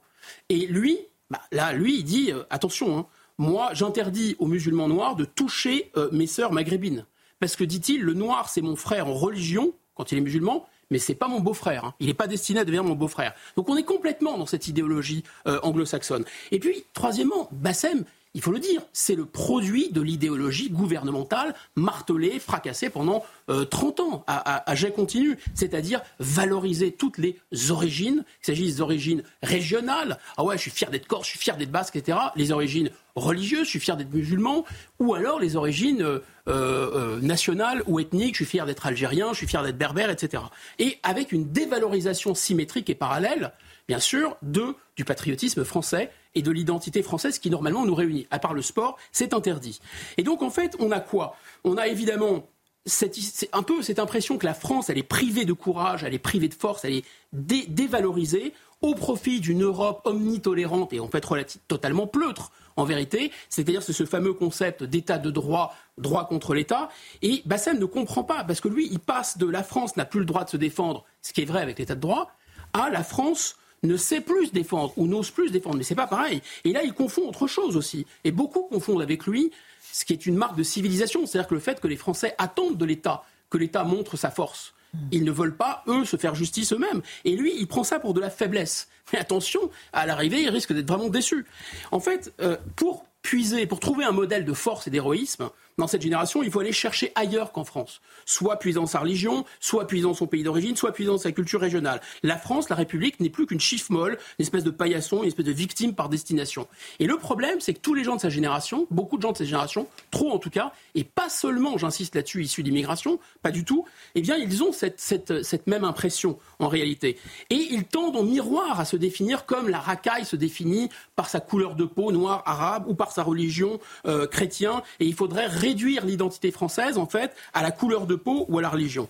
Et 0.49 0.67
lui, 0.67 0.99
bah, 1.29 1.41
là, 1.51 1.73
lui, 1.73 1.99
il 1.99 2.03
dit 2.03 2.31
euh, 2.31 2.43
attention. 2.49 2.97
Hein, 2.97 3.05
moi, 3.37 3.69
j'interdis 3.73 4.35
aux 4.39 4.47
musulmans 4.47 4.87
noirs 4.87 5.15
de 5.15 5.25
toucher 5.25 5.91
euh, 5.97 6.09
mes 6.11 6.27
sœurs 6.27 6.51
maghrébines. 6.51 7.05
Parce 7.39 7.55
que, 7.55 7.63
dit-il, 7.63 8.01
le 8.01 8.13
noir, 8.13 8.49
c'est 8.49 8.61
mon 8.61 8.75
frère 8.75 9.07
en 9.07 9.13
religion, 9.13 9.73
quand 9.95 10.11
il 10.11 10.17
est 10.17 10.21
musulman, 10.21 10.67
mais 10.91 10.99
c'est 10.99 11.15
pas 11.15 11.27
mon 11.27 11.39
beau-frère. 11.39 11.85
Hein. 11.85 11.95
Il 11.99 12.07
n'est 12.07 12.13
pas 12.13 12.27
destiné 12.27 12.59
à 12.59 12.65
devenir 12.65 12.83
mon 12.83 12.95
beau-frère. 12.95 13.33
Donc 13.55 13.69
on 13.69 13.75
est 13.75 13.83
complètement 13.83 14.37
dans 14.37 14.45
cette 14.45 14.67
idéologie 14.67 15.23
euh, 15.47 15.59
anglo-saxonne. 15.63 16.25
Et 16.51 16.59
puis, 16.59 16.85
troisièmement, 16.93 17.49
Bassem, 17.51 18.05
il 18.35 18.41
faut 18.41 18.51
le 18.51 18.59
dire, 18.59 18.81
c'est 18.93 19.13
le 19.13 19.25
produit 19.25 19.91
de 19.91 20.01
l'idéologie 20.01 20.69
gouvernementale 20.71 21.53
martelée, 21.75 22.39
fracassée 22.39 22.89
pendant 22.89 23.23
30 23.47 23.99
euh, 23.99 24.03
ans 24.03 24.23
à, 24.25 24.69
à, 24.69 24.75
jet 24.75 24.91
continu, 24.91 25.37
c'est-à-dire 25.53 26.01
valoriser 26.19 26.91
toutes 26.91 27.19
les 27.19 27.37
origines, 27.69 28.23
qu'il 28.41 28.55
s'agisse 28.55 28.77
d'origines 28.77 29.23
régionales, 29.43 30.17
ah 30.37 30.43
ouais, 30.43 30.57
je 30.57 30.63
suis 30.63 30.71
fier 30.71 30.89
d'être 30.89 31.07
corse, 31.07 31.25
je 31.25 31.31
suis 31.31 31.39
fier 31.39 31.57
d'être 31.57 31.71
basque, 31.71 31.95
etc., 31.95 32.17
les 32.35 32.51
origines 32.51 32.89
religieuses, 33.15 33.65
je 33.65 33.69
suis 33.69 33.79
fier 33.79 33.97
d'être 33.97 34.13
musulman, 34.13 34.65
ou 34.99 35.13
alors 35.13 35.39
les 35.39 35.55
origines 35.55 36.01
euh, 36.01 36.19
euh, 36.47 37.19
nationales 37.21 37.83
ou 37.87 37.99
ethniques, 37.99 38.33
je 38.33 38.43
suis 38.43 38.45
fier 38.45 38.65
d'être 38.65 38.85
algérien, 38.85 39.29
je 39.31 39.37
suis 39.37 39.47
fier 39.47 39.63
d'être 39.63 39.77
berbère, 39.77 40.09
etc. 40.09 40.43
Et 40.79 40.97
avec 41.03 41.31
une 41.31 41.51
dévalorisation 41.51 42.35
symétrique 42.35 42.89
et 42.89 42.95
parallèle, 42.95 43.53
bien 43.87 43.99
sûr, 43.99 44.37
de, 44.41 44.75
du 44.95 45.05
patriotisme 45.05 45.63
français 45.63 46.11
et 46.35 46.41
de 46.41 46.51
l'identité 46.51 47.03
française 47.03 47.39
qui 47.39 47.49
normalement 47.49 47.85
nous 47.85 47.95
réunit. 47.95 48.27
À 48.31 48.39
part 48.39 48.53
le 48.53 48.61
sport, 48.61 48.97
c'est 49.11 49.33
interdit. 49.33 49.79
Et 50.17 50.23
donc 50.23 50.41
en 50.41 50.49
fait, 50.49 50.75
on 50.79 50.91
a 50.91 50.99
quoi? 50.99 51.35
On 51.63 51.77
a 51.77 51.87
évidemment 51.87 52.47
cette, 52.85 53.17
un 53.53 53.63
peu 53.63 53.81
cette 53.81 53.99
impression 53.99 54.37
que 54.37 54.45
la 54.45 54.53
France, 54.53 54.89
elle 54.89 54.97
est 54.97 55.03
privée 55.03 55.45
de 55.45 55.53
courage, 55.53 56.03
elle 56.03 56.13
est 56.13 56.19
privée 56.19 56.49
de 56.49 56.53
force, 56.53 56.83
elle 56.85 56.93
est 56.93 57.05
dévalorisée 57.31 58.53
au 58.81 58.95
profit 58.95 59.39
d'une 59.39 59.63
Europe 59.63 60.01
omnitolérante 60.03 60.91
et 60.93 60.99
en 60.99 61.07
fait 61.07 61.25
totalement 61.67 62.05
pleutre 62.05 62.51
en 62.75 62.85
vérité, 62.85 63.31
c'est-à-dire 63.49 63.83
c'est 63.83 63.93
ce 63.93 64.05
fameux 64.05 64.33
concept 64.33 64.83
d'état 64.83 65.17
de 65.17 65.31
droit, 65.31 65.75
droit 65.97 66.27
contre 66.27 66.53
l'État, 66.53 66.89
et 67.21 67.41
Bassem 67.45 67.79
ne 67.79 67.85
comprend 67.85 68.23
pas, 68.23 68.43
parce 68.43 68.61
que 68.61 68.67
lui, 68.67 68.87
il 68.91 68.99
passe 68.99 69.37
de 69.37 69.47
la 69.47 69.63
France 69.63 69.95
n'a 69.97 70.05
plus 70.05 70.19
le 70.19 70.25
droit 70.25 70.43
de 70.43 70.49
se 70.49 70.57
défendre, 70.57 71.05
ce 71.21 71.33
qui 71.33 71.41
est 71.41 71.45
vrai 71.45 71.61
avec 71.61 71.79
l'état 71.79 71.95
de 71.95 72.01
droit, 72.01 72.31
à 72.73 72.89
la 72.89 73.03
France 73.03 73.55
ne 73.83 73.97
sait 73.97 74.21
plus 74.21 74.47
se 74.47 74.53
défendre 74.53 74.93
ou 74.97 75.07
n'ose 75.07 75.29
plus 75.29 75.49
se 75.49 75.53
défendre. 75.53 75.77
Mais 75.77 75.83
c'est 75.83 75.95
pas 75.95 76.07
pareil. 76.07 76.41
Et 76.63 76.71
là, 76.71 76.83
il 76.83 76.93
confond 76.93 77.27
autre 77.27 77.47
chose 77.47 77.75
aussi. 77.75 78.05
Et 78.23 78.31
beaucoup 78.31 78.63
confondent 78.63 79.01
avec 79.01 79.27
lui 79.27 79.51
ce 79.91 80.05
qui 80.05 80.13
est 80.13 80.25
une 80.25 80.35
marque 80.35 80.55
de 80.55 80.63
civilisation, 80.63 81.25
c'est-à-dire 81.25 81.49
que 81.49 81.53
le 81.53 81.59
fait 81.59 81.79
que 81.79 81.87
les 81.87 81.97
Français 81.97 82.33
attendent 82.37 82.77
de 82.77 82.85
l'État 82.85 83.23
que 83.49 83.57
l'État 83.57 83.83
montre 83.83 84.17
sa 84.17 84.31
force. 84.31 84.73
Ils 85.11 85.23
ne 85.23 85.31
veulent 85.31 85.55
pas, 85.55 85.83
eux, 85.87 86.05
se 86.05 86.17
faire 86.17 86.35
justice 86.35 86.73
eux-mêmes. 86.73 87.01
Et 87.25 87.35
lui, 87.35 87.53
il 87.57 87.67
prend 87.67 87.83
ça 87.83 87.99
pour 87.99 88.13
de 88.13 88.21
la 88.21 88.29
faiblesse. 88.29 88.87
Mais 89.11 89.19
attention, 89.19 89.69
à 89.91 90.05
l'arrivée, 90.05 90.41
il 90.41 90.49
risque 90.49 90.73
d'être 90.73 90.87
vraiment 90.87 91.09
déçu. 91.09 91.45
En 91.91 91.99
fait, 91.99 92.33
euh, 92.41 92.57
pour 92.75 93.05
puiser, 93.21 93.65
pour 93.65 93.79
trouver 93.79 94.05
un 94.05 94.11
modèle 94.11 94.45
de 94.45 94.53
force 94.53 94.87
et 94.87 94.91
d'héroïsme, 94.91 95.49
dans 95.77 95.87
cette 95.87 96.01
génération, 96.01 96.43
il 96.43 96.51
faut 96.51 96.59
aller 96.59 96.71
chercher 96.71 97.11
ailleurs 97.15 97.51
qu'en 97.51 97.63
France. 97.63 98.01
Soit 98.25 98.57
puisant 98.57 98.85
sa 98.85 98.99
religion, 98.99 99.45
soit 99.59 99.87
puisant 99.87 100.13
son 100.13 100.27
pays 100.27 100.43
d'origine, 100.43 100.75
soit 100.75 100.91
puisant 100.91 101.17
sa 101.17 101.31
culture 101.31 101.61
régionale. 101.61 102.01
La 102.21 102.37
France, 102.37 102.69
la 102.69 102.75
République, 102.75 103.19
n'est 103.19 103.29
plus 103.29 103.45
qu'une 103.45 103.59
chiffre 103.59 103.91
molle, 103.91 104.17
une 104.39 104.43
espèce 104.43 104.63
de 104.63 104.71
paillasson, 104.71 105.23
une 105.23 105.27
espèce 105.27 105.45
de 105.45 105.51
victime 105.51 105.95
par 105.95 106.09
destination. 106.09 106.67
Et 106.99 107.05
le 107.05 107.17
problème, 107.17 107.59
c'est 107.59 107.73
que 107.73 107.79
tous 107.79 107.93
les 107.93 108.03
gens 108.03 108.15
de 108.15 108.21
sa 108.21 108.29
génération, 108.29 108.87
beaucoup 108.91 109.17
de 109.17 109.21
gens 109.21 109.31
de 109.31 109.37
sa 109.37 109.45
génération, 109.45 109.87
trop 110.11 110.31
en 110.31 110.39
tout 110.39 110.49
cas, 110.49 110.73
et 110.95 111.03
pas 111.03 111.29
seulement, 111.29 111.77
j'insiste 111.77 112.15
là-dessus, 112.15 112.43
issus 112.43 112.63
d'immigration, 112.63 113.19
pas 113.41 113.51
du 113.51 113.65
tout, 113.65 113.85
eh 114.15 114.21
bien, 114.21 114.37
ils 114.37 114.63
ont 114.63 114.71
cette, 114.71 115.67
même 115.67 115.83
impression 115.83 116.37
en 116.59 116.67
réalité. 116.67 117.17
Et 117.49 117.55
ils 117.71 117.85
tendent 117.85 118.17
en 118.17 118.23
miroir 118.23 118.79
à 118.79 118.85
se 118.85 118.95
définir 118.95 119.45
comme 119.45 119.69
la 119.69 119.79
racaille 119.79 120.25
se 120.25 120.35
définit 120.35 120.89
par 121.15 121.29
sa 121.29 121.39
couleur 121.39 121.75
de 121.75 121.85
peau 121.85 122.11
noire 122.11 122.43
arabe 122.45 122.85
ou 122.87 122.95
par 122.95 123.11
sa 123.11 123.23
religion 123.23 123.79
euh, 124.05 124.27
chrétien. 124.27 124.83
Et 124.99 125.05
il 125.05 125.13
faudrait 125.13 125.47
réduire 125.63 126.05
l'identité 126.05 126.51
française, 126.51 126.97
en 126.97 127.07
fait, 127.07 127.35
à 127.53 127.63
la 127.63 127.71
couleur 127.71 128.05
de 128.05 128.15
peau 128.15 128.45
ou 128.49 128.59
à 128.59 128.61
la 128.61 128.69
religion. 128.69 129.07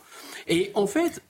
Et 0.48 0.72
en 0.76 0.88
fait, 0.88 1.22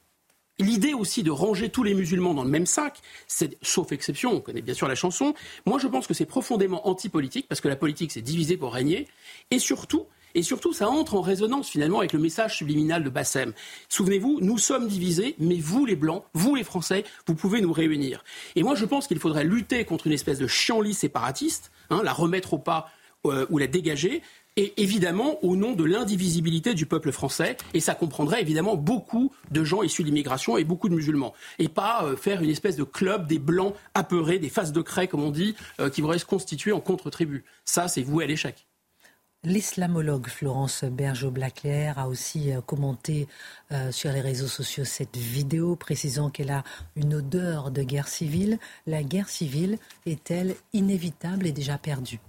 L'idée 0.59 0.93
aussi 0.93 1.23
de 1.23 1.31
ranger 1.31 1.69
tous 1.69 1.81
les 1.81 1.95
musulmans 1.95 2.35
dans 2.35 2.43
le 2.43 2.49
même 2.49 2.67
sac, 2.67 3.01
c'est, 3.25 3.57
sauf 3.63 3.91
exception, 3.91 4.33
on 4.33 4.39
connaît 4.39 4.61
bien 4.61 4.75
sûr 4.75 4.87
la 4.87 4.93
chanson, 4.93 5.33
moi 5.65 5.79
je 5.79 5.87
pense 5.87 6.05
que 6.05 6.13
c'est 6.13 6.27
profondément 6.27 6.87
anti-politique, 6.87 7.47
parce 7.49 7.59
que 7.59 7.67
la 7.67 7.75
politique 7.75 8.11
c'est 8.11 8.21
diviser 8.21 8.55
pour 8.55 8.71
régner, 8.71 9.07
et 9.49 9.57
surtout, 9.57 10.05
et 10.35 10.43
surtout, 10.43 10.71
ça 10.71 10.89
entre 10.89 11.15
en 11.15 11.21
résonance 11.21 11.69
finalement 11.69 11.99
avec 11.99 12.13
le 12.13 12.19
message 12.19 12.57
subliminal 12.57 13.03
de 13.03 13.09
Bassem. 13.09 13.53
Souvenez-vous, 13.89 14.39
nous 14.41 14.59
sommes 14.59 14.87
divisés, 14.87 15.35
mais 15.39 15.57
vous 15.57 15.85
les 15.87 15.95
Blancs, 15.95 16.23
vous 16.35 16.53
les 16.53 16.63
Français, 16.63 17.03
vous 17.25 17.35
pouvez 17.35 17.59
nous 17.59 17.73
réunir. 17.73 18.23
Et 18.55 18.61
moi 18.61 18.75
je 18.75 18.85
pense 18.85 19.07
qu'il 19.07 19.19
faudrait 19.19 19.43
lutter 19.43 19.85
contre 19.85 20.05
une 20.05 20.13
espèce 20.13 20.37
de 20.37 20.47
chienlit 20.47 20.93
séparatiste, 20.93 21.71
hein, 21.89 22.01
la 22.03 22.13
remettre 22.13 22.53
au 22.53 22.59
pas 22.59 22.91
euh, 23.25 23.45
ou 23.49 23.57
la 23.57 23.67
dégager, 23.67 24.21
et 24.55 24.81
évidemment 24.81 25.43
au 25.43 25.55
nom 25.55 25.73
de 25.73 25.83
l'indivisibilité 25.83 26.73
du 26.73 26.85
peuple 26.85 27.11
français, 27.11 27.57
et 27.73 27.79
ça 27.79 27.95
comprendrait 27.95 28.41
évidemment 28.41 28.75
beaucoup 28.75 29.31
de 29.51 29.63
gens 29.63 29.83
issus 29.83 30.03
de 30.03 30.07
l'immigration 30.07 30.57
et 30.57 30.63
beaucoup 30.63 30.89
de 30.89 30.95
musulmans, 30.95 31.33
et 31.59 31.69
pas 31.69 32.03
euh, 32.03 32.15
faire 32.15 32.41
une 32.41 32.49
espèce 32.49 32.75
de 32.75 32.83
club 32.83 33.27
des 33.27 33.39
blancs 33.39 33.75
apeurés, 33.93 34.39
des 34.39 34.49
faces 34.49 34.71
de 34.71 34.81
craie 34.81 35.07
comme 35.07 35.23
on 35.23 35.31
dit, 35.31 35.55
euh, 35.79 35.89
qui 35.89 36.01
voudraient 36.01 36.19
se 36.19 36.25
constituer 36.25 36.71
en 36.71 36.79
contre-tribu. 36.79 37.43
Ça, 37.65 37.87
c'est 37.87 38.03
voué 38.03 38.23
à 38.23 38.27
l'échec. 38.27 38.67
L'islamologue 39.45 40.27
Florence 40.27 40.85
Bergeau-Blaclair 40.85 41.99
a 41.99 42.07
aussi 42.07 42.51
euh, 42.51 42.61
commenté 42.61 43.27
sur 43.89 44.11
les 44.11 44.21
réseaux 44.21 44.47
sociaux 44.47 44.85
cette 44.85 45.17
vidéo, 45.17 45.75
précisant 45.75 46.29
qu'elle 46.29 46.51
a 46.51 46.63
une 46.95 47.15
odeur 47.15 47.71
de 47.71 47.81
guerre 47.81 48.07
civile. 48.07 48.59
La 48.85 49.01
guerre 49.01 49.29
civile 49.29 49.79
est-elle 50.05 50.55
inévitable 50.73 51.47
et 51.47 51.51
déjà 51.51 51.79
perdue? 51.79 52.19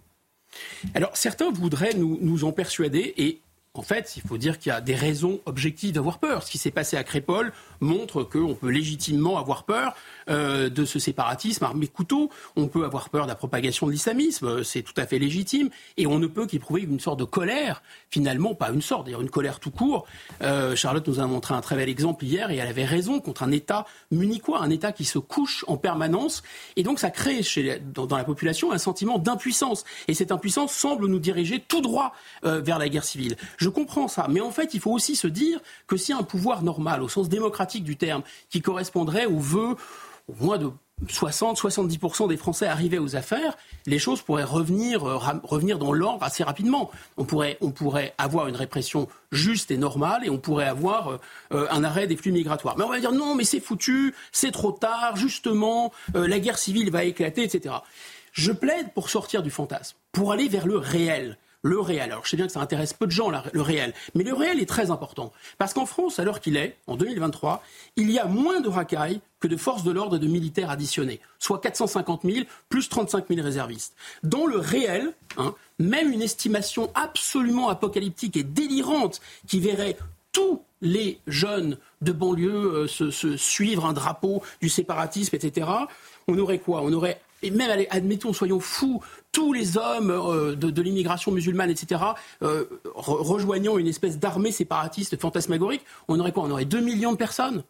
Alors 0.94 1.16
certains 1.16 1.50
voudraient 1.50 1.94
nous, 1.94 2.44
en 2.44 2.52
persuader 2.52 3.14
et 3.16 3.40
en 3.76 3.82
fait, 3.82 4.16
il 4.16 4.22
faut 4.22 4.38
dire 4.38 4.60
qu'il 4.60 4.70
y 4.70 4.72
a 4.72 4.80
des 4.80 4.94
raisons 4.94 5.40
objectives 5.46 5.90
d'avoir 5.90 6.20
peur. 6.20 6.44
Ce 6.44 6.50
qui 6.52 6.58
s'est 6.58 6.70
passé 6.70 6.96
à 6.96 7.02
Crépole 7.02 7.52
montre 7.80 8.22
qu'on 8.22 8.54
peut 8.54 8.70
légitimement 8.70 9.36
avoir 9.36 9.64
peur 9.64 9.96
euh, 10.30 10.68
de 10.68 10.84
ce 10.84 11.00
séparatisme 11.00 11.64
armé 11.64 11.88
couteau. 11.88 12.30
On 12.54 12.68
peut 12.68 12.84
avoir 12.84 13.10
peur 13.10 13.24
de 13.24 13.30
la 13.30 13.34
propagation 13.34 13.88
de 13.88 13.92
l'islamisme, 13.92 14.62
c'est 14.62 14.82
tout 14.82 14.94
à 14.96 15.06
fait 15.06 15.18
légitime. 15.18 15.70
Et 15.96 16.06
on 16.06 16.20
ne 16.20 16.28
peut 16.28 16.46
qu'éprouver 16.46 16.82
une 16.82 17.00
sorte 17.00 17.18
de 17.18 17.24
colère, 17.24 17.82
finalement, 18.10 18.54
pas 18.54 18.70
une 18.70 18.80
sorte, 18.80 19.06
d'ailleurs 19.06 19.22
une 19.22 19.30
colère 19.30 19.58
tout 19.58 19.72
court. 19.72 20.06
Euh, 20.42 20.76
Charlotte 20.76 21.08
nous 21.08 21.18
a 21.18 21.26
montré 21.26 21.52
un 21.52 21.60
très 21.60 21.74
bel 21.74 21.88
exemple 21.88 22.24
hier 22.24 22.52
et 22.52 22.56
elle 22.58 22.68
avait 22.68 22.84
raison 22.84 23.18
contre 23.18 23.42
un 23.42 23.50
État 23.50 23.86
munichois, 24.12 24.62
un 24.62 24.70
État 24.70 24.92
qui 24.92 25.04
se 25.04 25.18
couche 25.18 25.64
en 25.66 25.76
permanence. 25.76 26.44
Et 26.76 26.84
donc 26.84 27.00
ça 27.00 27.10
crée 27.10 27.42
chez, 27.42 27.80
dans, 27.92 28.06
la 28.16 28.24
population 28.24 28.70
un 28.70 28.78
sentiment 28.78 29.18
d'impuissance. 29.18 29.84
Et 30.06 30.14
cette 30.14 30.30
impuissance 30.30 30.72
semble 30.72 31.08
nous 31.08 31.18
diriger 31.18 31.58
tout 31.58 31.80
droit 31.80 32.12
euh, 32.44 32.60
vers 32.60 32.78
la 32.78 32.88
guerre 32.88 33.02
civile. 33.02 33.36
Je 33.64 33.70
comprends 33.70 34.08
ça, 34.08 34.26
mais 34.28 34.42
en 34.42 34.50
fait, 34.50 34.74
il 34.74 34.80
faut 34.80 34.92
aussi 34.92 35.16
se 35.16 35.26
dire 35.26 35.58
que 35.86 35.96
si 35.96 36.12
un 36.12 36.22
pouvoir 36.22 36.62
normal, 36.62 37.02
au 37.02 37.08
sens 37.08 37.30
démocratique 37.30 37.82
du 37.82 37.96
terme, 37.96 38.22
qui 38.50 38.60
correspondrait 38.60 39.24
aux 39.24 39.38
vœux 39.38 39.74
au 40.28 40.44
moins 40.44 40.58
de 40.58 40.70
60-70% 41.06 42.28
des 42.28 42.36
Français 42.36 42.66
arrivaient 42.66 42.98
aux 42.98 43.16
affaires, 43.16 43.56
les 43.86 43.98
choses 43.98 44.20
pourraient 44.20 44.44
revenir, 44.44 45.08
euh, 45.08 45.76
dans 45.78 45.94
l'ordre 45.94 46.22
assez 46.22 46.44
rapidement. 46.44 46.90
On 47.16 47.24
pourrait, 47.24 47.56
on 47.62 47.70
pourrait 47.70 48.12
avoir 48.18 48.48
une 48.48 48.56
répression 48.56 49.08
juste 49.32 49.70
et 49.70 49.78
normale 49.78 50.26
et 50.26 50.28
on 50.28 50.36
pourrait 50.36 50.66
avoir 50.66 51.12
euh, 51.12 51.20
euh, 51.54 51.66
un 51.70 51.84
arrêt 51.84 52.06
des 52.06 52.16
flux 52.16 52.32
migratoires. 52.32 52.76
Mais 52.76 52.84
on 52.84 52.90
va 52.90 53.00
dire 53.00 53.12
non, 53.12 53.34
mais 53.34 53.44
c'est 53.44 53.60
foutu, 53.60 54.14
c'est 54.30 54.52
trop 54.52 54.72
tard, 54.72 55.16
justement, 55.16 55.90
la 56.12 56.38
guerre 56.38 56.58
civile 56.58 56.90
va 56.90 57.04
éclater, 57.04 57.44
etc. 57.44 57.76
Je 58.32 58.52
plaide 58.52 58.92
pour 58.92 59.08
sortir 59.08 59.42
du 59.42 59.50
fantasme, 59.50 59.96
pour 60.12 60.32
aller 60.32 60.48
vers 60.48 60.66
le 60.66 60.76
réel 60.76 61.38
le 61.64 61.80
réel. 61.80 62.12
Alors 62.12 62.24
je 62.24 62.30
sais 62.30 62.36
bien 62.36 62.46
que 62.46 62.52
ça 62.52 62.60
intéresse 62.60 62.92
peu 62.92 63.06
de 63.06 63.10
gens, 63.10 63.30
le 63.30 63.60
réel, 63.60 63.92
mais 64.14 64.22
le 64.22 64.34
réel 64.34 64.60
est 64.60 64.68
très 64.68 64.92
important. 64.92 65.32
Parce 65.58 65.74
qu'en 65.74 65.86
France, 65.86 66.20
à 66.20 66.24
l'heure 66.24 66.40
qu'il 66.40 66.56
est, 66.56 66.76
en 66.86 66.96
2023, 66.96 67.62
il 67.96 68.10
y 68.10 68.18
a 68.20 68.26
moins 68.26 68.60
de 68.60 68.68
racailles 68.68 69.20
que 69.40 69.48
de 69.48 69.56
forces 69.56 69.82
de 69.82 69.90
l'ordre 69.90 70.16
et 70.16 70.18
de 70.18 70.26
militaires 70.26 70.70
additionnés, 70.70 71.20
soit 71.38 71.60
450 71.60 72.22
000 72.22 72.46
plus 72.68 72.88
35 72.88 73.26
000 73.28 73.42
réservistes. 73.42 73.94
Dans 74.22 74.46
le 74.46 74.58
réel, 74.58 75.12
hein, 75.38 75.54
même 75.78 76.12
une 76.12 76.22
estimation 76.22 76.90
absolument 76.94 77.68
apocalyptique 77.68 78.36
et 78.36 78.44
délirante 78.44 79.20
qui 79.48 79.58
verrait 79.58 79.96
tous 80.32 80.60
les 80.82 81.18
jeunes 81.26 81.78
de 82.02 82.12
banlieue 82.12 82.84
euh, 82.84 82.86
se, 82.86 83.36
suivre 83.36 83.86
un 83.86 83.94
drapeau 83.94 84.42
du 84.60 84.68
séparatisme, 84.68 85.34
etc., 85.34 85.66
on 86.28 86.38
aurait 86.38 86.58
quoi? 86.58 86.82
On 86.82 86.92
aurait 86.92 87.20
et 87.44 87.50
même, 87.50 87.86
admettons, 87.90 88.32
soyons 88.32 88.58
fous, 88.58 89.02
tous 89.34 89.52
les 89.52 89.76
hommes 89.76 90.10
euh, 90.10 90.54
de, 90.54 90.80
l'immigration 90.80 91.32
musulmane, 91.32 91.68
etc., 91.68 92.00
euh, 92.42 92.64
rejoignant 92.94 93.76
une 93.76 93.88
espèce 93.88 94.18
d'armée 94.18 94.52
séparatiste 94.52 95.20
fantasmagorique, 95.20 95.84
on 96.08 96.18
aurait 96.20 96.32
quoi? 96.32 96.44
On 96.44 96.50
aurait 96.50 96.64
2 96.64 96.80
millions 96.80 97.12
de 97.12 97.18
personnes? 97.18 97.64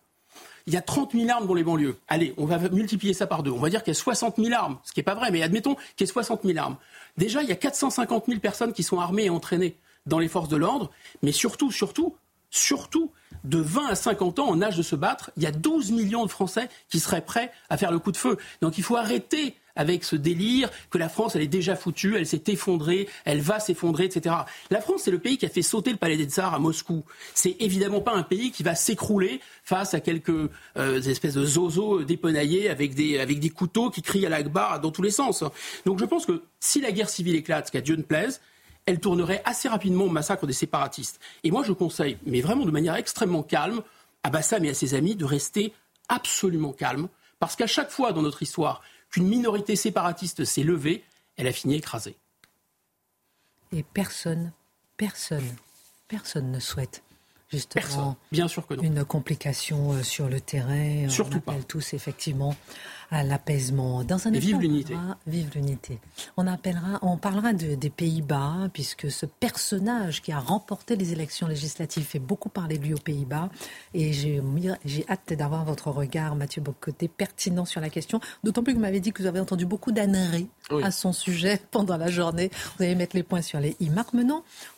Il 0.67 0.75
y 0.75 0.77
a 0.77 0.83
30 0.83 1.13
000 1.13 1.29
armes 1.29 1.47
dans 1.47 1.55
les 1.55 1.65
banlieues. 1.65 1.97
Allez, 2.07 2.35
on 2.37 2.45
va 2.45 2.59
multiplier 2.71 3.15
ça 3.15 3.27
par 3.27 3.43
deux. 3.43 3.51
On 3.51 3.59
va 3.59 3.71
dire 3.71 3.83
qu'il 3.83 3.93
y 3.93 3.97
a 3.97 4.01
60 4.01 4.37
000 4.37 4.53
armes, 4.55 4.79
ce 4.85 4.93
qui 4.93 5.01
n'est 5.01 5.05
pas 5.05 5.15
vrai, 5.15 5.31
mais 5.31 5.43
admettons 5.43 5.75
qu'il 5.75 6.01
y 6.01 6.05
ait 6.05 6.13
60 6.13 6.43
000 6.45 6.59
armes. 6.59 6.77
Déjà, 7.17 7.43
il 7.43 7.49
y 7.49 7.53
a 7.53 7.57
450 7.57 8.27
000 8.29 8.41
personnes 8.41 8.73
qui 8.73 8.83
sont 8.83 9.01
armées 9.01 9.25
et 9.25 9.31
entraînées 9.31 9.77
dans 10.07 10.19
les 10.19 10.29
forces 10.29 10.49
de 10.49 10.57
l'ordre, 10.57 10.91
mais 11.23 11.33
surtout, 11.33 11.71
surtout, 11.71 12.15
surtout, 12.51 13.11
de 13.45 13.59
20 13.59 13.89
à 13.89 13.95
50 13.95 14.39
ans 14.39 14.49
en 14.49 14.63
âge 14.63 14.77
de 14.77 14.83
se 14.83 14.97
battre, 14.97 15.31
il 15.37 15.43
y 15.43 15.47
a 15.47 15.51
12 15.51 15.93
millions 15.93 16.25
de 16.25 16.31
Français 16.31 16.69
qui 16.89 17.01
seraient 17.01 17.25
prêts 17.25 17.51
à 17.69 17.77
faire 17.77 17.91
le 17.91 17.99
coup 17.99 18.13
de 18.13 18.17
feu. 18.17 18.39
Donc 18.61 18.79
il 18.79 18.85
faut 18.85 18.97
arrêter 18.97 19.55
avec 19.77 20.05
ce 20.05 20.17
délire 20.17 20.71
que 20.91 20.99
la 20.99 21.09
France, 21.09 21.37
elle 21.37 21.43
est 21.43 21.47
déjà 21.47 21.77
foutue, 21.77 22.17
elle 22.17 22.27
s'est 22.27 22.43
effondrée, 22.49 23.09
elle 23.25 23.41
va 23.41 23.61
s'effondrer, 23.61 24.05
etc. 24.05 24.35
La 24.71 24.81
France, 24.81 25.03
c'est 25.05 25.11
le 25.11 25.19
pays 25.19 25.39
qui 25.39 25.47
a 25.47 25.49
fait 25.49 25.63
sauter 25.63 25.91
le 25.91 25.97
palais 25.97 26.17
des 26.17 26.27
Tsars 26.27 26.55
à 26.55 26.59
Moscou. 26.59 27.05
C'est 27.35 27.57
évidemment 27.61 28.01
pas 28.01 28.15
un 28.15 28.23
pays 28.23 28.51
qui 28.51 28.63
va 28.63 28.75
s'écrouler 28.75 29.41
face 29.65 29.95
à 29.95 30.01
quelques 30.01 30.51
euh, 30.77 31.03
espèces 31.03 31.35
de 31.35 31.45
zozos 31.45 32.05
dépenaillés 32.05 32.69
avec 32.69 32.95
des, 32.95 33.19
avec 33.19 33.41
des 33.41 33.51
couteaux 33.51 33.91
qui 33.91 34.03
crient 34.03 34.27
à 34.27 34.29
l'Akbar 34.29 34.81
dans 34.81 34.91
tous 34.91 35.03
les 35.03 35.11
sens. 35.11 35.45
Donc 35.87 35.99
je 35.99 36.05
pense 36.05 36.27
que 36.27 36.43
si 36.61 36.81
la 36.81 36.93
guerre 36.93 37.09
civile 37.09 37.35
éclate, 37.37 37.67
ce 37.67 37.73
qu'à 37.73 37.81
Dieu 37.81 37.97
ne 37.97 38.03
plaise, 38.03 38.41
elle 38.87 39.01
tournerait 39.01 39.43
assez 39.45 39.69
rapidement 39.69 40.05
au 40.05 40.11
massacre 40.11 40.47
des 40.47 40.53
séparatistes. 40.53 41.21
Et 41.43 41.51
moi, 41.51 41.63
je 41.65 41.73
conseille, 41.73 42.19
mais 42.27 42.41
vraiment 42.41 42.67
de 42.67 42.71
manière 42.71 42.97
extrêmement 42.97 43.43
calme, 43.43 43.83
à 44.23 44.31
Bassam 44.31 44.65
et 44.65 44.71
à 44.71 44.75
ses 44.75 44.95
amis 44.95 45.17
de 45.17 45.25
rester 45.25 45.73
absolument 46.09 46.73
calme, 46.73 47.09
parce 47.39 47.57
qu'à 47.57 47.67
chaque 47.67 47.91
fois 47.91 48.13
dans 48.13 48.23
notre 48.23 48.43
histoire 48.43 48.83
qu'une 49.15 49.29
minorité 49.29 49.77
séparatiste 49.77 50.45
s'est 50.45 50.65
levée, 50.65 51.05
elle 51.37 51.47
a 51.47 51.53
fini 51.53 51.77
écrasée. 51.77 52.17
Et 53.71 53.85
personne, 53.85 54.51
personne, 54.97 55.55
personne 56.09 56.51
ne 56.51 56.59
souhaite 56.59 57.04
justement 57.59 58.17
Bien 58.33 58.49
sûr 58.49 58.67
que 58.67 58.75
une 58.83 59.05
complication 59.05 59.93
euh, 59.93 60.03
sur 60.03 60.29
le 60.29 60.41
terrain. 60.41 61.09
Surtout 61.09 61.41
on 61.47 61.51
appelle 61.51 61.65
tous 61.65 61.95
effectivement 61.95 62.55
à 63.11 63.23
l'apaisement. 63.23 64.03
Dans 64.03 64.27
un 64.27 64.31
vive 64.31 64.59
l'unité. 64.59 64.95
Vive 65.27 65.51
l'unité. 65.55 65.99
On 66.37 66.47
appellera, 66.47 66.99
on 67.03 67.17
parlera 67.17 67.53
de, 67.53 67.75
des 67.75 67.91
Pays-Bas 67.91 68.69
puisque 68.73 69.11
ce 69.11 69.27
personnage 69.27 70.23
qui 70.23 70.33
a 70.33 70.39
remporté 70.39 70.97
les 70.97 71.13
élections 71.13 71.47
législatives 71.47 72.05
fait 72.05 72.19
beaucoup 72.19 72.49
parler 72.49 72.79
de 72.79 72.85
lui 72.85 72.95
aux 72.95 72.99
Pays-Bas 72.99 73.51
et 73.93 74.13
j'ai 74.13 75.07
hâte 75.09 75.33
d'avoir 75.35 75.65
votre 75.65 75.91
regard, 75.91 76.35
Mathieu 76.35 76.63
Bocoté, 76.63 77.09
pertinent 77.09 77.65
sur 77.65 77.81
la 77.81 77.91
question. 77.91 78.21
D'autant 78.43 78.63
plus 78.63 78.73
que 78.73 78.79
vous 78.79 78.83
m'avez 78.83 79.01
dit 79.01 79.13
que 79.13 79.23
vous 79.23 79.29
avez 79.29 79.41
entendu 79.41 79.67
beaucoup 79.67 79.93
d'âneries 79.93 80.49
à 80.83 80.91
son 80.91 81.13
sujet 81.13 81.61
pendant 81.71 81.97
la 81.97 82.11
journée. 82.11 82.51
Vous 82.77 82.85
allez 82.85 82.95
mettre 82.95 83.17
les 83.17 83.23
points 83.23 83.43
sur 83.43 83.61
les 83.61 83.77
i. 83.81 83.91
Marc 83.91 84.15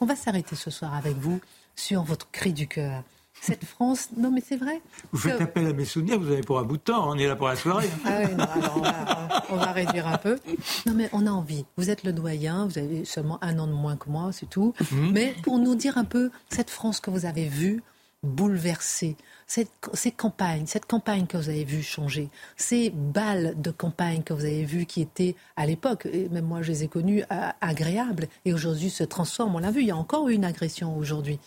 on 0.00 0.06
va 0.06 0.16
s'arrêter 0.16 0.56
ce 0.56 0.70
soir 0.70 0.94
avec 0.94 1.16
vous 1.16 1.40
sur 1.76 2.02
votre 2.02 2.30
cri 2.30 2.52
du 2.52 2.66
cœur. 2.66 3.02
Cette 3.40 3.64
France, 3.64 4.08
non 4.16 4.30
mais 4.30 4.42
c'est 4.44 4.56
vrai. 4.56 4.80
Vous 5.12 5.18
faites 5.18 5.40
appel 5.40 5.66
à 5.66 5.72
mes 5.72 5.84
souvenirs, 5.84 6.18
vous 6.18 6.32
avez 6.32 6.40
pour 6.40 6.58
un 6.58 6.62
bout 6.62 6.78
de 6.78 6.82
temps, 6.82 7.10
on 7.10 7.18
est 7.18 7.26
là 7.26 7.36
pour 7.36 7.48
la 7.48 7.56
soirée. 7.56 7.88
Ah 8.04 8.22
oui, 8.24 8.34
non, 8.34 8.44
alors 8.44 9.44
on, 9.50 9.56
va, 9.56 9.72
réduire 9.72 10.06
un 10.08 10.16
peu. 10.16 10.38
Non 10.86 10.94
mais 10.94 11.10
on 11.12 11.26
a 11.26 11.30
envie. 11.30 11.66
Vous 11.76 11.90
êtes 11.90 12.02
le 12.02 12.12
doyen, 12.12 12.66
vous 12.66 12.78
avez 12.78 13.04
seulement 13.04 13.38
un 13.42 13.58
an 13.58 13.66
de 13.66 13.72
moins 13.72 13.96
que 13.96 14.08
moi, 14.08 14.30
c'est 14.32 14.48
tout. 14.48 14.74
Mhm. 14.90 15.12
Mais 15.12 15.34
pour 15.42 15.58
nous 15.58 15.74
dire 15.74 15.98
un 15.98 16.04
peu 16.04 16.30
cette 16.48 16.70
France 16.70 16.98
que 16.98 17.10
vous 17.10 17.26
avez 17.26 17.46
vue 17.46 17.82
bouleversée, 18.26 19.16
cette, 19.46 19.70
ces 19.94 20.10
campagnes, 20.10 20.66
cette 20.66 20.86
campagne 20.86 21.26
que 21.26 21.36
vous 21.36 21.48
avez 21.48 21.64
vue 21.64 21.82
changer, 21.82 22.28
ces 22.56 22.90
balles 22.90 23.54
de 23.60 23.70
campagne 23.70 24.22
que 24.22 24.32
vous 24.32 24.44
avez 24.44 24.64
vues 24.64 24.86
qui 24.86 25.00
étaient 25.00 25.36
à 25.56 25.66
l'époque, 25.66 26.06
et 26.06 26.28
même 26.28 26.44
moi 26.44 26.62
je 26.62 26.72
les 26.72 26.84
ai 26.84 26.88
connues, 26.88 27.22
agréables, 27.60 28.28
et 28.44 28.52
aujourd'hui 28.52 28.90
se 28.90 29.04
transforment. 29.04 29.56
On 29.56 29.58
l'a 29.58 29.70
vu, 29.70 29.82
il 29.82 29.86
y 29.86 29.92
a 29.92 29.96
encore 29.96 30.28
eu 30.28 30.34
une 30.34 30.44
agression 30.44 30.96
aujourd'hui 30.96 31.38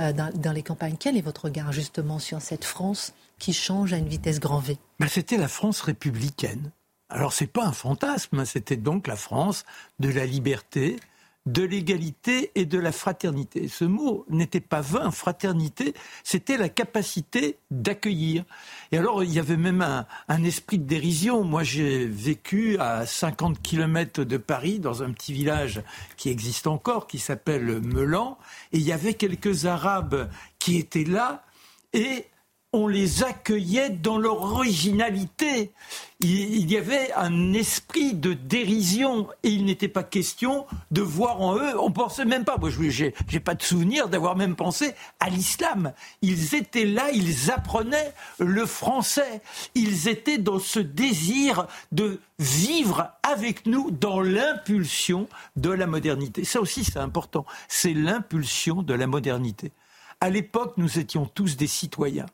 euh, 0.00 0.12
dans, 0.12 0.52
les 0.52 0.62
campagnes. 0.62 0.96
Quel 0.98 1.16
est 1.16 1.22
votre 1.22 1.46
regard 1.46 1.72
justement 1.72 2.18
sur 2.18 2.40
cette 2.40 2.64
France 2.64 3.12
qui 3.38 3.52
change 3.52 3.92
à 3.92 3.96
une 3.96 4.08
vitesse 4.08 4.40
grand 4.40 4.60
V? 4.60 4.78
Ben, 5.00 5.08
C'était 5.08 5.36
la 5.36 5.48
France 5.48 5.80
républicaine. 5.80 6.70
Alors 7.10 7.32
c'est 7.32 7.46
pas 7.46 7.64
un 7.64 7.72
fantasme, 7.72 8.44
c'était 8.44 8.76
donc 8.76 9.06
la 9.06 9.16
France 9.16 9.64
de 9.98 10.10
la 10.10 10.26
liberté, 10.26 10.98
de 11.52 11.62
l'égalité 11.62 12.50
et 12.54 12.66
de 12.66 12.78
la 12.78 12.92
fraternité. 12.92 13.68
Ce 13.68 13.84
mot 13.84 14.26
n'était 14.28 14.60
pas 14.60 14.82
vain, 14.82 15.10
fraternité, 15.10 15.94
c'était 16.22 16.58
la 16.58 16.68
capacité 16.68 17.56
d'accueillir. 17.70 18.44
Et 18.92 18.98
alors, 18.98 19.24
il 19.24 19.32
y 19.32 19.38
avait 19.38 19.56
même 19.56 19.82
un, 19.82 20.44
esprit 20.44 20.78
de 20.78 20.84
dérision. 20.84 21.44
Moi, 21.44 21.62
j'ai 21.62 22.06
vécu 22.06 22.78
à 22.78 23.06
50 23.06 23.62
km 23.62 24.24
de 24.24 24.36
Paris, 24.36 24.78
dans 24.78 25.02
un 25.02 25.12
petit 25.12 25.32
village 25.32 25.82
qui 26.16 26.28
existe 26.28 26.66
encore, 26.66 27.06
qui 27.06 27.18
s'appelle 27.18 27.80
Melan, 27.80 28.38
et 28.72 28.78
il 28.78 28.84
y 28.84 28.92
avait 28.92 29.14
quelques 29.14 29.64
Arabes 29.64 30.28
qui 30.58 30.76
étaient 30.76 31.04
là, 31.04 31.44
et 31.94 32.26
on 32.72 32.86
les 32.86 33.24
accueillait 33.24 33.88
dans 33.88 34.18
leur 34.18 34.42
originalité. 34.42 35.72
Il, 36.20 36.70
y 36.70 36.76
avait 36.76 37.12
un 37.12 37.54
esprit 37.54 38.12
de 38.12 38.34
dérision 38.34 39.28
et 39.42 39.48
il 39.48 39.64
n'était 39.64 39.88
pas 39.88 40.02
question 40.02 40.66
de 40.90 41.00
voir 41.00 41.40
en 41.40 41.56
eux, 41.56 41.78
on 41.78 41.92
pensait 41.92 42.24
même 42.24 42.44
pas, 42.44 42.58
moi 42.58 42.70
je 42.70 43.04
n'ai 43.04 43.40
pas 43.40 43.54
de 43.54 43.62
souvenir 43.62 44.08
d'avoir 44.08 44.36
même 44.36 44.56
pensé 44.56 44.94
à 45.20 45.30
l'islam. 45.30 45.92
Ils 46.20 46.56
étaient 46.56 46.84
là, 46.84 47.10
ils 47.12 47.50
apprenaient 47.50 48.12
le 48.38 48.66
français, 48.66 49.40
ils 49.74 50.08
étaient 50.08 50.38
dans 50.38 50.58
ce 50.58 50.80
désir 50.80 51.68
de 51.92 52.20
vivre 52.38 53.12
avec 53.22 53.64
nous 53.64 53.90
dans 53.90 54.20
l'impulsion 54.20 55.28
de 55.56 55.70
la 55.70 55.86
modernité. 55.86 56.44
Ça 56.44 56.60
aussi 56.60 56.84
c'est 56.84 56.98
important, 56.98 57.46
c'est 57.68 57.94
l'impulsion 57.94 58.82
de 58.82 58.92
la 58.92 59.06
modernité. 59.06 59.72
À 60.20 60.30
l'époque, 60.30 60.74
nous 60.78 60.98
étions 60.98 61.26
tous 61.26 61.56
des 61.56 61.68
citoyens. 61.68 62.26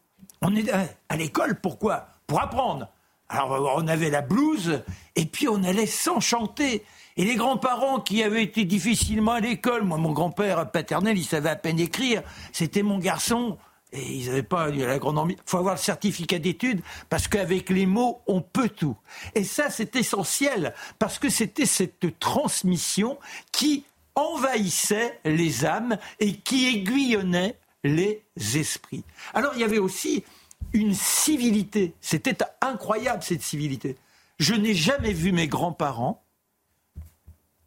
On 0.43 0.55
est 0.55 0.71
à 0.71 1.17
l'école, 1.17 1.61
pourquoi? 1.61 2.09
Pour 2.27 2.41
apprendre. 2.41 2.89
Alors 3.29 3.75
on 3.77 3.89
avait 3.89 4.11
la 4.11 4.21
blouse 4.21 4.83
et 5.17 5.25
puis 5.25 5.49
on 5.49 5.63
allait 5.65 5.87
s'enchanter. 5.87 6.85
Et 7.17 7.25
les 7.25 7.37
grands-parents 7.37 8.01
qui 8.01 8.23
avaient 8.23 8.43
été 8.43 8.65
difficilement 8.65 9.33
à 9.33 9.41
l'école, 9.41 9.85
moi 9.85 9.99
mon 9.99 10.13
grand-père 10.13 10.71
paternel, 10.71 11.17
il 11.17 11.25
savait 11.25 11.49
à 11.49 11.57
peine 11.57 11.81
écrire, 11.81 12.23
c'était 12.53 12.83
mon 12.83 12.99
garçon. 12.99 13.57
Et 13.93 14.13
ils 14.13 14.27
n'avaient 14.27 14.43
pas 14.43 14.71
la 14.71 14.99
grande 14.99 15.19
envie. 15.19 15.35
Il 15.35 15.43
faut 15.47 15.59
avoir 15.59 15.77
le 15.77 15.81
certificat 15.81 16.41
d'études 16.41 16.83
parce 17.09 17.29
qu'avec 17.29 17.71
les 17.71 17.87
mots, 17.87 18.23
on 18.27 18.41
peut 18.41 18.69
tout. 18.69 18.97
Et 19.37 19.45
ça, 19.45 19.71
c'est 19.71 19.95
essentiel 19.95 20.75
parce 20.99 21.21
que 21.21 21.29
c'était 21.29 21.67
cette 21.67 22.19
transmission 22.19 23.19
qui 23.53 23.85
envahissait 24.17 25.21
les 25.25 25.65
âmes 25.65 25.97
et 26.19 26.35
qui 26.35 26.67
aiguillonnait 26.67 27.57
les 27.85 28.25
esprits. 28.37 29.05
Alors 29.35 29.53
il 29.55 29.61
y 29.61 29.65
avait 29.65 29.79
aussi 29.79 30.25
une 30.73 30.95
civilité. 30.95 31.95
C'était 32.01 32.39
incroyable 32.61 33.23
cette 33.23 33.43
civilité. 33.43 33.97
Je 34.39 34.55
n'ai 34.55 34.75
jamais 34.75 35.13
vu 35.13 35.31
mes 35.31 35.47
grands-parents 35.47 36.25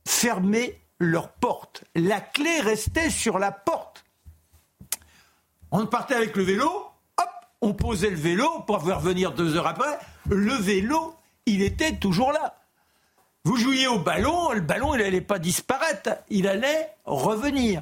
fermer 0.07 0.81
leur 0.99 1.31
porte. 1.33 1.83
La 1.95 2.19
clé 2.19 2.59
restait 2.61 3.09
sur 3.09 3.39
la 3.39 3.51
porte. 3.51 4.03
On 5.71 5.85
partait 5.85 6.15
avec 6.15 6.35
le 6.35 6.43
vélo, 6.43 6.69
hop, 7.17 7.29
on 7.61 7.73
posait 7.73 8.09
le 8.09 8.15
vélo 8.15 8.61
pour 8.65 8.79
pouvoir 8.79 9.01
venir 9.01 9.33
deux 9.33 9.55
heures 9.55 9.67
après. 9.67 9.99
Le 10.29 10.53
vélo, 10.53 11.15
il 11.45 11.61
était 11.61 11.97
toujours 11.97 12.31
là. 12.31 12.57
Vous 13.47 13.55
jouiez 13.55 13.87
au 13.87 13.97
ballon, 13.97 14.51
le 14.51 14.59
ballon, 14.59 14.93
il 14.93 15.01
n'allait 15.01 15.21
pas 15.21 15.39
disparaître, 15.39 16.09
il 16.29 16.49
allait 16.49 16.89
revenir. 17.05 17.81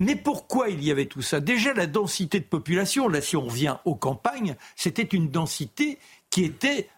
Mais 0.00 0.16
pourquoi 0.16 0.70
il 0.70 0.82
y 0.82 0.90
avait 0.90 1.04
tout 1.04 1.20
ça? 1.20 1.38
Déjà, 1.38 1.74
la 1.74 1.86
densité 1.86 2.40
de 2.40 2.46
population, 2.46 3.08
là, 3.08 3.20
si 3.20 3.36
on 3.36 3.44
revient 3.44 3.76
aux 3.84 3.94
campagnes, 3.94 4.56
c'était 4.74 5.02
une 5.02 5.28
densité 5.28 5.98
qui 6.30 6.44
était 6.44 6.88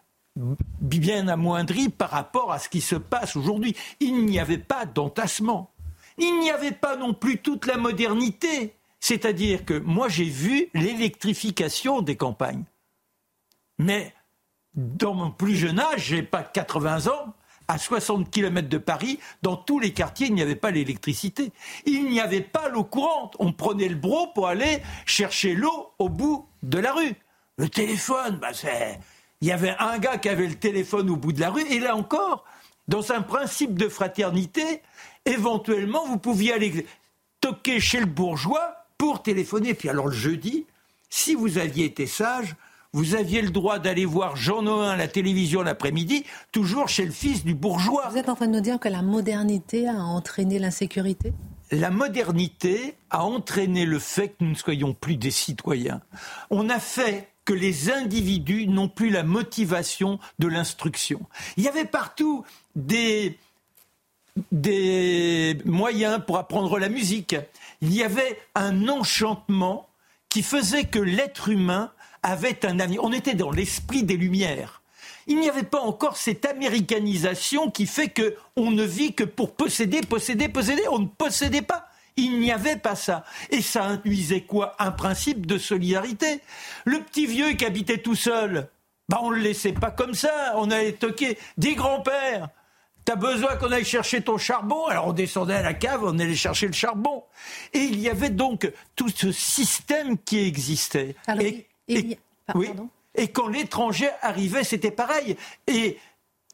bien 0.81 1.27
amoindri 1.27 1.89
par 1.89 2.11
rapport 2.11 2.53
à 2.53 2.61
ce 2.61 2.69
qui 2.69 2.81
se 2.81 2.95
passe 2.95 3.35
aujourd'hui. 3.35 3.75
Il 3.99 4.27
n'y 4.27 4.39
avait 4.39 4.59
pas 4.59 4.87
d'entassement. 4.87 5.73
Il 6.17 6.39
n'y 6.39 6.53
avait 6.53 6.71
pas 6.71 6.95
non 6.95 7.15
plus 7.15 7.39
toute 7.39 7.67
la 7.67 7.79
modernité. 7.79 8.75
C'est-à-dire 9.01 9.65
que 9.65 9.77
moi 9.77 10.09
j'ai 10.09 10.29
vu 10.29 10.69
l'électrification 10.73 12.01
des 12.01 12.15
campagnes. 12.15 12.63
Mais 13.81 14.15
dans 14.75 15.15
mon 15.15 15.33
plus 15.33 15.57
jeune 15.57 15.81
âge, 15.81 16.05
j'ai 16.05 16.23
pas 16.23 16.45
80 16.45 17.09
ans, 17.09 17.35
à 17.69 17.79
60 17.79 18.31
km 18.31 18.69
de 18.69 18.79
Paris, 18.79 19.19
dans 19.43 19.57
tous 19.57 19.79
les 19.79 19.93
quartiers, 19.93 20.27
il 20.27 20.35
n'y 20.35 20.43
avait 20.43 20.57
pas 20.57 20.71
l'électricité. 20.71 21.53
Il 21.87 22.09
n'y 22.09 22.21
avait 22.21 22.41
pas 22.41 22.69
l'eau 22.69 22.85
courante. 22.85 23.37
On 23.39 23.53
prenait 23.53 23.89
le 23.89 23.95
bro 23.95 24.29
pour 24.35 24.49
aller 24.49 24.83
chercher 25.07 25.55
l'eau 25.55 25.93
au 25.99 26.09
bout 26.09 26.47
de 26.63 26.79
la 26.79 26.93
rue. 26.93 27.15
Le 27.57 27.69
téléphone, 27.69 28.39
bah 28.41 28.53
c'est... 28.53 28.99
il 29.41 29.49
y 29.49 29.53
avait 29.53 29.75
un 29.79 29.99
gars 29.99 30.19
qui 30.19 30.29
avait 30.29 30.47
le 30.47 30.57
téléphone 30.57 31.09
au 31.11 31.17
bout 31.17 31.33
de 31.33 31.41
la 31.41 31.51
rue, 31.51 31.65
et 31.71 31.79
là 31.79 31.97
encore, 31.97 32.45
dans 32.89 33.13
un 33.13 33.23
principe 33.23 33.79
de 33.79 33.89
fraternité, 33.89 34.83
éventuellement, 35.25 36.07
vous 36.07 36.19
pouviez 36.19 36.53
aller 36.53 36.87
toquer 37.41 37.81
chez 37.81 38.01
le 38.01 38.07
bourgeois 38.07 38.87
pour 38.99 39.23
téléphoner. 39.23 39.75
Puis 39.75 39.89
alors 39.89 40.09
le 40.09 40.15
jeudi, 40.15 40.67
si 41.09 41.35
vous 41.35 41.59
aviez 41.59 41.87
été 41.87 42.07
sage, 42.07 42.57
vous 42.95 43.17
aviez 43.17 43.43
le 43.43 43.51
droit 43.51 43.81
d'aller 43.81 44.05
voir 44.05 44.37
Jean 44.37 44.63
Noin 44.63 44.91
à 44.91 44.97
la 44.97 45.09
télévision 45.09 45.63
l'après-midi, 45.63 46.25
toujours 46.53 46.89
chez 46.89 47.05
le 47.05 47.11
fils 47.11 47.45
du 47.45 47.53
bourgeois. 47.53 48.09
Vous 48.11 48.17
êtes 48.17 48.29
en 48.29 48.37
train 48.37 48.47
de 48.47 48.53
nous 48.53 48.61
dire 48.61 48.79
que 48.79 48.89
la 48.89 49.03
modernité 49.03 49.89
a 49.89 49.97
entraîné 49.97 50.61
l'insécurité? 50.61 51.33
La 51.73 51.91
modernité 51.91 52.95
a 53.11 53.25
entraîné 53.25 53.85
le 53.85 53.99
fait 53.99 54.29
que 54.29 54.35
nous 54.41 54.51
ne 54.51 54.55
soyons 54.55 54.95
plus 54.95 55.17
des 55.17 55.33
citoyens. 55.33 56.03
On 56.51 56.69
a 56.69 56.79
fait 56.79 57.29
que 57.45 57.53
les 57.53 57.91
individus 57.91 58.69
n'ont 58.69 58.89
plus 58.89 59.11
la 59.11 59.25
motivation 59.25 60.21
de 60.39 60.47
l'instruction. 60.47 61.21
Il 61.57 61.65
y 61.65 61.69
avait 61.69 61.85
partout 61.85 62.45
des, 62.77 63.37
des 64.53 65.59
moyens 65.65 66.21
pour 66.25 66.39
apprendre 66.39 66.79
la 66.79 66.89
musique. 66.89 67.35
Il 67.83 67.93
y 67.93 68.05
avait 68.05 68.39
un 68.55 68.89
enchantement 68.89 69.89
qui 70.29 70.43
faisait 70.43 70.85
que 70.85 71.01
l'être 71.01 71.49
humain 71.49 71.91
avait 72.25 72.65
un 72.65 72.81
avenir. 72.81 73.05
On 73.05 73.13
était 73.13 73.35
dans 73.35 73.53
l'esprit 73.53 74.03
des 74.03 74.17
Lumières. 74.17 74.83
Il 75.27 75.39
n'y 75.39 75.49
avait 75.49 75.63
pas 75.63 75.81
encore 75.81 76.17
cette 76.17 76.45
américanisation 76.45 77.71
qui 77.71 77.87
fait 77.87 78.09
que 78.09 78.35
on 78.57 78.71
ne 78.71 78.83
vit 78.83 79.15
que 79.15 79.25
pour 79.25 79.55
posséder, 79.55 80.01
posséder, 80.01 80.49
posséder. 80.49 80.83
On 80.91 80.99
ne 80.99 81.07
possédait 81.07 81.63
pas. 81.63 81.89
Il 82.17 82.41
n'y 82.41 82.53
avait 82.53 82.77
pas 82.77 82.95
ça. 82.95 83.25
Et 83.51 83.63
ça 83.63 83.85
induisait 83.85 84.43
quoi? 84.43 84.77
Un 84.79 84.93
principe 84.93 85.47
de 85.47 85.59
solidarité. 85.59 86.41
Le 86.85 87.01
petit 87.01 87.27
vieux 87.27 87.53
qui 87.53 87.65
habitait 87.65 87.99
tout 87.99 88.15
seul, 88.15 88.69
bah 89.09 89.21
on 89.23 89.31
ne 89.31 89.37
le 89.37 89.43
laissait 89.43 89.73
pas 89.73 89.91
comme 89.91 90.15
ça. 90.15 90.55
On 90.57 90.71
allait 90.71 90.93
toquer 90.93 91.39
des 91.57 91.75
grands-pères. 91.75 92.49
T'as 93.05 93.17
besoin 93.17 93.57
qu'on 93.57 93.71
aille 93.73 93.85
chercher 93.85 94.23
ton 94.23 94.39
charbon? 94.39 94.87
Alors 94.87 95.09
on 95.09 95.13
descendait 95.13 95.55
à 95.55 95.63
la 95.63 95.75
cave, 95.75 96.05
on 96.05 96.19
allait 96.19 96.35
chercher 96.35 96.67
le 96.67 96.73
charbon. 96.73 97.25
Et 97.75 97.81
il 97.81 98.01
y 98.01 98.09
avait 98.09 98.31
donc 98.31 98.71
tout 98.97 99.11
ce 99.11 99.31
système 99.31 100.17
qui 100.17 100.39
existait. 100.39 101.15
et, 101.41 101.67
oui, 101.89 102.17
et 103.15 103.29
quand 103.29 103.49
l'étranger 103.49 104.09
arrivait, 104.23 104.65
c'était 104.65 104.91
pareil. 104.91 105.37
Et 105.67 105.99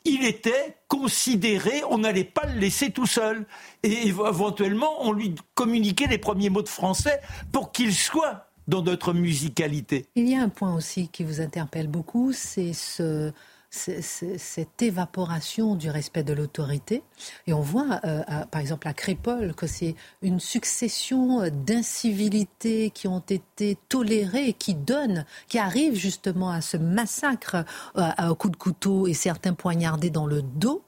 il 0.04 0.24
était 0.24 0.76
considéré, 0.88 1.82
on 1.88 1.98
n'allait 1.98 2.24
pas 2.24 2.46
le 2.46 2.58
laisser 2.58 2.90
tout 2.90 3.06
seul. 3.06 3.46
Et 3.82 4.08
éventuellement, 4.08 4.90
on 5.00 5.12
lui 5.12 5.34
communiquait 5.54 6.06
les 6.06 6.18
premiers 6.18 6.50
mots 6.50 6.62
de 6.62 6.68
français 6.68 7.20
pour 7.52 7.72
qu'il 7.72 7.94
soit 7.94 8.46
dans 8.68 8.82
notre 8.82 9.12
musicalité. 9.12 10.06
Il 10.14 10.28
y 10.28 10.36
a 10.36 10.42
un 10.42 10.48
point 10.48 10.74
aussi 10.74 11.08
qui 11.08 11.24
vous 11.24 11.40
interpelle 11.40 11.88
beaucoup, 11.88 12.32
c'est 12.32 12.72
ce, 12.72 13.32
cette 13.70 14.82
évaporation 14.82 15.76
du 15.76 15.90
respect 15.90 16.24
de 16.24 16.32
l'autorité. 16.32 17.02
Et 17.46 17.52
on 17.52 17.60
voit, 17.60 18.00
euh, 18.04 18.22
par 18.50 18.60
exemple, 18.60 18.88
à 18.88 18.94
Crépole, 18.94 19.54
que 19.54 19.66
c'est 19.66 19.94
une 20.22 20.40
succession 20.40 21.48
d'incivilités 21.48 22.90
qui 22.90 23.06
ont 23.06 23.20
été 23.20 23.78
tolérées 23.88 24.54
qui 24.54 24.74
donnent, 24.74 25.24
qui 25.48 25.58
arrivent 25.58 25.94
justement 25.94 26.50
à 26.50 26.60
ce 26.60 26.76
massacre 26.76 27.64
euh, 27.96 28.28
au 28.28 28.34
coup 28.34 28.50
de 28.50 28.56
couteau 28.56 29.06
et 29.06 29.14
certains 29.14 29.54
poignardés 29.54 30.10
dans 30.10 30.26
le 30.26 30.42
dos. 30.42 30.82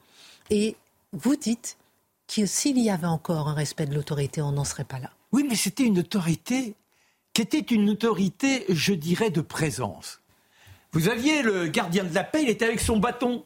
Et 0.49 0.75
vous 1.13 1.35
dites 1.35 1.77
que 2.27 2.45
s'il 2.45 2.79
y 2.79 2.89
avait 2.89 3.07
encore 3.07 3.47
un 3.47 3.53
respect 3.53 3.85
de 3.85 3.95
l'autorité, 3.95 4.41
on 4.41 4.51
n'en 4.51 4.65
serait 4.65 4.83
pas 4.83 4.99
là. 4.99 5.09
Oui, 5.31 5.45
mais 5.47 5.55
c'était 5.55 5.83
une 5.83 5.99
autorité 5.99 6.75
qui 7.33 7.41
était 7.41 7.59
une 7.59 7.89
autorité, 7.89 8.65
je 8.69 8.93
dirais, 8.93 9.31
de 9.31 9.41
présence. 9.41 10.19
Vous 10.93 11.09
aviez 11.09 11.41
le 11.41 11.65
gardien 11.65 12.03
de 12.03 12.13
la 12.13 12.23
paix, 12.23 12.43
il 12.43 12.49
était 12.49 12.65
avec 12.65 12.79
son 12.79 12.97
bâton. 12.97 13.43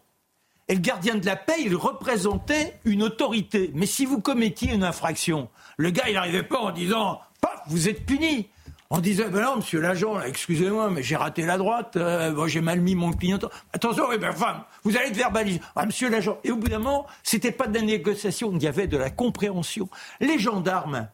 Et 0.68 0.76
le 0.76 0.82
gardien 0.82 1.16
de 1.16 1.26
la 1.26 1.38
paix, 1.38 1.56
il 1.64 1.78
représentait 1.78 2.78
une 2.84 3.04
autorité. 3.04 3.72
Mais 3.74 3.86
si 3.86 4.06
vous 4.06 4.20
commettiez 4.20 4.74
une 4.74 4.84
infraction, 4.84 5.48
le 5.78 5.90
gars, 5.90 6.10
il 6.10 6.16
n'arrivait 6.16 6.44
pas 6.44 6.60
en 6.60 6.72
disant 6.72 7.22
Paf, 7.40 7.62
vous 7.68 7.88
êtes 7.88 8.06
puni. 8.06 8.50
On 8.90 9.00
disait 9.00 9.30
Ben 9.30 9.44
non, 9.44 9.56
monsieur 9.58 9.80
l'agent, 9.80 10.20
excusez-moi, 10.20 10.90
mais 10.90 11.04
j'ai 11.04 11.16
raté 11.16 11.46
la 11.46 11.58
droite, 11.58 11.96
euh, 11.96 12.48
j'ai 12.48 12.60
mal 12.60 12.82
mis 12.82 12.96
mon 12.96 13.14
clignotant. 13.14 13.50
Attention, 13.72 14.08
oui, 14.10 14.18
ben, 14.18 14.34
femme, 14.34 14.64
vous 14.84 14.98
allez 14.98 15.08
être 15.08 15.16
verbalisé. 15.16 15.62
Ah, 15.78 15.86
monsieur 15.86 16.10
l'agent. 16.10 16.40
Et 16.44 16.52
au 16.52 16.58
bout 16.58 16.68
d'un 16.68 16.80
moment, 16.80 17.08
c'était 17.24 17.52
pas 17.54 17.68
de 17.68 17.76
la 17.76 17.82
négociation, 17.82 18.52
il 18.54 18.62
y 18.62 18.68
avait 18.68 18.88
de 18.88 18.98
la 18.98 19.10
compréhension. 19.10 19.88
Les 20.20 20.38
gendarmes, 20.38 21.08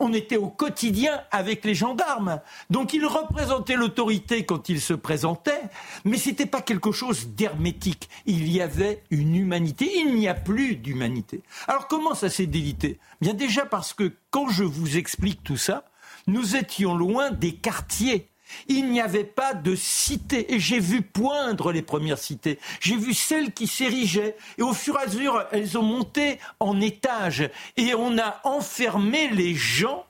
on 0.00 0.12
était 0.12 0.36
au 0.36 0.48
quotidien 0.48 1.20
avec 1.30 1.64
les 1.64 1.74
gendarmes. 1.74 2.40
Donc 2.70 2.94
ils 2.94 3.04
représentaient 3.04 3.76
l'autorité 3.76 4.44
quand 4.44 4.68
ils 4.68 4.80
se 4.80 4.94
présentaient, 4.94 5.62
mais 6.04 6.18
ce 6.18 6.30
n'était 6.30 6.46
pas 6.46 6.62
quelque 6.62 6.92
chose 6.92 7.28
d'hermétique. 7.28 8.08
Il 8.26 8.48
y 8.50 8.60
avait 8.60 9.02
une 9.10 9.34
humanité. 9.34 9.90
Il 9.96 10.14
n'y 10.14 10.28
a 10.28 10.34
plus 10.34 10.76
d'humanité. 10.76 11.42
Alors 11.66 11.88
comment 11.88 12.14
ça 12.14 12.28
s'est 12.28 12.46
délité? 12.46 12.98
Bien 13.20 13.34
déjà 13.34 13.66
parce 13.66 13.92
que 13.92 14.12
quand 14.30 14.48
je 14.48 14.64
vous 14.64 14.96
explique 14.96 15.42
tout 15.42 15.56
ça, 15.56 15.84
nous 16.26 16.56
étions 16.56 16.94
loin 16.94 17.30
des 17.30 17.54
quartiers. 17.54 18.27
Il 18.68 18.90
n'y 18.90 19.00
avait 19.00 19.24
pas 19.24 19.54
de 19.54 19.74
cité. 19.74 20.54
Et 20.54 20.60
j'ai 20.60 20.80
vu 20.80 21.02
poindre 21.02 21.72
les 21.72 21.82
premières 21.82 22.18
cités. 22.18 22.58
J'ai 22.80 22.96
vu 22.96 23.14
celles 23.14 23.52
qui 23.52 23.66
s'érigeaient. 23.66 24.36
Et 24.58 24.62
au 24.62 24.72
fur 24.72 24.98
et 24.98 25.02
à 25.02 25.06
mesure, 25.06 25.44
elles 25.52 25.78
ont 25.78 25.82
monté 25.82 26.38
en 26.60 26.80
étages. 26.80 27.50
Et 27.76 27.94
on 27.94 28.18
a 28.18 28.40
enfermé 28.44 29.28
les 29.28 29.54
gens 29.54 30.04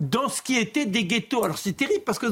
dans 0.00 0.28
ce 0.28 0.42
qui 0.42 0.56
était 0.56 0.86
des 0.86 1.04
ghettos. 1.04 1.44
Alors 1.44 1.58
c'est 1.58 1.72
terrible 1.72 2.04
parce 2.04 2.18
que 2.18 2.26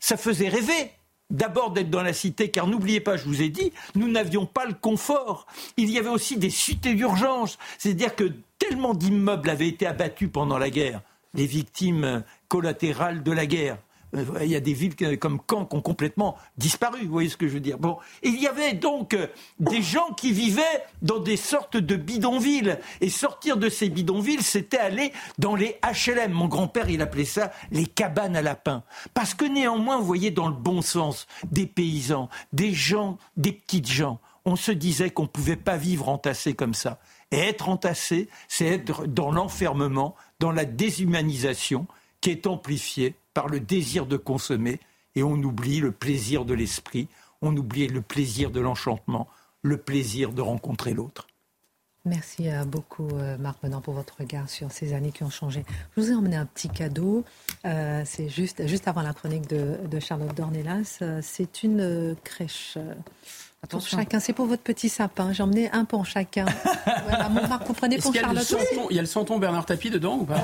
ça 0.00 0.16
faisait 0.16 0.48
rêver. 0.48 0.90
D'abord 1.30 1.70
d'être 1.70 1.90
dans 1.90 2.02
la 2.02 2.12
cité, 2.12 2.50
car 2.50 2.66
n'oubliez 2.66 3.00
pas, 3.00 3.16
je 3.16 3.24
vous 3.24 3.40
ai 3.40 3.48
dit, 3.48 3.72
nous 3.94 4.08
n'avions 4.08 4.44
pas 4.44 4.66
le 4.66 4.74
confort. 4.74 5.46
Il 5.78 5.90
y 5.90 5.98
avait 5.98 6.10
aussi 6.10 6.36
des 6.36 6.50
cités 6.50 6.94
d'urgence. 6.94 7.58
C'est-à-dire 7.78 8.14
que 8.14 8.30
tellement 8.58 8.94
d'immeubles 8.94 9.48
avaient 9.48 9.68
été 9.68 9.86
abattus 9.86 10.28
pendant 10.30 10.58
la 10.58 10.70
guerre, 10.70 11.00
les 11.32 11.46
victimes 11.46 12.22
collatérales 12.48 13.22
de 13.22 13.32
la 13.32 13.46
guerre. 13.46 13.78
Euh, 14.14 14.24
il 14.42 14.48
y 14.48 14.56
a 14.56 14.60
des 14.60 14.72
villes 14.72 14.94
comme 15.18 15.40
Caen 15.48 15.64
qui 15.64 15.76
ont 15.76 15.80
complètement 15.80 16.36
disparu, 16.56 17.04
vous 17.04 17.12
voyez 17.12 17.28
ce 17.28 17.36
que 17.36 17.48
je 17.48 17.54
veux 17.54 17.60
dire. 17.60 17.78
Bon, 17.78 17.98
il 18.22 18.40
y 18.40 18.46
avait 18.46 18.72
donc 18.72 19.14
euh, 19.14 19.26
des 19.58 19.82
gens 19.82 20.12
qui 20.16 20.32
vivaient 20.32 20.62
dans 21.02 21.18
des 21.18 21.36
sortes 21.36 21.76
de 21.76 21.96
bidonvilles. 21.96 22.78
Et 23.00 23.08
sortir 23.08 23.56
de 23.56 23.68
ces 23.68 23.88
bidonvilles, 23.88 24.42
c'était 24.42 24.78
aller 24.78 25.12
dans 25.38 25.54
les 25.54 25.76
HLM. 25.82 26.32
Mon 26.32 26.48
grand-père, 26.48 26.88
il 26.90 27.02
appelait 27.02 27.24
ça 27.24 27.52
les 27.70 27.86
cabanes 27.86 28.36
à 28.36 28.42
lapins. 28.42 28.82
Parce 29.14 29.34
que 29.34 29.44
néanmoins, 29.44 29.98
vous 29.98 30.06
voyez, 30.06 30.30
dans 30.30 30.48
le 30.48 30.54
bon 30.54 30.82
sens, 30.82 31.26
des 31.50 31.66
paysans, 31.66 32.28
des 32.52 32.72
gens, 32.72 33.18
des 33.36 33.52
petites 33.52 33.90
gens, 33.90 34.20
on 34.44 34.56
se 34.56 34.72
disait 34.72 35.10
qu'on 35.10 35.22
ne 35.22 35.28
pouvait 35.28 35.56
pas 35.56 35.76
vivre 35.76 36.08
entassé 36.08 36.54
comme 36.54 36.74
ça. 36.74 36.98
Et 37.30 37.38
être 37.38 37.68
entassé, 37.68 38.28
c'est 38.46 38.66
être 38.66 39.06
dans 39.06 39.32
l'enfermement, 39.32 40.14
dans 40.38 40.52
la 40.52 40.64
déshumanisation 40.64 41.86
qui 42.20 42.30
est 42.30 42.46
amplifiée 42.46 43.16
par 43.34 43.48
le 43.48 43.60
désir 43.60 44.06
de 44.06 44.16
consommer 44.16 44.80
et 45.14 45.22
on 45.22 45.34
oublie 45.34 45.80
le 45.80 45.92
plaisir 45.92 46.44
de 46.44 46.54
l'esprit, 46.54 47.08
on 47.42 47.56
oublie 47.56 47.88
le 47.88 48.00
plaisir 48.00 48.50
de 48.50 48.60
l'enchantement, 48.60 49.28
le 49.62 49.76
plaisir 49.76 50.32
de 50.32 50.40
rencontrer 50.40 50.94
l'autre. 50.94 51.26
Merci 52.06 52.50
euh, 52.50 52.64
beaucoup, 52.64 53.08
euh, 53.14 53.38
Marc 53.38 53.62
Menant, 53.62 53.80
pour 53.80 53.94
votre 53.94 54.16
regard 54.18 54.50
sur 54.50 54.70
ces 54.70 54.92
années 54.92 55.10
qui 55.10 55.22
ont 55.22 55.30
changé. 55.30 55.64
Je 55.96 56.02
vous 56.02 56.10
ai 56.10 56.14
emmené 56.14 56.36
un 56.36 56.44
petit 56.44 56.68
cadeau. 56.68 57.24
Euh, 57.64 58.02
c'est 58.04 58.28
juste, 58.28 58.66
juste 58.66 58.88
avant 58.88 59.00
la 59.00 59.14
chronique 59.14 59.48
de, 59.48 59.78
de 59.90 60.00
Charlotte 60.00 60.34
Dornelas. 60.34 61.02
C'est 61.22 61.62
une 61.62 62.14
crèche 62.22 62.76
pour 63.68 63.86
chacun, 63.86 64.18
c'est 64.20 64.32
pour 64.32 64.46
votre 64.46 64.62
petit 64.62 64.88
sapin. 64.88 65.32
J'ai 65.32 65.42
emmené 65.42 65.70
un 65.72 65.84
pour 65.84 66.06
chacun. 66.06 66.46
voilà, 67.08 67.28
mon 67.28 67.46
Marc, 67.46 67.66
vous 67.66 67.74
prenez 67.74 67.98
pour 67.98 68.14
Charlotte. 68.14 68.54
Il 68.90 68.96
y 68.96 68.98
a 68.98 69.02
le 69.02 69.08
santon 69.08 69.38
Bernard 69.38 69.66
Tapie 69.66 69.90
dedans 69.90 70.18
ou 70.18 70.24
pas? 70.24 70.40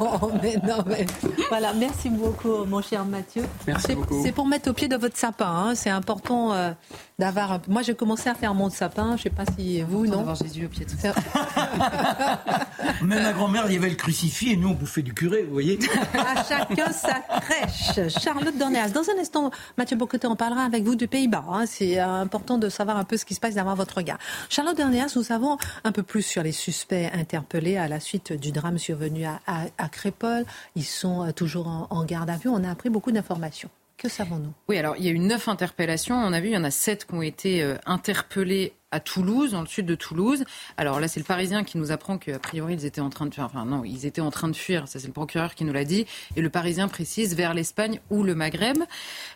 Oh, 0.00 0.30
mais 0.42 0.56
non, 0.66 0.82
mais 0.86 1.06
voilà, 1.48 1.72
merci 1.72 2.10
beaucoup, 2.10 2.64
mon 2.64 2.82
cher 2.82 3.04
Mathieu. 3.04 3.44
Merci 3.66 3.94
beaucoup. 3.94 4.22
C'est 4.22 4.32
pour 4.32 4.46
mettre 4.46 4.70
au 4.70 4.72
pied 4.72 4.88
de 4.88 4.96
votre 4.96 5.16
sapin. 5.16 5.46
Hein. 5.46 5.74
C'est 5.74 5.90
important 5.90 6.52
euh, 6.52 6.70
d'avoir. 7.18 7.60
Moi, 7.68 7.82
j'ai 7.82 7.94
commencé 7.94 8.28
à 8.28 8.34
faire 8.34 8.54
mon 8.54 8.70
sapin. 8.70 9.16
Je 9.16 9.24
sais 9.24 9.30
pas 9.30 9.44
si 9.56 9.82
vous, 9.82 10.06
non. 10.06 10.18
D'avoir 10.18 10.36
Jésus 10.36 10.66
au 10.66 10.68
pied 10.68 10.86
de 10.86 10.90
Même 13.04 13.22
ma 13.22 13.32
grand-mère, 13.32 13.64
il 13.68 13.74
y 13.74 13.76
avait 13.76 13.90
le 13.90 13.96
crucifix 13.96 14.52
et 14.52 14.56
nous, 14.56 14.68
on 14.68 14.74
bouffait 14.74 15.02
du 15.02 15.14
curé, 15.14 15.42
vous 15.42 15.52
voyez. 15.52 15.78
à 16.14 16.44
chacun 16.44 16.92
sa 16.92 17.20
crèche. 17.40 18.12
Charlotte 18.20 18.56
Dornéas. 18.56 18.90
Dans 18.90 19.08
un 19.08 19.20
instant, 19.20 19.50
Mathieu 19.78 19.96
Bocoté, 19.96 20.26
on 20.26 20.36
parlera 20.36 20.62
avec 20.62 20.84
vous 20.84 20.96
du 20.96 21.08
Pays-Bas. 21.08 21.44
Hein. 21.50 21.64
C'est 21.66 21.98
important 21.98 22.39
important 22.40 22.58
de 22.58 22.68
savoir 22.70 22.96
un 22.96 23.04
peu 23.04 23.16
ce 23.18 23.24
qui 23.24 23.34
se 23.34 23.40
passe, 23.40 23.54
d'avoir 23.54 23.76
votre 23.76 23.96
regard. 23.98 24.18
Charlotte 24.48 24.76
Dernias, 24.76 25.12
nous 25.14 25.22
savons 25.22 25.58
un 25.84 25.92
peu 25.92 26.02
plus 26.02 26.22
sur 26.22 26.42
les 26.42 26.52
suspects 26.52 27.10
interpellés 27.12 27.76
à 27.76 27.86
la 27.86 28.00
suite 28.00 28.32
du 28.32 28.50
drame 28.50 28.78
survenu 28.78 29.26
à, 29.26 29.40
à, 29.46 29.88
Crépol. 29.88 30.44
Ils 30.74 30.84
sont 30.84 31.26
euh, 31.26 31.32
toujours 31.32 31.68
en, 31.68 31.86
en 31.90 32.04
garde 32.04 32.30
à 32.30 32.36
vue. 32.36 32.48
On 32.48 32.64
a 32.64 32.70
appris 32.70 32.88
beaucoup 32.88 33.12
d'informations. 33.12 33.68
Que 34.00 34.08
savons-nous? 34.08 34.54
Oui, 34.66 34.78
alors 34.78 34.96
il 34.96 35.04
y 35.04 35.08
a 35.08 35.10
eu 35.10 35.18
neuf 35.18 35.46
interpellations. 35.46 36.16
On 36.16 36.32
a 36.32 36.40
vu, 36.40 36.48
il 36.48 36.54
y 36.54 36.56
en 36.56 36.64
a 36.64 36.70
sept 36.70 37.04
qui 37.04 37.12
ont 37.12 37.20
été 37.20 37.62
euh, 37.62 37.76
interpellés 37.84 38.72
à 38.90 38.98
Toulouse, 38.98 39.50
dans 39.50 39.60
le 39.60 39.66
sud 39.66 39.84
de 39.84 39.94
Toulouse. 39.94 40.42
Alors 40.78 41.00
là, 41.00 41.06
c'est 41.06 41.20
le 41.20 41.26
Parisien 41.26 41.64
qui 41.64 41.76
nous 41.76 41.92
apprend 41.92 42.16
qu'a 42.16 42.38
priori, 42.38 42.72
ils 42.72 42.86
étaient 42.86 43.02
en 43.02 43.10
train 43.10 43.26
de 43.26 43.34
fuir. 43.34 43.44
Enfin, 43.44 43.66
non, 43.66 43.84
ils 43.84 44.06
étaient 44.06 44.22
en 44.22 44.30
train 44.30 44.48
de 44.48 44.56
fuir. 44.56 44.88
Ça, 44.88 45.00
c'est 45.00 45.06
le 45.06 45.12
procureur 45.12 45.54
qui 45.54 45.66
nous 45.66 45.74
l'a 45.74 45.84
dit. 45.84 46.06
Et 46.34 46.40
le 46.40 46.48
Parisien 46.48 46.88
précise 46.88 47.36
vers 47.36 47.52
l'Espagne 47.52 48.00
ou 48.08 48.22
le 48.22 48.34
Maghreb. 48.34 48.78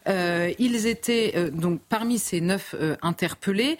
Euh, 0.09 0.51
ils 0.59 0.87
étaient, 0.87 1.35
euh, 1.37 1.51
donc, 1.51 1.83
parmi 1.91 2.19
ces 2.19 2.41
neuf 2.41 2.75
interpellés, 3.03 3.77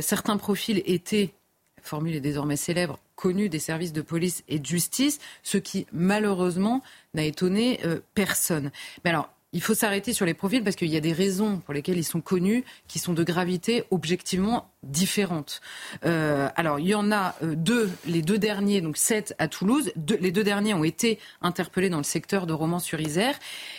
certains 0.00 0.38
profils 0.38 0.82
étaient, 0.86 1.34
formule 1.82 2.16
est 2.16 2.20
désormais 2.20 2.56
célèbre, 2.56 2.98
connus 3.14 3.48
des 3.48 3.60
services 3.60 3.92
de 3.92 4.02
police 4.02 4.42
et 4.48 4.58
de 4.58 4.66
justice, 4.66 5.20
ce 5.44 5.56
qui, 5.56 5.86
malheureusement, 5.92 6.82
n'a 7.14 7.22
étonné 7.22 7.78
personne. 8.14 8.72
Mais 9.04 9.10
alors, 9.10 9.30
il 9.56 9.62
faut 9.62 9.72
s'arrêter 9.72 10.12
sur 10.12 10.26
les 10.26 10.34
profils 10.34 10.62
parce 10.62 10.76
qu'il 10.76 10.88
y 10.88 10.98
a 10.98 11.00
des 11.00 11.14
raisons 11.14 11.60
pour 11.64 11.72
lesquelles 11.72 11.96
ils 11.96 12.04
sont 12.04 12.20
connus 12.20 12.62
qui 12.88 12.98
sont 12.98 13.14
de 13.14 13.24
gravité 13.24 13.84
objectivement 13.90 14.70
différentes. 14.82 15.62
Euh, 16.04 16.50
alors, 16.56 16.78
il 16.78 16.86
y 16.86 16.94
en 16.94 17.10
a 17.10 17.34
euh, 17.42 17.54
deux, 17.56 17.90
les 18.04 18.20
deux 18.20 18.36
derniers, 18.36 18.82
donc 18.82 18.98
sept 18.98 19.34
à 19.38 19.48
Toulouse. 19.48 19.92
les 20.20 20.30
deux 20.30 20.44
derniers 20.44 20.74
ont 20.74 20.84
été 20.84 21.18
interpellés 21.40 21.88
dans 21.88 21.96
le 21.96 22.04
secteur 22.04 22.46
de 22.46 22.52
Romans-sur-Isère. 22.52 23.38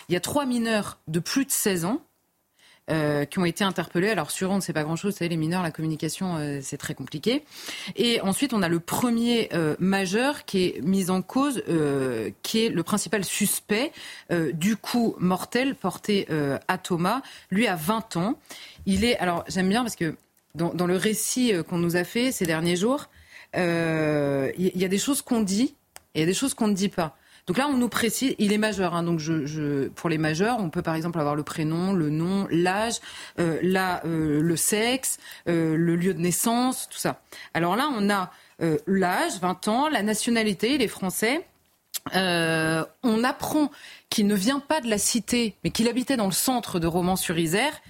Il 0.09 0.13
y 0.13 0.15
a 0.15 0.19
trois 0.19 0.47
mineurs 0.47 0.97
de 1.07 1.19
plus 1.19 1.45
de 1.45 1.51
16 1.51 1.85
ans 1.85 2.01
euh, 2.89 3.25
qui 3.25 3.37
ont 3.39 3.43
été 3.43 3.65
interpellés. 3.65 4.07
Alors 4.07 4.31
sur 4.31 4.49
on 4.49 4.55
ne 4.55 4.61
sait 4.61 4.71
pas 4.71 4.83
grand-chose, 4.83 5.11
vous 5.11 5.17
savez, 5.17 5.27
les 5.27 5.35
mineurs, 5.35 5.61
la 5.61 5.71
communication, 5.71 6.37
euh, 6.37 6.59
c'est 6.61 6.77
très 6.77 6.93
compliqué. 6.93 7.43
Et 7.97 8.21
ensuite, 8.21 8.53
on 8.53 8.61
a 8.61 8.69
le 8.69 8.79
premier 8.79 9.49
euh, 9.53 9.75
majeur 9.77 10.45
qui 10.45 10.67
est 10.67 10.81
mis 10.81 11.09
en 11.09 11.21
cause, 11.21 11.61
qui 12.43 12.65
est 12.65 12.69
le 12.69 12.83
principal 12.83 13.25
suspect 13.25 13.91
du 14.53 14.77
coup 14.77 15.15
mortel 15.19 15.75
porté 15.75 16.27
à 16.67 16.77
Thomas. 16.77 17.21
Lui 17.51 17.67
a 17.67 17.75
20 17.75 18.15
ans. 18.15 18.39
Il 18.85 19.03
est, 19.03 19.17
alors 19.17 19.43
j'aime 19.49 19.67
bien 19.67 19.81
parce 19.81 19.97
que 19.97 20.15
dans, 20.55 20.73
dans 20.73 20.87
le 20.87 20.95
récit 20.95 21.51
qu'on 21.67 21.77
nous 21.77 21.97
a 21.97 22.05
fait 22.05 22.31
ces 22.31 22.45
derniers 22.45 22.77
jours, 22.77 23.09
il 23.53 24.53
y, 24.57 24.79
y 24.79 24.85
a 24.85 24.87
des 24.87 24.97
choses 24.97 25.21
qu'on 25.21 25.41
dit 25.41 25.75
et 26.15 26.19
il 26.19 26.21
y 26.21 26.23
a 26.23 26.25
des 26.25 26.33
choses 26.33 26.53
qu'on 26.53 26.67
ne 26.69 26.73
dit 26.73 26.89
pas. 26.89 27.17
Donc 27.47 27.57
là, 27.57 27.69
on 27.69 27.77
nous 27.77 27.87
précise, 27.87 28.35
il 28.39 28.51
est 28.51 28.57
majeur. 28.57 28.93
Hein, 28.93 29.03
donc 29.03 29.19
je, 29.19 29.87
pour 29.87 30.09
les 30.09 30.17
majeurs, 30.17 30.57
on 30.59 30.69
peut 30.69 30.81
par 30.81 30.95
exemple 30.95 31.17
avoir 31.19 31.35
le 31.35 31.43
prénom, 31.43 31.93
le 31.93 32.09
nom, 32.09 32.45
l'âge, 32.51 32.99
euh, 33.39 33.61
euh 34.05 34.41
le 34.41 34.55
sexe, 34.57 35.17
euh, 35.47 35.77
le 35.77 35.95
lieu 35.95 36.13
de 36.13 36.19
naissance, 36.19 36.89
tout 36.89 36.97
ça. 36.97 37.21
Alors 37.53 37.77
là, 37.77 37.89
on 37.95 38.09
a 38.09 38.31
euh, 38.61 38.77
l'âge, 38.85 39.39
20 39.39 39.67
ans, 39.69 39.87
la 39.87 40.03
nationalité, 40.03 40.75
il 40.75 40.81
est 40.81 40.89
français. 40.89 41.47
on 42.13 43.23
apprend 43.23 43.71
qu'il 44.09 44.27
ne 44.27 44.35
vient 44.35 44.59
pas 44.59 44.81
de 44.81 44.89
la 44.89 44.97
cité, 44.97 45.55
mais 45.63 45.71
qu'il 45.71 45.87
habitait 45.87 46.17
dans 46.17 46.25
le 46.25 46.31
centre 46.31 46.79
de 46.79 46.87
Romans-sur-Isère. 46.87 47.81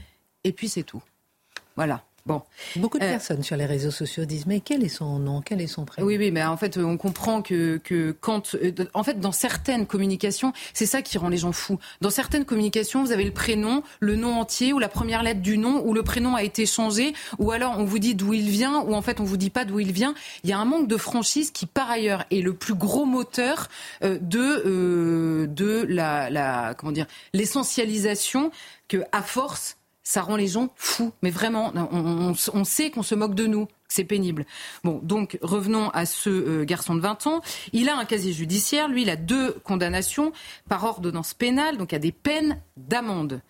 Et 0.44 0.52
puis 0.52 0.70
c'est 0.70 0.84
tout. 0.84 1.02
Voilà. 1.76 2.04
Bon. 2.28 2.42
Beaucoup 2.76 3.00
de 3.00 3.06
euh, 3.06 3.10
personnes 3.10 3.42
sur 3.42 3.56
les 3.56 3.66
réseaux 3.66 3.90
sociaux 3.90 4.26
disent 4.26 4.48
mais 4.48 4.60
quel 4.60 4.84
est 4.84 4.90
son 4.90 5.18
nom, 5.18 5.42
quel 5.42 5.62
est 5.62 5.68
son 5.68 5.86
prénom? 5.86 6.06
Oui, 6.06 6.18
oui, 6.18 6.30
mais 6.30 6.44
en 6.44 6.58
fait, 6.58 6.78
on 6.78 6.98
comprend 6.98 7.42
que, 7.42 7.78
que 7.78 8.12
quand, 8.20 8.54
euh, 8.56 8.74
en 8.94 9.04
fait, 9.04 9.22
dans 9.22 9.32
certaines 9.32 9.86
communications, 9.86 10.52
c'est 10.74 10.86
ça 10.86 11.02
qui 11.02 11.18
rend 11.18 11.30
les 11.30 11.38
gens 11.38 11.54
fous. 11.54 11.80
Dans 12.02 12.10
certaines 12.10 12.44
communications, 12.44 13.02
vous 13.02 13.14
avez 13.14 13.24
le 13.24 13.32
prénom, 13.32 13.82
le 14.02 14.18
nom 14.18 14.34
entier 14.42 14.74
ou 14.74 14.80
la 14.80 14.90
première 14.90 15.24
lettre 15.24 15.40
du 15.40 15.58
nom, 15.58 15.82
ou 15.86 15.94
le 15.94 16.04
prénom 16.04 16.36
a 16.36 16.44
été 16.44 16.66
changé, 16.66 17.14
ou 17.40 17.52
alors 17.52 17.80
on 17.80 17.86
vous 17.86 17.98
dit 17.98 18.14
d'où 18.14 18.34
il 18.34 18.50
vient, 18.50 18.82
ou 18.82 18.94
en 18.94 19.02
fait 19.02 19.22
on 19.22 19.24
vous 19.24 19.38
dit 19.38 19.50
pas 19.50 19.64
d'où 19.64 19.80
il 19.80 19.94
vient. 19.94 20.14
Il 20.44 20.50
y 20.50 20.54
a 20.54 20.60
un 20.60 20.66
manque 20.66 20.90
de 20.90 20.98
franchise 20.98 21.52
qui, 21.52 21.66
par 21.66 21.90
ailleurs, 21.90 22.26
est 22.30 22.42
le 22.42 22.54
plus 22.54 22.76
gros 22.76 23.06
moteur 23.06 23.70
euh, 24.04 24.18
de 24.20 25.46
de 25.46 25.86
la, 25.88 26.30
la 26.30 26.74
comment 26.78 26.92
dire 26.92 27.08
l'essentialisation 27.34 28.52
que 28.90 29.04
à 29.12 29.22
force 29.22 29.77
ça 30.08 30.22
rend 30.22 30.38
les 30.38 30.48
gens 30.48 30.70
fous. 30.78 31.12
Mais 31.22 31.32
vraiment, 31.32 31.74
on, 31.92 32.64
sait 32.64 32.92
qu'on 32.92 33.04
se 33.04 33.14
moque 33.14 33.36
de 33.36 33.46
nous. 33.46 33.68
C'est 33.90 34.06
pénible. 34.06 34.46
Bon, 34.86 35.02
donc 35.04 35.38
revenons 35.42 35.90
à 35.90 36.06
ce 36.06 36.30
euh, 36.30 36.64
garçon 36.64 36.96
de 36.96 37.02
20 37.02 37.28
ans. 37.28 37.42
Il 37.74 37.90
a 37.90 37.98
un 37.98 38.06
casier 38.06 38.32
judiciaire. 38.32 38.88
Lui, 38.88 39.02
il 39.02 39.10
a 39.10 39.18
deux 39.18 39.52
condamnations 39.66 40.32
par 40.70 40.86
ordonnance 40.86 41.34
pénale. 41.34 41.76
Donc, 41.76 41.92
a 41.92 42.00
des 42.00 42.14
peines 42.14 42.62
d'amende. 42.78 43.42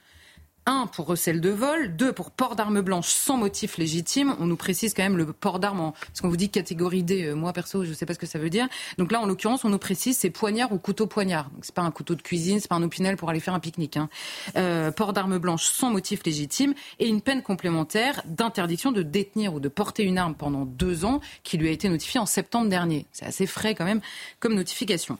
Un, 0.69 0.85
pour 0.85 1.05
recel 1.05 1.39
de 1.39 1.49
vol. 1.49 1.95
Deux, 1.95 2.11
pour 2.11 2.29
port 2.29 2.57
d'armes 2.57 2.81
blanches 2.81 3.07
sans 3.07 3.37
motif 3.37 3.77
légitime. 3.77 4.35
On 4.37 4.47
nous 4.47 4.57
précise 4.57 4.93
quand 4.93 5.01
même 5.01 5.15
le 5.15 5.31
port 5.31 5.59
d'armes, 5.59 5.93
parce 6.07 6.19
qu'on 6.19 6.27
vous 6.27 6.35
dit 6.35 6.49
catégorie 6.49 7.03
D. 7.03 7.23
Euh, 7.23 7.35
moi, 7.35 7.53
perso, 7.53 7.85
je 7.85 7.89
ne 7.89 7.93
sais 7.93 8.05
pas 8.05 8.13
ce 8.13 8.19
que 8.19 8.25
ça 8.25 8.37
veut 8.37 8.49
dire. 8.49 8.67
Donc 8.97 9.13
là, 9.13 9.21
en 9.21 9.25
l'occurrence, 9.25 9.63
on 9.63 9.69
nous 9.69 9.77
précise 9.77 10.17
c'est 10.17 10.29
poignard 10.29 10.73
ou 10.73 10.77
couteau 10.77 11.07
poignard. 11.07 11.49
Donc 11.51 11.63
c'est 11.63 11.73
pas 11.73 11.83
un 11.83 11.91
couteau 11.91 12.15
de 12.15 12.21
cuisine, 12.21 12.59
c'est 12.59 12.67
pas 12.67 12.75
un 12.75 12.83
opinel 12.83 13.15
pour 13.15 13.29
aller 13.29 13.39
faire 13.39 13.53
un 13.53 13.61
pique-nique. 13.61 13.95
Hein. 13.95 14.09
Euh, 14.57 14.91
port 14.91 15.13
d'armes 15.13 15.37
blanches 15.37 15.67
sans 15.67 15.89
motif 15.89 16.25
légitime 16.25 16.73
et 16.99 17.07
une 17.07 17.21
peine 17.21 17.43
complémentaire 17.43 18.21
d'interdiction 18.25 18.91
de 18.91 19.03
détenir 19.03 19.53
ou 19.53 19.61
de 19.61 19.69
porter 19.69 20.03
une 20.03 20.17
arme 20.17 20.35
pendant 20.35 20.65
deux 20.65 21.05
ans 21.05 21.21
qui 21.43 21.57
lui 21.57 21.69
a 21.69 21.71
été 21.71 21.87
notifiée 21.87 22.19
en 22.19 22.25
septembre 22.25 22.67
dernier. 22.67 23.05
C'est 23.13 23.25
assez 23.25 23.47
frais 23.47 23.73
quand 23.73 23.85
même 23.85 24.01
comme 24.41 24.53
notification. 24.53 25.17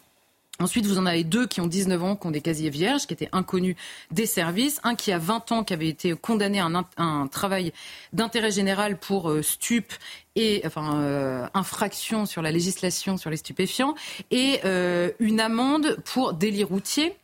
Ensuite, 0.60 0.88
vous 0.88 0.98
en 0.98 1.06
avez 1.06 1.24
deux 1.24 1.46
qui 1.46 1.62
ont 1.62 1.68
19 1.68 2.04
ans, 2.04 2.16
qui 2.16 2.26
ont 2.26 2.32
des 2.32 2.42
casiers 2.42 2.72
vierges, 2.72 3.06
qui 3.06 3.14
étaient 3.14 3.30
inconnus 3.32 3.76
des 4.10 4.26
services. 4.26 4.80
Un 4.84 4.96
qui 4.96 5.12
a 5.12 5.20
20 5.20 5.52
ans, 5.52 5.64
qui 5.64 5.74
avait 5.74 5.88
été 5.88 6.14
condamné 6.14 6.60
à 6.60 6.68
un, 6.98 7.28
travail 7.28 7.74
d'intérêt 8.14 8.50
général 8.50 8.98
pour 8.98 9.30
euh, 9.30 9.44
stup 9.44 9.94
et 10.36 10.64
euh, 10.66 11.48
infraction 11.54 12.26
sur 12.26 12.42
la 12.42 12.52
législation 12.52 13.18
sur 13.18 13.30
les 13.30 13.38
stupéfiants 13.38 13.96
et 14.32 14.60
euh, 14.66 15.12
une 15.20 15.40
amende 15.40 15.98
pour 16.06 16.34
délit 16.34 16.64
routier. 16.64 17.16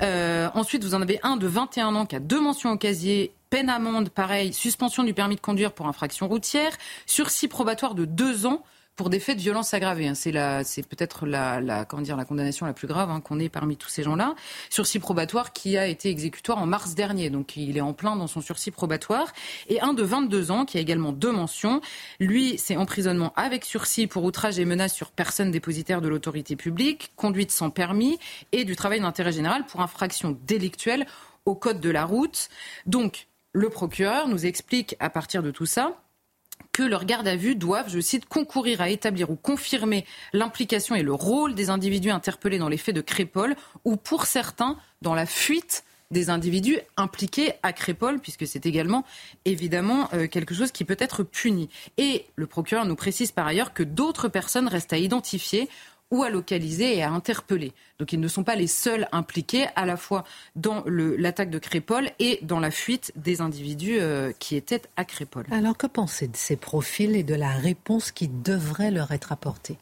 ensuite, 0.00 0.82
vous 0.82 0.94
en 0.94 1.02
avez 1.02 1.20
un 1.22 1.36
de 1.36 1.46
21 1.46 1.94
ans 1.94 2.06
qui 2.06 2.16
a 2.16 2.20
deux 2.20 2.40
mentions 2.40 2.72
au 2.72 2.78
casier, 2.78 3.32
peine 3.50 3.68
amende, 3.68 4.08
pareil, 4.08 4.54
suspension 4.54 5.02
du 5.02 5.12
permis 5.12 5.36
de 5.36 5.40
conduire 5.40 5.72
pour 5.72 5.86
infraction 5.88 6.26
routière, 6.26 6.72
sursis 7.04 7.48
probatoire 7.48 7.94
de 7.94 8.06
deux 8.06 8.46
ans 8.46 8.62
pour 9.02 9.10
des 9.10 9.18
faits 9.18 9.36
de 9.36 9.42
violence 9.42 9.74
aggravée. 9.74 10.06
Hein. 10.06 10.14
C'est 10.14 10.86
peut-être 10.86 11.26
la, 11.26 11.60
dire, 12.02 12.16
la 12.16 12.24
condamnation 12.24 12.66
la 12.66 12.72
plus 12.72 12.86
grave 12.86 13.10
hein, 13.10 13.20
qu'on 13.20 13.40
ait 13.40 13.48
parmi 13.48 13.76
tous 13.76 13.88
ces 13.88 14.04
gens-là. 14.04 14.36
Sursis 14.70 15.00
probatoire 15.00 15.52
qui 15.52 15.76
a 15.76 15.88
été 15.88 16.08
exécutoire 16.08 16.58
en 16.58 16.66
mars 16.66 16.94
dernier, 16.94 17.28
donc 17.28 17.56
il 17.56 17.76
est 17.76 17.80
en 17.80 17.94
plein 17.94 18.14
dans 18.14 18.28
son 18.28 18.40
sursis 18.40 18.70
probatoire. 18.70 19.32
Et 19.68 19.80
un 19.80 19.92
de 19.92 20.04
22 20.04 20.52
ans 20.52 20.64
qui 20.64 20.78
a 20.78 20.80
également 20.80 21.10
deux 21.10 21.32
mentions. 21.32 21.80
Lui, 22.20 22.58
c'est 22.58 22.76
emprisonnement 22.76 23.32
avec 23.34 23.64
sursis 23.64 24.06
pour 24.06 24.22
outrage 24.22 24.60
et 24.60 24.64
menace 24.64 24.94
sur 24.94 25.10
personne 25.10 25.50
dépositaire 25.50 26.00
de 26.00 26.06
l'autorité 26.06 26.54
publique, 26.54 27.10
conduite 27.16 27.50
sans 27.50 27.70
permis 27.70 28.20
et 28.52 28.64
du 28.64 28.76
travail 28.76 29.00
d'intérêt 29.00 29.32
général 29.32 29.66
pour 29.66 29.80
infraction 29.80 30.38
délictuelle 30.46 31.06
au 31.44 31.56
code 31.56 31.80
de 31.80 31.90
la 31.90 32.04
route. 32.04 32.50
Donc, 32.86 33.26
le 33.52 33.68
procureur 33.68 34.28
nous 34.28 34.46
explique 34.46 34.94
à 35.00 35.10
partir 35.10 35.42
de 35.42 35.50
tout 35.50 35.66
ça 35.66 35.96
que 36.72 36.82
leurs 36.82 37.04
gardes 37.04 37.28
à 37.28 37.36
vue 37.36 37.54
doivent, 37.54 37.90
je 37.90 38.00
cite, 38.00 38.26
concourir 38.26 38.80
à 38.80 38.88
établir 38.88 39.30
ou 39.30 39.36
confirmer 39.36 40.04
l'implication 40.32 40.94
et 40.94 41.02
le 41.02 41.12
rôle 41.12 41.54
des 41.54 41.70
individus 41.70 42.10
interpellés 42.10 42.58
dans 42.58 42.68
les 42.68 42.76
faits 42.76 42.94
de 42.94 43.00
Crépole 43.00 43.56
ou 43.84 43.96
pour 43.96 44.26
certains 44.26 44.76
dans 45.00 45.14
la 45.14 45.26
fuite 45.26 45.84
des 46.12 46.30
individus 46.30 46.78
impliqués 46.96 47.54
à 47.62 47.72
Crépole, 47.72 48.20
puisque 48.20 48.46
c'est 48.46 48.66
également 48.66 49.04
évidemment 49.44 50.08
euh, 50.12 50.28
quelque 50.28 50.54
chose 50.54 50.70
qui 50.70 50.84
peut 50.84 50.96
être 50.98 51.22
puni. 51.22 51.68
Et 51.96 52.26
le 52.36 52.46
procureur 52.46 52.84
nous 52.84 52.94
précise 52.94 53.32
par 53.32 53.46
ailleurs 53.46 53.72
que 53.72 53.82
d'autres 53.82 54.28
personnes 54.28 54.68
restent 54.68 54.92
à 54.92 54.98
identifier 54.98 55.68
ou 56.12 56.22
à 56.22 56.30
localiser 56.30 56.98
et 56.98 57.02
à 57.02 57.10
interpeller. 57.10 57.72
Donc 57.98 58.12
ils 58.12 58.20
ne 58.20 58.28
sont 58.28 58.44
pas 58.44 58.54
les 58.54 58.66
seuls 58.66 59.08
impliqués 59.12 59.66
à 59.76 59.86
la 59.86 59.96
fois 59.96 60.24
dans 60.56 60.84
l'attaque 60.86 61.50
de 61.50 61.58
Crépole 61.58 62.10
et 62.18 62.38
dans 62.42 62.60
la 62.60 62.70
fuite 62.70 63.12
des 63.16 63.40
individus 63.40 63.98
euh, 63.98 64.32
qui 64.38 64.54
étaient 64.54 64.82
à 64.96 65.04
Crépole. 65.04 65.46
Alors 65.50 65.76
que 65.76 65.86
pensez 65.86 66.28
de 66.28 66.36
ces 66.36 66.56
profils 66.56 67.16
et 67.16 67.22
de 67.22 67.34
la 67.34 67.50
réponse 67.50 68.12
qui 68.12 68.28
devrait 68.28 68.90
leur 68.90 69.12
être 69.12 69.32
apportée? 69.32 69.78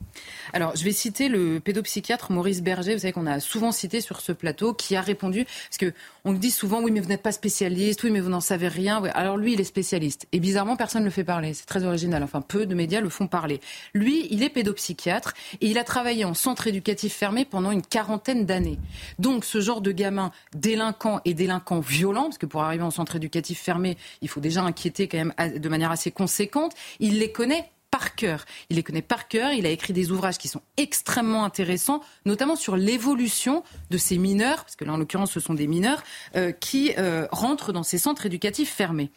Alors 0.53 0.77
je 0.77 0.85
vais 0.85 0.93
citer 0.93 1.29
le 1.29 1.59
pédopsychiatre 1.59 2.31
Maurice 2.31 2.63
Berger, 2.63 2.95
vous 2.95 3.01
savez 3.01 3.13
qu'on 3.13 3.27
a 3.27 3.41
souvent 3.41 3.73
cité 3.73 4.01
sur 4.01 4.21
ce 4.21 4.33
plateau, 4.33 4.73
qui 4.73 4.95
a 4.95 5.01
répondu, 5.01 5.45
parce 5.45 5.79
que 5.79 5.93
on 6.25 6.33
dit 6.33 6.53
souvent 6.53 6.81
oui 6.81 6.93
mais 6.93 7.01
vous 7.01 7.09
n'êtes 7.09 7.23
pas 7.23 7.33
spécialiste, 7.33 8.05
oui 8.05 8.11
mais 8.11 8.21
vous 8.21 8.29
n'en 8.29 8.41
savez 8.41 8.69
rien. 8.69 9.03
Alors 9.15 9.37
lui 9.37 9.55
il 9.55 9.61
est 9.61 9.65
spécialiste 9.65 10.29
et 10.31 10.39
bizarrement 10.39 10.77
personne 10.77 11.03
ne 11.03 11.07
le 11.07 11.11
fait 11.11 11.25
parler. 11.25 11.55
C'est 11.55 11.67
très 11.67 11.85
original. 11.85 12.23
Enfin 12.23 12.41
peu 12.41 12.67
de 12.67 12.75
médias 12.77 13.01
le 13.01 13.09
font 13.09 13.27
parler. 13.27 13.61
Lui 13.95 14.29
il 14.31 14.45
est 14.45 14.51
pédopsychiatre 14.51 15.35
et 15.61 15.67
il 15.67 15.77
a 15.77 15.85
travaillé 15.85 16.20
en 16.25 16.35
centre 16.35 16.67
éducatif 16.67 17.15
fermé 17.15 17.45
pendant 17.45 17.71
une 17.71 17.83
quarantaine 17.83 18.47
d'années. 18.47 18.79
Donc 19.19 19.45
ce 19.45 19.61
genre 19.61 19.81
de 19.81 19.93
gamin 19.93 20.31
délinquant 20.55 21.21
et 21.25 21.35
délinquant 21.35 21.81
violent, 21.81 22.25
parce 22.25 22.39
que 22.39 22.47
pour 22.47 22.63
arriver 22.63 22.83
en 22.83 22.91
centre 22.91 23.17
éducatif 23.17 23.61
fermé, 23.61 23.97
il 24.23 24.29
faut 24.29 24.41
déjà 24.41 24.63
inquiéter 24.63 25.09
quand 25.09 25.19
même 25.19 25.35
de 25.59 25.69
manière 25.69 25.91
assez 25.91 26.11
conséquente, 26.11 26.75
il 26.99 27.19
les 27.19 27.33
connaît 27.33 27.71
par 27.91 28.15
cœur. 28.15 28.45
Il 28.69 28.77
les 28.77 28.83
connaît 28.83 29.03
par 29.03 29.29
cœur. 29.29 29.53
Il 29.53 29.67
a 29.67 29.71
écrit 29.71 29.93
des 29.93 30.11
ouvrages 30.11 30.39
qui 30.39 30.49
sont 30.49 30.63
extrêmement 30.77 31.45
intéressants, 31.45 32.01
notamment 32.25 32.57
sur 32.57 32.77
l'évolution 32.77 33.65
de 33.91 33.99
ces 33.99 34.19
mineurs, 34.19 34.65
parce 34.65 34.77
que 34.77 34.85
là, 34.85 34.93
en 34.93 34.97
l'occurrence, 34.97 35.33
ce 35.33 35.41
sont 35.41 35.55
des 35.55 35.67
mineurs, 35.67 36.03
euh, 36.37 36.53
qui 36.53 36.93
euh, 36.99 37.27
rentrent 37.33 37.73
dans 37.73 37.83
ces 37.83 37.99
centres 37.99 38.27
éducatifs 38.27 38.73
fermés. 38.73 39.11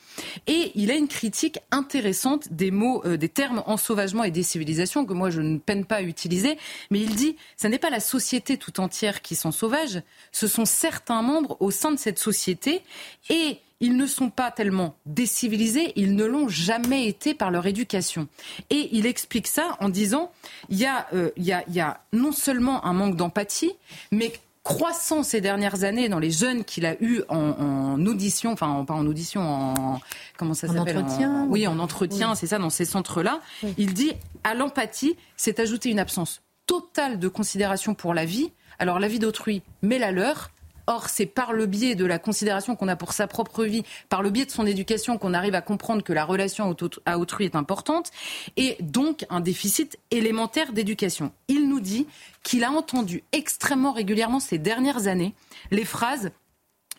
Et 0.47 0.71
il 0.76 0.91
a 0.91 0.95
une 0.95 1.07
critique 1.07 1.59
intéressante 1.71 2.51
des 2.51 2.71
mots, 2.71 3.03
euh, 3.05 3.17
des 3.17 3.30
termes 3.30 3.63
ensauvagement 3.67 4.24
et 4.24 4.32
décivilisation, 4.32 5.05
que 5.05 5.13
moi, 5.13 5.30
je 5.30 5.41
ne 5.41 5.57
peine 5.59 5.86
pas 5.86 5.97
à 5.97 6.01
utiliser. 6.01 6.57
Mais 6.89 6.99
il 6.99 7.15
dit, 7.15 7.36
ce 7.57 7.67
n'est 7.67 7.80
pas 7.80 7.89
la 7.89 7.99
société 7.99 8.57
tout 8.57 8.80
entière 8.80 9.21
qui 9.21 9.36
sont 9.36 9.51
sauvages, 9.51 10.01
ce 10.32 10.47
sont 10.47 10.65
certains 10.65 11.21
membres 11.21 11.57
au 11.59 11.71
sein 11.71 11.91
de 11.91 11.99
cette 11.99 12.19
société. 12.19 12.82
Et 13.30 13.59
ils 13.84 13.97
ne 13.97 14.07
sont 14.07 14.29
pas 14.29 14.49
tellement 14.49 14.95
décivilisés, 15.05 15.91
ils 15.97 16.15
ne 16.15 16.23
l'ont 16.23 16.47
jamais 16.47 17.05
été 17.05 17.34
par 17.34 17.51
leur 17.51 17.65
éducation. 17.65 18.29
Et 18.69 18.88
il 18.93 19.05
explique 19.05 19.45
ça 19.45 19.75
en 19.81 19.89
disant, 19.89 20.31
il 20.69 20.77
y 20.77 20.86
a, 20.86 21.05
euh, 21.13 21.31
il 21.36 21.43
y 21.43 21.51
a, 21.51 21.65
il 21.67 21.73
y 21.73 21.81
a 21.81 21.99
non 22.13 22.31
seulement 22.31 22.86
un 22.86 22.93
manque 22.93 23.17
d'empathie, 23.17 23.73
mais 24.13 24.31
croissant 24.63 25.21
ces 25.21 25.41
dernières 25.41 25.84
années 25.84 26.07
dans 26.07 26.19
les 26.19 26.31
jeunes 26.31 26.63
qu'il 26.63 26.86
a 26.86 26.95
eu 27.03 27.23
en, 27.27 27.38
en, 27.38 28.05
audition, 28.05 28.53
enfin 28.53 28.86
pas 28.86 28.93
en 28.93 29.05
audition, 29.05 29.41
en 29.41 29.99
comment 30.38 30.53
ça 30.53 30.67
s'appelle 30.67 30.99
entretien, 30.99 31.45
Oui, 31.49 31.67
en 31.67 31.77
entretien, 31.77 32.36
c'est 32.36 32.47
ça, 32.47 32.59
dans 32.59 32.69
ces 32.69 32.86
centres-là. 32.86 33.41
Il 33.77 33.93
dit 33.93 34.13
à 34.45 34.53
l'empathie, 34.53 35.17
c'est 35.36 35.59
ajouter 35.59 35.89
une 35.89 35.99
absence 35.99 36.41
totale 36.67 37.19
de 37.19 37.27
considération 37.27 37.95
pour 37.95 38.13
la 38.13 38.23
vie. 38.23 38.53
Alors 38.79 38.99
la 38.99 39.09
vie 39.09 39.19
d'autrui, 39.19 39.61
mais 39.81 39.99
la 39.99 40.13
leur. 40.13 40.51
Or, 40.88 41.09
c'est 41.09 41.25
par 41.25 41.53
le 41.53 41.65
biais 41.65 41.95
de 41.95 42.05
la 42.05 42.19
considération 42.19 42.75
qu'on 42.75 42.88
a 42.88 42.95
pour 42.95 43.13
sa 43.13 43.27
propre 43.27 43.63
vie, 43.63 43.84
par 44.09 44.21
le 44.21 44.29
biais 44.29 44.45
de 44.45 44.51
son 44.51 44.65
éducation, 44.65 45.17
qu'on 45.17 45.34
arrive 45.34 45.55
à 45.55 45.61
comprendre 45.61 46.03
que 46.03 46.13
la 46.13 46.25
relation 46.25 46.75
à 47.05 47.17
autrui 47.17 47.45
est 47.45 47.55
importante, 47.55 48.11
et 48.57 48.77
donc 48.81 49.25
un 49.29 49.39
déficit 49.39 49.97
élémentaire 50.11 50.73
d'éducation. 50.73 51.31
Il 51.47 51.69
nous 51.69 51.79
dit 51.79 52.07
qu'il 52.43 52.63
a 52.63 52.71
entendu 52.71 53.23
extrêmement 53.31 53.93
régulièrement 53.93 54.39
ces 54.39 54.57
dernières 54.57 55.07
années 55.07 55.34
les 55.71 55.86
phrases 55.86 56.31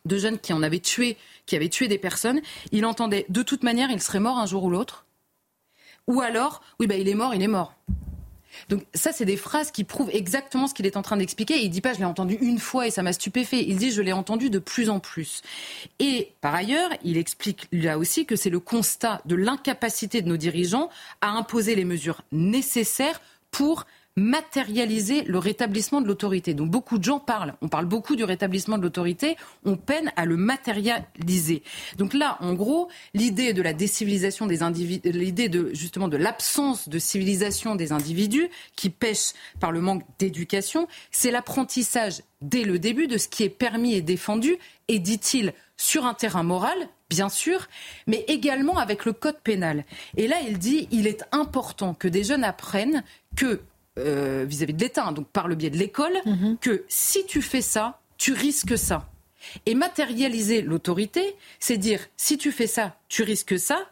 de 0.04 0.18
jeunes 0.18 0.38
qui 0.38 0.52
en 0.52 0.62
avaient 0.62 0.80
tué, 0.80 1.16
qui 1.46 1.56
avaient 1.56 1.68
tué 1.68 1.88
des 1.88 1.98
personnes. 1.98 2.40
Il 2.72 2.86
entendait 2.86 3.26
de 3.28 3.42
toute 3.42 3.62
manière, 3.62 3.90
il 3.90 4.02
serait 4.02 4.20
mort 4.20 4.38
un 4.38 4.46
jour 4.46 4.64
ou 4.64 4.70
l'autre. 4.70 5.06
Ou 6.06 6.20
alors, 6.20 6.60
oui, 6.78 6.86
bah, 6.86 6.96
il 6.96 7.08
est 7.08 7.14
mort, 7.14 7.34
il 7.34 7.42
est 7.42 7.48
mort. 7.48 7.74
Donc 8.68 8.82
ça, 8.94 9.12
c'est 9.12 9.24
des 9.24 9.36
phrases 9.36 9.70
qui 9.70 9.84
prouvent 9.84 10.10
exactement 10.12 10.66
ce 10.66 10.74
qu'il 10.74 10.86
est 10.86 10.96
en 10.96 11.02
train 11.02 11.16
d'expliquer. 11.16 11.62
Il 11.62 11.70
dit 11.70 11.80
pas 11.80 11.92
je 11.92 11.98
l'ai 11.98 12.04
entendu 12.04 12.36
une 12.40 12.58
fois 12.58 12.86
et 12.86 12.90
ça 12.90 13.02
m'a 13.02 13.12
stupéfait. 13.12 13.64
Il 13.66 13.76
dit 13.76 13.90
je 13.90 14.02
l'ai 14.02 14.12
entendu 14.12 14.50
de 14.50 14.58
plus 14.58 14.90
en 14.90 15.00
plus. 15.00 15.42
Et 15.98 16.32
par 16.40 16.54
ailleurs, 16.54 16.90
il 17.02 17.16
explique 17.16 17.68
là 17.72 17.98
aussi 17.98 18.26
que 18.26 18.36
c'est 18.36 18.50
le 18.50 18.60
constat 18.60 19.20
de 19.24 19.34
l'incapacité 19.34 20.22
de 20.22 20.28
nos 20.28 20.36
dirigeants 20.36 20.90
à 21.20 21.30
imposer 21.30 21.74
les 21.74 21.84
mesures 21.84 22.22
nécessaires 22.32 23.20
pour 23.50 23.86
matérialiser 24.16 25.22
le 25.22 25.38
rétablissement 25.38 26.00
de 26.00 26.06
l'autorité. 26.06 26.54
Donc 26.54 26.70
beaucoup 26.70 26.98
de 26.98 27.04
gens 27.04 27.18
parlent, 27.18 27.54
on 27.62 27.68
parle 27.68 27.86
beaucoup 27.86 28.14
du 28.14 28.22
rétablissement 28.22 28.78
de 28.78 28.82
l'autorité, 28.82 29.36
on 29.64 29.76
peine 29.76 30.12
à 30.14 30.24
le 30.24 30.36
matérialiser. 30.36 31.62
Donc 31.98 32.14
là, 32.14 32.36
en 32.40 32.54
gros, 32.54 32.88
l'idée 33.12 33.52
de 33.52 33.62
la 33.62 33.72
décivilisation 33.72 34.46
des 34.46 34.62
individus, 34.62 35.10
l'idée 35.10 35.48
de 35.48 35.70
justement 35.74 36.06
de 36.06 36.16
l'absence 36.16 36.88
de 36.88 36.98
civilisation 36.98 37.74
des 37.74 37.90
individus 37.90 38.48
qui 38.76 38.88
pêchent 38.88 39.32
par 39.58 39.72
le 39.72 39.80
manque 39.80 40.04
d'éducation, 40.18 40.86
c'est 41.10 41.32
l'apprentissage 41.32 42.22
dès 42.40 42.62
le 42.62 42.78
début 42.78 43.08
de 43.08 43.18
ce 43.18 43.26
qui 43.26 43.42
est 43.42 43.48
permis 43.48 43.94
et 43.94 44.02
défendu, 44.02 44.56
et 44.86 44.98
dit-il 44.98 45.54
sur 45.76 46.04
un 46.04 46.14
terrain 46.14 46.42
moral, 46.42 46.76
bien 47.10 47.28
sûr, 47.28 47.68
mais 48.06 48.24
également 48.28 48.78
avec 48.78 49.06
le 49.06 49.12
code 49.12 49.40
pénal. 49.40 49.84
Et 50.16 50.28
là, 50.28 50.36
il 50.46 50.58
dit, 50.58 50.86
il 50.90 51.06
est 51.06 51.24
important 51.32 51.94
que 51.94 52.06
des 52.06 52.22
jeunes 52.22 52.44
apprennent 52.44 53.02
que 53.34 53.60
euh, 53.98 54.44
vis-à-vis 54.46 54.74
de 54.74 54.80
l'État, 54.80 55.10
donc 55.12 55.28
par 55.28 55.48
le 55.48 55.54
biais 55.54 55.70
de 55.70 55.76
l'école, 55.78 56.16
Mhm. 56.26 56.58
que 56.60 56.84
si 56.88 57.24
tu 57.26 57.42
fais 57.42 57.62
ça, 57.62 58.00
tu 58.18 58.32
risques 58.32 58.76
ça. 58.78 59.08
Et 59.66 59.74
matérialiser 59.74 60.62
l'autorité, 60.62 61.36
c'est 61.60 61.76
dire 61.76 62.00
si 62.16 62.38
tu 62.38 62.50
fais 62.50 62.66
ça, 62.66 62.96
tu 63.08 63.22
risques 63.22 63.58
ça, 63.58 63.88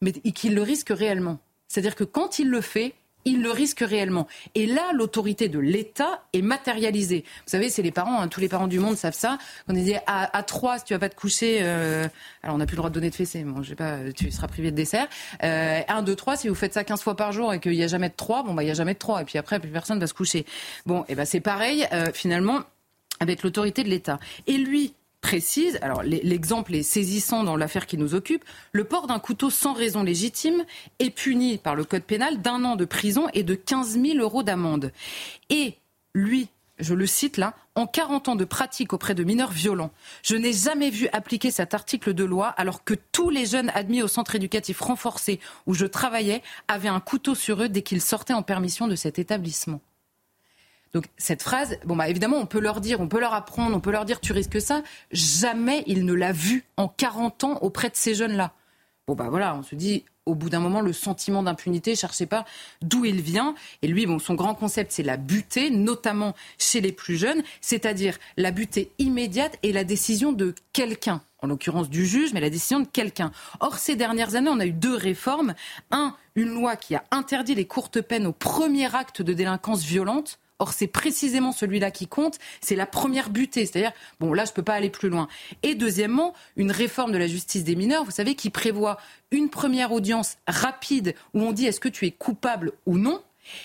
mais 0.00 0.12
qu'il 0.12 0.54
le 0.54 0.62
risque 0.62 0.90
réellement. 0.90 1.38
C'est-à-dire 1.68 1.94
que 1.94 2.04
quand 2.04 2.38
il 2.38 2.48
le 2.50 2.60
fait, 2.60 2.94
il 3.24 3.42
le 3.42 3.50
risque 3.50 3.80
réellement. 3.80 4.26
Et 4.54 4.66
là, 4.66 4.92
l'autorité 4.94 5.48
de 5.48 5.58
l'État 5.58 6.22
est 6.32 6.42
matérialisée. 6.42 7.24
Vous 7.26 7.50
savez, 7.50 7.68
c'est 7.68 7.82
les 7.82 7.90
parents, 7.90 8.20
hein, 8.20 8.28
tous 8.28 8.40
les 8.40 8.48
parents 8.48 8.68
du 8.68 8.78
monde 8.78 8.96
savent 8.96 9.14
ça. 9.14 9.38
On 9.68 9.72
dit 9.72 9.94
à, 10.06 10.36
à 10.36 10.42
3, 10.42 10.78
si 10.78 10.84
tu 10.84 10.94
vas 10.94 10.98
pas 10.98 11.08
te 11.08 11.16
coucher, 11.16 11.58
euh, 11.62 12.06
alors 12.42 12.56
on 12.56 12.58
n'a 12.58 12.66
plus 12.66 12.74
le 12.74 12.78
droit 12.78 12.90
de 12.90 12.94
donner 12.94 13.10
de 13.10 13.14
fessée, 13.14 13.42
bon, 13.44 13.62
je 13.62 13.70
sais 13.70 13.74
pas, 13.74 13.98
tu 14.16 14.30
seras 14.30 14.48
privé 14.48 14.70
de 14.70 14.76
dessert. 14.76 15.08
Euh, 15.42 15.80
1, 15.86 16.02
2, 16.02 16.16
3, 16.16 16.36
si 16.36 16.48
vous 16.48 16.54
faites 16.54 16.74
ça 16.74 16.84
15 16.84 17.02
fois 17.02 17.16
par 17.16 17.32
jour 17.32 17.52
et 17.52 17.60
qu'il 17.60 17.72
n'y 17.72 17.82
a 17.82 17.88
jamais 17.88 18.08
de 18.08 18.14
3, 18.16 18.42
bon, 18.42 18.54
bah, 18.54 18.62
il 18.62 18.66
n'y 18.66 18.72
a 18.72 18.74
jamais 18.74 18.94
de 18.94 18.98
3. 18.98 19.22
Et 19.22 19.24
puis 19.24 19.38
après, 19.38 19.60
plus 19.60 19.70
personne 19.70 19.98
va 19.98 20.06
se 20.06 20.14
coucher. 20.14 20.46
Bon, 20.86 21.04
et 21.08 21.14
ben 21.14 21.24
c'est 21.24 21.40
pareil, 21.40 21.86
euh, 21.92 22.06
finalement, 22.12 22.60
avec 23.20 23.42
l'autorité 23.42 23.84
de 23.84 23.88
l'État. 23.88 24.18
Et 24.46 24.56
lui, 24.56 24.94
précise, 25.20 25.78
alors 25.82 26.02
l'exemple 26.02 26.74
est 26.74 26.82
saisissant 26.82 27.44
dans 27.44 27.56
l'affaire 27.56 27.86
qui 27.86 27.98
nous 27.98 28.14
occupe, 28.14 28.44
le 28.72 28.84
port 28.84 29.06
d'un 29.06 29.18
couteau 29.18 29.50
sans 29.50 29.72
raison 29.72 30.02
légitime 30.02 30.64
est 30.98 31.10
puni 31.10 31.58
par 31.58 31.74
le 31.74 31.84
code 31.84 32.02
pénal 32.02 32.40
d'un 32.40 32.64
an 32.64 32.76
de 32.76 32.84
prison 32.84 33.28
et 33.34 33.42
de 33.42 33.54
15 33.54 34.00
000 34.00 34.18
euros 34.18 34.42
d'amende. 34.42 34.92
Et 35.50 35.74
lui, 36.14 36.48
je 36.78 36.94
le 36.94 37.06
cite 37.06 37.36
là, 37.36 37.54
en 37.74 37.86
40 37.86 38.28
ans 38.28 38.36
de 38.36 38.44
pratique 38.44 38.92
auprès 38.92 39.14
de 39.14 39.22
mineurs 39.22 39.52
violents, 39.52 39.92
je 40.22 40.36
n'ai 40.36 40.52
jamais 40.52 40.90
vu 40.90 41.08
appliquer 41.12 41.50
cet 41.50 41.74
article 41.74 42.14
de 42.14 42.24
loi 42.24 42.48
alors 42.48 42.84
que 42.84 42.94
tous 43.12 43.30
les 43.30 43.46
jeunes 43.46 43.70
admis 43.74 44.02
au 44.02 44.08
centre 44.08 44.34
éducatif 44.34 44.80
renforcé 44.80 45.40
où 45.66 45.74
je 45.74 45.86
travaillais 45.86 46.42
avaient 46.68 46.88
un 46.88 47.00
couteau 47.00 47.34
sur 47.34 47.62
eux 47.62 47.68
dès 47.68 47.82
qu'ils 47.82 48.00
sortaient 48.00 48.34
en 48.34 48.42
permission 48.42 48.88
de 48.88 48.96
cet 48.96 49.18
établissement. 49.18 49.80
Donc 50.92 51.04
cette 51.16 51.42
phrase, 51.42 51.78
bon 51.84 51.96
bah 51.96 52.08
évidemment 52.08 52.38
on 52.38 52.46
peut 52.46 52.60
leur 52.60 52.80
dire, 52.80 53.00
on 53.00 53.08
peut 53.08 53.20
leur 53.20 53.34
apprendre, 53.34 53.76
on 53.76 53.80
peut 53.80 53.92
leur 53.92 54.04
dire 54.04 54.20
tu 54.20 54.32
risques 54.32 54.60
ça. 54.60 54.82
Jamais 55.12 55.84
il 55.86 56.04
ne 56.04 56.12
l'a 56.12 56.32
vu 56.32 56.64
en 56.76 56.88
40 56.88 57.44
ans 57.44 57.58
auprès 57.60 57.90
de 57.90 57.96
ces 57.96 58.14
jeunes-là. 58.14 58.52
Bon 59.06 59.14
bah 59.14 59.28
voilà, 59.30 59.54
on 59.54 59.62
se 59.62 59.74
dit 59.74 60.04
au 60.26 60.34
bout 60.34 60.50
d'un 60.50 60.60
moment 60.60 60.80
le 60.80 60.92
sentiment 60.92 61.42
d'impunité, 61.42 61.96
cherchez 61.96 62.26
pas 62.26 62.44
d'où 62.82 63.04
il 63.04 63.20
vient. 63.20 63.54
Et 63.82 63.88
lui, 63.88 64.06
bon 64.06 64.18
son 64.18 64.34
grand 64.34 64.54
concept 64.54 64.92
c'est 64.92 65.02
la 65.02 65.16
butée, 65.16 65.70
notamment 65.70 66.34
chez 66.58 66.80
les 66.80 66.92
plus 66.92 67.16
jeunes, 67.16 67.42
c'est-à-dire 67.60 68.18
la 68.36 68.50
butée 68.50 68.90
immédiate 68.98 69.58
et 69.62 69.72
la 69.72 69.84
décision 69.84 70.32
de 70.32 70.54
quelqu'un 70.72 71.22
en 71.42 71.46
l'occurrence 71.46 71.88
du 71.88 72.06
juge, 72.06 72.32
mais 72.32 72.40
la 72.40 72.50
décision 72.50 72.80
de 72.80 72.86
quelqu'un. 72.86 73.32
Or, 73.60 73.78
ces 73.78 73.96
dernières 73.96 74.34
années, 74.34 74.50
on 74.50 74.60
a 74.60 74.66
eu 74.66 74.72
deux 74.72 74.94
réformes. 74.94 75.54
Un, 75.90 76.14
une 76.34 76.50
loi 76.50 76.76
qui 76.76 76.94
a 76.94 77.04
interdit 77.10 77.54
les 77.54 77.66
courtes 77.66 78.00
peines 78.00 78.26
au 78.26 78.32
premier 78.32 78.94
acte 78.94 79.22
de 79.22 79.32
délinquance 79.32 79.82
violente. 79.82 80.38
Or, 80.60 80.74
c'est 80.74 80.86
précisément 80.86 81.52
celui-là 81.52 81.90
qui 81.90 82.06
compte. 82.06 82.38
C'est 82.60 82.76
la 82.76 82.86
première 82.86 83.30
butée. 83.30 83.64
C'est-à-dire, 83.66 83.92
bon, 84.20 84.34
là, 84.34 84.44
je 84.44 84.50
ne 84.50 84.54
peux 84.54 84.62
pas 84.62 84.74
aller 84.74 84.90
plus 84.90 85.08
loin. 85.08 85.26
Et 85.62 85.74
deuxièmement, 85.74 86.34
une 86.56 86.70
réforme 86.70 87.12
de 87.12 87.18
la 87.18 87.26
justice 87.26 87.64
des 87.64 87.74
mineurs, 87.74 88.04
vous 88.04 88.10
savez, 88.10 88.34
qui 88.34 88.50
prévoit 88.50 88.98
une 89.30 89.48
première 89.48 89.90
audience 89.90 90.36
rapide 90.46 91.14
où 91.34 91.40
on 91.40 91.52
dit 91.52 91.66
est-ce 91.66 91.80
que 91.80 91.88
tu 91.88 92.06
es 92.06 92.10
coupable 92.10 92.72
ou 92.84 92.98
non. 92.98 93.22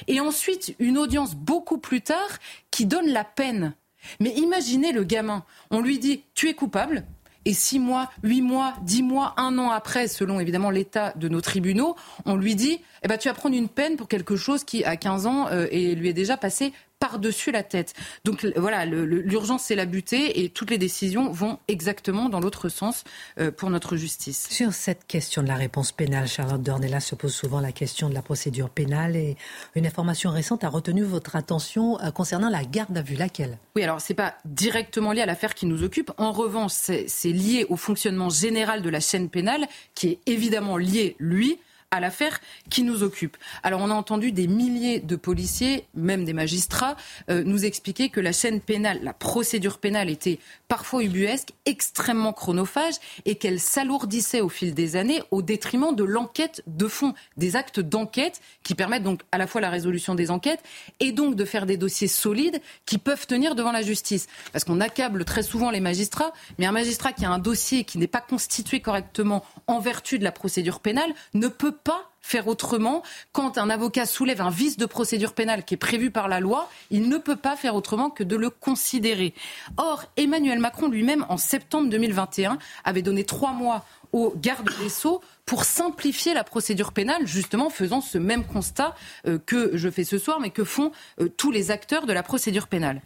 Et 0.08 0.22
ensuite, 0.22 0.74
une 0.80 0.98
audience 0.98 1.36
beaucoup 1.36 1.78
plus 1.78 2.02
tard 2.02 2.40
qui 2.72 2.86
donne 2.86 3.10
la 3.10 3.26
peine. 3.26 3.76
Mais 4.22 4.32
imaginez 4.32 4.94
le 4.94 5.04
gamin. 5.04 5.44
On 5.72 5.82
lui 5.82 6.00
dit 6.00 6.24
tu 6.34 6.48
es 6.48 6.54
coupable. 6.54 7.06
Et 7.46 7.54
six 7.54 7.80
mois, 7.80 8.10
huit 8.24 8.42
mois, 8.42 8.74
dix 8.82 9.04
mois, 9.04 9.34
un 9.38 9.58
an 9.60 9.70
après, 9.70 10.08
selon 10.08 10.40
évidemment 10.40 10.72
l'état 10.72 11.14
de 11.16 11.30
nos 11.30 11.42
tribunaux, 11.42 11.96
on 12.26 12.36
lui 12.36 12.56
dit 12.56 12.82
eh 13.04 13.08
ben, 13.08 13.18
tu 13.18 13.28
vas 13.28 13.36
prendre 13.36 13.56
une 13.56 13.70
peine 13.70 13.98
pour 13.98 14.08
quelque 14.08 14.36
chose 14.36 14.64
qui, 14.64 14.84
à 14.84 14.98
15 14.98 15.28
ans, 15.28 15.48
euh, 15.52 15.68
et 15.70 15.94
lui 15.94 16.10
est 16.10 16.14
déjà 16.14 16.38
passé 16.38 16.74
par-dessus 17.06 17.52
la 17.52 17.62
tête. 17.62 17.94
Donc 18.24 18.48
voilà, 18.56 18.84
l'urgence 18.86 19.64
c'est 19.66 19.76
la 19.76 19.86
butée 19.86 20.44
et 20.44 20.50
toutes 20.50 20.72
les 20.72 20.80
décisions 20.80 21.32
vont 21.32 21.60
exactement 21.68 22.30
dans 22.30 22.40
l'autre 22.40 22.68
sens 22.68 23.04
euh, 23.40 23.52
pour 23.52 23.70
notre 23.70 23.96
justice. 23.96 24.48
Sur 24.50 24.74
cette 24.74 25.06
question 25.06 25.44
de 25.44 25.48
la 25.48 25.56
réponse 25.56 25.92
pénale, 25.92 26.28
Charlotte 26.28 26.64
Dornella 26.64 27.00
se 27.00 27.14
pose 27.14 27.36
souvent 27.36 27.60
la 27.60 27.72
question 27.72 28.10
de 28.10 28.16
la 28.16 28.24
procédure 28.24 28.72
pénale 28.72 29.16
et 29.16 29.38
une 29.76 29.86
information 29.86 30.32
récente 30.32 30.64
a 30.64 30.70
retenu 30.70 31.04
votre 31.04 31.36
attention 31.36 32.00
euh, 32.02 32.10
concernant 32.10 32.50
la 32.50 32.64
garde 32.64 32.98
à 32.98 33.04
vue. 33.04 33.16
Laquelle? 33.16 33.60
Oui, 33.76 33.84
alors 33.84 34.02
c'est 34.02 34.16
pas 34.16 34.34
directement 34.44 35.12
lié 35.12 35.22
à 35.22 35.28
l'affaire 35.28 35.54
qui 35.54 35.68
nous 35.68 35.84
occupe. 35.84 36.12
En 36.18 36.32
revanche, 36.32 36.72
c'est 36.72 37.32
lié 37.32 37.68
au 37.70 37.76
fonctionnement 37.78 38.32
général 38.32 38.82
de 38.82 38.90
la 38.90 39.00
chaîne 39.00 39.30
pénale 39.30 39.68
qui 39.94 40.08
est 40.08 40.20
évidemment 40.26 40.78
lié, 40.78 41.16
lui, 41.20 41.60
à 41.96 42.00
l'affaire 42.00 42.40
qui 42.70 42.84
nous 42.84 43.04
occupe. 43.04 43.38
Alors 43.64 43.82
on 43.82 43.90
a 43.90 43.94
entendu 43.94 44.32
des 44.32 44.48
milliers 44.48 45.00
de 45.00 45.16
policiers, 45.16 45.86
même 45.96 46.26
des 46.26 46.34
magistrats, 46.34 46.96
euh, 47.30 47.44
nous 47.44 47.66
expliquer 47.66 48.10
que 48.10 48.20
la 48.20 48.32
chaîne 48.32 48.62
pénale, 48.62 49.00
la 49.02 49.14
procédure 49.14 49.78
pénale 49.78 50.10
était 50.10 50.40
parfois 50.68 51.04
ubuesque, 51.04 51.54
extrêmement 51.66 52.34
chronophage 52.34 52.96
et 53.26 53.36
qu'elle 53.36 53.60
s'alourdissait 53.60 54.42
au 54.42 54.50
fil 54.50 54.74
des 54.74 54.96
années 54.96 55.22
au 55.32 55.42
détriment 55.42 55.96
de 55.96 56.04
l'enquête 56.04 56.64
de 56.68 56.88
fond, 56.88 57.14
des 57.38 57.56
actes 57.56 57.80
d'enquête 57.80 58.42
qui 58.64 58.76
permettent 58.76 59.04
donc 59.04 59.22
à 59.32 59.38
la 59.38 59.48
fois 59.48 59.62
la 59.62 59.70
résolution 59.70 60.16
des 60.16 60.32
enquêtes 60.32 60.64
et 61.00 61.12
donc 61.12 61.36
de 61.36 61.46
faire 61.46 61.66
des 61.66 61.78
dossiers 61.78 62.08
solides 62.08 62.62
qui 62.86 62.98
peuvent 62.98 63.28
tenir 63.28 63.56
devant 63.56 63.72
la 63.72 63.82
justice. 63.82 64.28
Parce 64.52 64.64
qu'on 64.64 64.82
accable 64.82 65.26
très 65.26 65.44
souvent 65.44 65.72
les 65.72 65.80
magistrats, 65.80 66.34
mais 66.58 66.66
un 66.66 66.72
magistrat 66.72 67.14
qui 67.14 67.26
a 67.26 67.30
un 67.30 67.40
dossier 67.40 67.84
qui 67.84 67.98
n'est 67.98 68.08
pas 68.08 68.22
constitué 68.22 68.80
correctement 68.80 69.44
en 69.68 69.80
vertu 69.80 70.20
de 70.20 70.24
la 70.24 70.32
procédure 70.32 70.80
pénale 70.80 71.14
ne 71.34 71.48
peut 71.48 71.72
pas 71.86 72.10
faire 72.22 72.48
autrement. 72.48 73.04
Quand 73.32 73.58
un 73.58 73.70
avocat 73.70 74.06
soulève 74.06 74.42
un 74.42 74.50
vice 74.50 74.76
de 74.76 74.88
procédure 74.88 75.34
pénale 75.34 75.64
qui 75.64 75.76
est 75.76 75.78
prévu 75.78 76.10
par 76.10 76.28
la 76.28 76.42
loi, 76.42 76.70
il 76.90 77.08
ne 77.08 77.18
peut 77.18 77.36
pas 77.36 77.56
faire 77.56 77.76
autrement 77.76 78.10
que 78.10 78.24
de 78.24 78.36
le 78.36 78.50
considérer. 78.50 79.34
Or, 79.78 80.04
Emmanuel 80.18 80.60
Macron 80.60 80.90
lui-même, 80.90 81.26
en 81.30 81.38
septembre 81.38 81.90
2021, 81.90 82.58
avait 82.84 83.04
donné 83.04 83.24
trois 83.24 83.54
mois 83.54 83.86
au 84.12 84.34
garde 84.36 84.70
des 84.80 84.90
Sceaux 84.90 85.22
pour 85.46 85.64
simplifier 85.66 86.34
la 86.34 86.44
procédure 86.44 86.94
pénale, 86.94 87.28
justement 87.28 87.70
faisant 87.70 88.02
ce 88.02 88.18
même 88.18 88.44
constat 88.44 88.96
euh, 89.28 89.38
que 89.38 89.78
je 89.78 89.90
fais 89.90 90.04
ce 90.04 90.18
soir, 90.18 90.40
mais 90.40 90.50
que 90.50 90.64
font 90.64 90.92
euh, 91.22 91.30
tous 91.30 91.52
les 91.52 91.70
acteurs 91.70 92.08
de 92.08 92.14
la 92.14 92.24
procédure 92.24 92.68
pénale. 92.68 93.02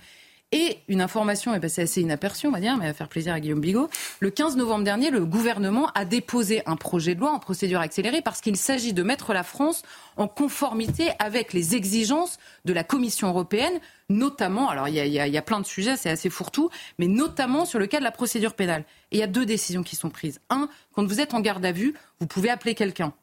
Et 0.52 0.80
une 0.88 1.00
information 1.00 1.54
est 1.54 1.60
passée 1.60 1.84
assez 1.84 2.02
inaperçue, 2.02 2.48
on 2.48 2.52
va 2.52 2.60
dire, 2.60 2.76
mais 2.76 2.88
à 2.88 2.94
faire 2.96 3.08
plaisir 3.08 3.34
à 3.34 3.40
Guillaume 3.40 3.62
Bigot. 3.62 3.88
Le 4.20 4.32
15 4.32 4.58
novembre 4.58 4.84
dernier, 4.84 5.12
le 5.12 5.24
gouvernement 5.24 5.92
a 5.94 6.06
déposé 6.06 6.64
un 6.66 6.76
projet 6.76 7.14
de 7.14 7.20
loi 7.20 7.32
en 7.32 7.38
procédure 7.38 7.80
accélérée 7.80 8.24
parce 8.24 8.42
qu'il 8.42 8.58
s'agit 8.58 8.94
de 8.94 9.04
mettre 9.04 9.32
la 9.34 9.44
France 9.44 9.84
en 10.18 10.28
conformité 10.28 11.12
avec 11.20 11.54
les 11.54 11.76
exigences 11.76 12.40
de 12.66 12.74
la 12.74 12.84
Commission 12.84 13.28
européenne, 13.28 13.80
notamment, 14.10 14.70
alors 14.70 14.88
il 14.88 14.96
y 14.96 15.20
a, 15.20 15.28
y 15.28 15.38
a, 15.38 15.42
plein 15.44 15.60
de 15.60 15.68
sujets, 15.68 15.98
c'est 15.98 16.10
assez 16.10 16.32
fourre-tout, 16.32 16.72
mais 16.98 17.06
notamment 17.06 17.66
sur 17.66 17.78
le 17.78 17.86
cas 17.86 18.00
de 18.00 18.04
la 18.04 18.12
procédure 18.12 18.56
pénale. 18.56 18.86
Et 19.12 19.18
il 19.18 19.20
y 19.20 19.24
a 19.24 19.28
deux 19.28 19.46
décisions 19.46 19.84
qui 19.84 19.96
sont 19.96 20.10
prises. 20.10 20.40
Un, 20.50 20.68
quand 20.96 21.06
vous 21.06 21.22
êtes 21.22 21.36
en 21.36 21.42
garde 21.42 21.64
à 21.64 21.72
vue, 21.72 21.94
vous 22.20 22.26
pouvez 22.26 22.50
appeler 22.50 22.74
quelqu'un. 22.74 23.14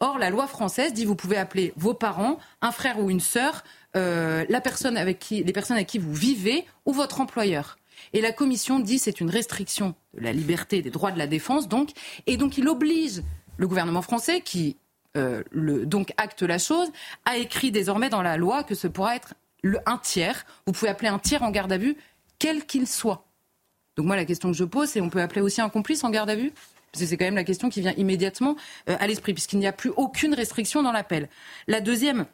Or, 0.00 0.18
la 0.18 0.30
loi 0.30 0.46
française 0.46 0.92
dit 0.92 1.04
vous 1.04 1.16
pouvez 1.16 1.36
appeler 1.36 1.72
vos 1.76 1.94
parents, 1.94 2.38
un 2.60 2.72
frère 2.72 3.00
ou 3.00 3.10
une 3.10 3.20
sœur, 3.20 3.64
euh, 3.96 4.44
la 4.48 4.60
personne 4.60 4.96
avec 4.96 5.18
qui, 5.18 5.42
les 5.42 5.52
personnes 5.52 5.76
avec 5.76 5.88
qui 5.88 5.98
vous 5.98 6.14
vivez 6.14 6.64
ou 6.84 6.92
votre 6.92 7.20
employeur. 7.20 7.78
Et 8.12 8.20
la 8.20 8.32
Commission 8.32 8.78
dit 8.78 8.98
c'est 8.98 9.20
une 9.20 9.30
restriction 9.30 9.94
de 10.14 10.22
la 10.22 10.32
liberté 10.32 10.82
des 10.82 10.90
droits 10.90 11.12
de 11.12 11.18
la 11.18 11.26
défense, 11.26 11.68
donc, 11.68 11.90
et 12.26 12.36
donc 12.36 12.58
il 12.58 12.68
oblige 12.68 13.22
le 13.56 13.66
gouvernement 13.66 14.02
français, 14.02 14.40
qui 14.40 14.76
euh, 15.16 15.42
donc 15.84 16.12
acte 16.16 16.42
la 16.42 16.58
chose, 16.58 16.88
a 17.24 17.36
écrit 17.38 17.70
désormais 17.70 18.10
dans 18.10 18.22
la 18.22 18.36
loi 18.36 18.64
que 18.64 18.74
ce 18.74 18.86
pourra 18.86 19.16
être 19.16 19.34
le, 19.62 19.78
un 19.86 19.98
tiers. 19.98 20.44
Vous 20.66 20.72
pouvez 20.72 20.90
appeler 20.90 21.08
un 21.08 21.18
tiers 21.18 21.42
en 21.42 21.50
garde 21.50 21.72
à 21.72 21.78
vue, 21.78 21.96
quel 22.38 22.66
qu'il 22.66 22.86
soit. 22.86 23.24
Donc 23.96 24.06
moi, 24.06 24.16
la 24.16 24.26
question 24.26 24.50
que 24.50 24.56
je 24.56 24.64
pose, 24.64 24.90
c'est 24.90 25.00
on 25.00 25.08
peut 25.08 25.22
appeler 25.22 25.40
aussi 25.40 25.60
un 25.60 25.70
complice 25.70 26.04
en 26.04 26.10
garde 26.10 26.28
à 26.28 26.36
vue? 26.36 26.52
Parce 26.92 27.02
que 27.02 27.08
c'est 27.08 27.16
quand 27.16 27.24
même 27.24 27.34
la 27.34 27.44
question 27.44 27.68
qui 27.70 27.80
vient 27.80 27.94
immédiatement 27.96 28.56
euh, 28.88 28.96
à 29.00 29.06
l'esprit, 29.06 29.32
puisqu'il 29.32 29.58
n'y 29.58 29.66
a 29.66 29.72
plus 29.72 29.90
aucune 29.96 30.34
restriction 30.34 30.82
dans 30.82 30.92
l'appel. 30.92 31.28
La 31.66 31.80
deuxième 31.80 32.26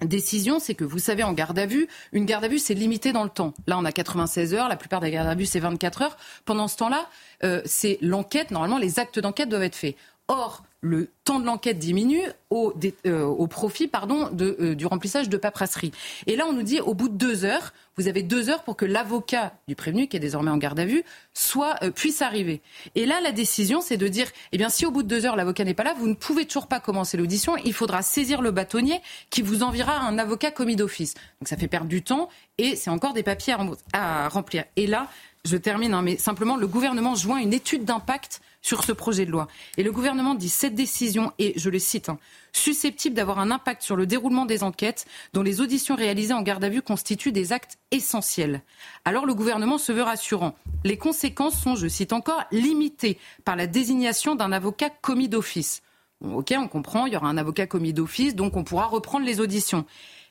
décision, 0.00 0.58
c'est 0.58 0.74
que 0.74 0.84
vous 0.84 0.98
savez, 0.98 1.22
en 1.22 1.32
garde 1.32 1.58
à 1.58 1.66
vue, 1.66 1.88
une 2.12 2.24
garde 2.24 2.44
à 2.44 2.48
vue, 2.48 2.58
c'est 2.58 2.74
limité 2.74 3.12
dans 3.12 3.24
le 3.24 3.30
temps. 3.30 3.54
Là, 3.66 3.78
on 3.78 3.84
a 3.84 3.92
96 3.92 4.54
heures, 4.54 4.68
la 4.68 4.76
plupart 4.76 5.00
des 5.00 5.10
gardes 5.10 5.28
à 5.28 5.34
vue, 5.34 5.46
c'est 5.46 5.60
24 5.60 6.02
heures. 6.02 6.16
Pendant 6.44 6.68
ce 6.68 6.76
temps-là, 6.76 7.08
euh, 7.44 7.62
c'est 7.64 7.98
l'enquête, 8.00 8.50
normalement, 8.50 8.78
les 8.78 8.98
actes 8.98 9.18
d'enquête 9.18 9.48
doivent 9.48 9.62
être 9.62 9.76
faits. 9.76 9.96
Or, 10.28 10.64
le 10.84 11.10
temps 11.24 11.40
de 11.40 11.46
l'enquête 11.46 11.78
diminue 11.78 12.20
au, 12.50 12.74
euh, 13.06 13.22
au 13.22 13.46
profit 13.46 13.88
pardon, 13.88 14.28
de, 14.30 14.56
euh, 14.60 14.74
du 14.74 14.84
remplissage 14.84 15.30
de 15.30 15.36
paperasserie. 15.38 15.92
Et 16.26 16.36
là, 16.36 16.44
on 16.46 16.52
nous 16.52 16.62
dit, 16.62 16.78
au 16.80 16.92
bout 16.92 17.08
de 17.08 17.16
deux 17.16 17.46
heures, 17.46 17.72
vous 17.96 18.06
avez 18.06 18.22
deux 18.22 18.50
heures 18.50 18.62
pour 18.64 18.76
que 18.76 18.84
l'avocat 18.84 19.54
du 19.66 19.74
prévenu, 19.74 20.08
qui 20.08 20.18
est 20.18 20.20
désormais 20.20 20.50
en 20.50 20.58
garde 20.58 20.78
à 20.78 20.84
vue, 20.84 21.02
soit, 21.32 21.76
euh, 21.82 21.90
puisse 21.90 22.20
arriver. 22.20 22.60
Et 22.94 23.06
là, 23.06 23.20
la 23.22 23.32
décision, 23.32 23.80
c'est 23.80 23.96
de 23.96 24.08
dire, 24.08 24.26
eh 24.52 24.58
bien, 24.58 24.68
si 24.68 24.84
au 24.84 24.90
bout 24.90 25.02
de 25.02 25.08
deux 25.08 25.24
heures, 25.24 25.36
l'avocat 25.36 25.64
n'est 25.64 25.74
pas 25.74 25.84
là, 25.84 25.94
vous 25.98 26.06
ne 26.06 26.14
pouvez 26.14 26.44
toujours 26.44 26.66
pas 26.66 26.80
commencer 26.80 27.16
l'audition, 27.16 27.56
il 27.64 27.72
faudra 27.72 28.02
saisir 28.02 28.42
le 28.42 28.50
bâtonnier 28.50 29.00
qui 29.30 29.40
vous 29.40 29.62
enverra 29.62 30.00
un 30.00 30.18
avocat 30.18 30.50
commis 30.50 30.76
d'office. 30.76 31.14
Donc 31.40 31.48
ça 31.48 31.56
fait 31.56 31.68
perdre 31.68 31.88
du 31.88 32.02
temps 32.02 32.28
et 32.58 32.76
c'est 32.76 32.90
encore 32.90 33.14
des 33.14 33.22
papiers 33.22 33.54
à, 33.94 34.28
remplir. 34.28 34.64
Et 34.76 34.86
là, 34.86 35.08
je 35.44 35.56
termine, 35.58 35.92
hein, 35.92 36.02
mais 36.02 36.16
simplement, 36.16 36.56
le 36.56 36.66
gouvernement 36.66 37.14
joint 37.14 37.38
une 37.38 37.52
étude 37.52 37.84
d'impact 37.84 38.40
sur 38.62 38.82
ce 38.82 38.92
projet 38.92 39.26
de 39.26 39.30
loi. 39.30 39.46
Et 39.76 39.82
le 39.82 39.92
gouvernement 39.92 40.34
dit 40.34 40.48
cette 40.48 40.74
décision 40.74 41.32
est, 41.38 41.58
je 41.58 41.68
le 41.68 41.78
cite, 41.78 42.08
hein, 42.08 42.18
susceptible 42.52 43.14
d'avoir 43.14 43.38
un 43.38 43.50
impact 43.50 43.82
sur 43.82 43.94
le 43.94 44.06
déroulement 44.06 44.46
des 44.46 44.62
enquêtes 44.62 45.06
dont 45.34 45.42
les 45.42 45.60
auditions 45.60 45.96
réalisées 45.96 46.32
en 46.32 46.40
garde 46.40 46.64
à 46.64 46.70
vue 46.70 46.80
constituent 46.80 47.30
des 47.30 47.52
actes 47.52 47.78
essentiels. 47.90 48.62
Alors 49.04 49.26
le 49.26 49.34
gouvernement 49.34 49.76
se 49.76 49.92
veut 49.92 50.02
rassurant. 50.02 50.54
Les 50.82 50.96
conséquences 50.96 51.60
sont, 51.60 51.76
je 51.76 51.88
cite 51.88 52.14
encore, 52.14 52.44
limitées 52.50 53.18
par 53.44 53.54
la 53.54 53.66
désignation 53.66 54.34
d'un 54.36 54.50
avocat 54.50 54.88
commis 54.88 55.28
d'office. 55.28 55.82
ok, 56.22 56.54
on 56.56 56.68
comprend, 56.68 57.04
il 57.04 57.12
y 57.12 57.16
aura 57.16 57.28
un 57.28 57.36
avocat 57.36 57.66
commis 57.66 57.92
d'office, 57.92 58.34
donc 58.34 58.56
on 58.56 58.64
pourra 58.64 58.86
reprendre 58.86 59.26
les 59.26 59.40
auditions. 59.40 59.84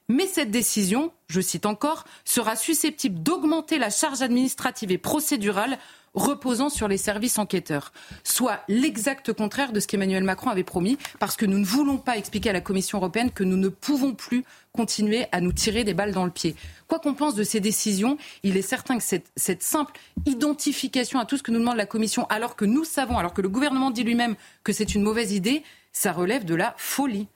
Mais 0.09 0.27
cette 0.27 0.51
décision, 0.51 1.11
je 1.27 1.41
cite 1.41 1.65
encore, 1.65 2.05
sera 2.25 2.55
susceptible 2.55 3.23
d'augmenter 3.23 3.77
la 3.77 3.89
charge 3.89 4.21
administrative 4.21 4.91
et 4.91 4.97
procédurale 4.97 5.77
reposant 6.13 6.69
sur 6.69 6.87
les 6.87 6.97
services 6.97 7.39
enquêteurs, 7.39 7.91
soit 8.23 8.61
l'exact 8.67 9.33
contraire 9.33 9.71
de 9.71 9.79
ce 9.79 9.87
qu'Emmanuel 9.87 10.23
Macron 10.23 10.49
avait 10.49 10.63
promis, 10.63 10.97
parce 11.19 11.35
que 11.35 11.45
nous 11.45 11.57
ne 11.57 11.65
voulons 11.65 11.97
pas 11.97 12.17
expliquer 12.17 12.51
à 12.51 12.53
la 12.53 12.61
Commission 12.61 12.99
européenne 12.99 13.31
que 13.31 13.43
nous 13.43 13.57
ne 13.57 13.69
pouvons 13.69 14.13
plus 14.13 14.43
continuer 14.71 15.25
à 15.31 15.41
nous 15.41 15.53
tirer 15.53 15.83
des 15.83 15.93
balles 15.93 16.13
dans 16.13 16.25
le 16.25 16.31
pied. 16.31 16.55
Quoi 16.87 16.99
qu'on 16.99 17.13
pense 17.13 17.35
de 17.35 17.43
ces 17.43 17.59
décisions, 17.59 18.17
il 18.43 18.57
est 18.57 18.61
certain 18.61 18.97
que 18.97 19.03
cette, 19.03 19.63
simple 19.63 19.93
identification 20.25 21.19
à 21.19 21.25
tout 21.25 21.37
ce 21.37 21.43
que 21.43 21.51
nous 21.51 21.59
demande 21.59 21.77
la 21.77 21.85
Commission, 21.85 22.27
alors 22.29 22.55
que 22.55 22.65
nous 22.65 22.83
savons, 22.83 23.17
alors 23.17 23.33
que 23.33 23.41
le 23.41 23.49
gouvernement 23.49 23.91
dit 23.91 24.03
lui-même 24.03 24.35
que 24.63 24.73
c'est 24.73 24.93
une 24.93 25.03
mauvaise 25.03 25.31
idée, 25.31 25.63
ça 25.91 26.11
relève 26.11 26.45
de 26.45 26.55
la 26.55 26.75
folie. 26.77 27.27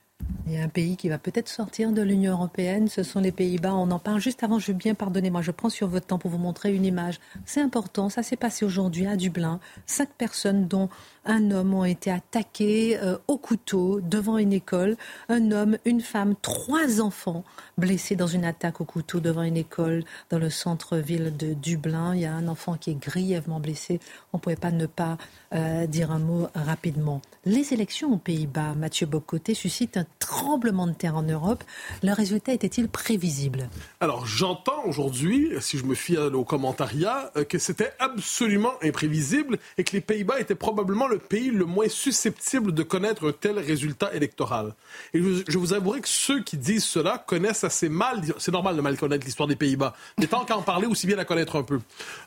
Il 0.48 0.54
y 0.54 0.56
a 0.56 0.62
un 0.62 0.68
pays 0.68 0.96
qui 0.96 1.10
va 1.10 1.18
peut-être 1.18 1.50
sortir 1.50 1.92
de 1.92 2.00
l'Union 2.00 2.32
européenne, 2.32 2.88
ce 2.88 3.02
sont 3.02 3.20
les 3.20 3.32
Pays-Bas. 3.32 3.74
On 3.74 3.90
en 3.90 3.98
parle 3.98 4.18
juste 4.18 4.42
avant, 4.42 4.58
je 4.58 4.68
veux 4.68 4.78
bien 4.78 4.94
pardonner, 4.94 5.28
moi 5.28 5.42
je 5.42 5.50
prends 5.50 5.68
sur 5.68 5.88
votre 5.88 6.06
temps 6.06 6.18
pour 6.18 6.30
vous 6.30 6.38
montrer 6.38 6.74
une 6.74 6.86
image. 6.86 7.20
C'est 7.44 7.60
important, 7.60 8.08
ça 8.08 8.22
s'est 8.22 8.36
passé 8.36 8.64
aujourd'hui 8.64 9.06
à 9.06 9.16
Dublin. 9.16 9.60
Cinq 9.84 10.08
personnes, 10.16 10.66
dont 10.66 10.88
un 11.26 11.50
homme, 11.50 11.74
ont 11.74 11.84
été 11.84 12.10
attaqués 12.10 12.98
euh, 12.98 13.18
au 13.28 13.36
couteau 13.36 14.00
devant 14.00 14.38
une 14.38 14.54
école. 14.54 14.96
Un 15.28 15.52
homme, 15.52 15.76
une 15.84 16.00
femme, 16.00 16.34
trois 16.40 17.02
enfants 17.02 17.44
blessés 17.76 18.16
dans 18.16 18.26
une 18.26 18.46
attaque 18.46 18.80
au 18.80 18.86
couteau 18.86 19.20
devant 19.20 19.42
une 19.42 19.58
école 19.58 20.02
dans 20.30 20.38
le 20.38 20.48
centre-ville 20.48 21.36
de 21.36 21.52
Dublin. 21.52 22.14
Il 22.14 22.22
y 22.22 22.26
a 22.26 22.32
un 22.32 22.48
enfant 22.48 22.78
qui 22.78 22.92
est 22.92 22.98
grièvement 22.98 23.60
blessé. 23.60 24.00
On 24.32 24.38
ne 24.38 24.40
pouvait 24.40 24.56
pas 24.56 24.70
ne 24.70 24.86
pas 24.86 25.18
euh, 25.54 25.86
dire 25.86 26.10
un 26.10 26.20
mot 26.20 26.48
rapidement. 26.54 27.20
Les 27.44 27.74
élections 27.74 28.14
aux 28.14 28.18
Pays-Bas, 28.18 28.74
Mathieu 28.74 29.06
Bocoté, 29.06 29.52
suscitent 29.52 29.98
un 29.98 30.06
tremblement 30.18 30.86
de 30.86 30.92
terre 30.92 31.16
en 31.16 31.22
Europe. 31.22 31.64
Le 32.02 32.12
résultat 32.12 32.52
était-il 32.52 32.88
prévisible? 32.88 33.68
Alors, 34.00 34.26
j'entends 34.26 34.84
aujourd'hui, 34.84 35.52
si 35.60 35.78
je 35.78 35.84
me 35.84 35.94
fie 35.94 36.16
au 36.18 36.44
commentariat, 36.44 37.30
euh, 37.36 37.44
que 37.44 37.58
c'était 37.58 37.92
absolument 37.98 38.72
imprévisible 38.82 39.58
et 39.78 39.84
que 39.84 39.92
les 39.92 40.00
Pays-Bas 40.00 40.40
étaient 40.40 40.54
probablement 40.54 41.08
le 41.08 41.18
pays 41.18 41.50
le 41.50 41.64
moins 41.64 41.88
susceptible 41.88 42.72
de 42.72 42.82
connaître 42.82 43.28
un 43.28 43.32
tel 43.32 43.58
résultat 43.58 44.12
électoral. 44.14 44.74
Et 45.14 45.22
je, 45.22 45.58
vous 45.58 45.72
avouerai 45.72 46.00
que 46.00 46.08
ceux 46.08 46.42
qui 46.42 46.56
disent 46.56 46.84
cela 46.84 47.18
connaissent 47.18 47.64
assez 47.64 47.88
mal, 47.88 48.22
c'est 48.38 48.52
normal 48.52 48.76
de 48.76 48.80
mal 48.80 48.96
connaître 48.96 49.24
l'histoire 49.24 49.48
des 49.48 49.56
Pays-Bas, 49.56 49.94
mais 50.18 50.26
tant 50.26 50.44
qu'à 50.44 50.56
en 50.56 50.62
parler, 50.62 50.86
aussi 50.86 51.06
bien 51.06 51.16
la 51.16 51.24
connaître 51.24 51.56
un 51.56 51.62
peu. 51.62 51.80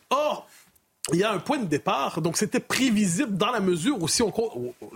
Or, 0.09 0.47
il 1.11 1.17
y 1.17 1.23
a 1.23 1.31
un 1.31 1.39
point 1.39 1.57
de 1.57 1.65
départ, 1.65 2.21
donc 2.21 2.37
c'était 2.37 2.59
prévisible 2.59 3.35
dans 3.35 3.51
la 3.51 3.59
mesure 3.59 4.01
où 4.01 4.07
si 4.07 4.21
on 4.21 4.31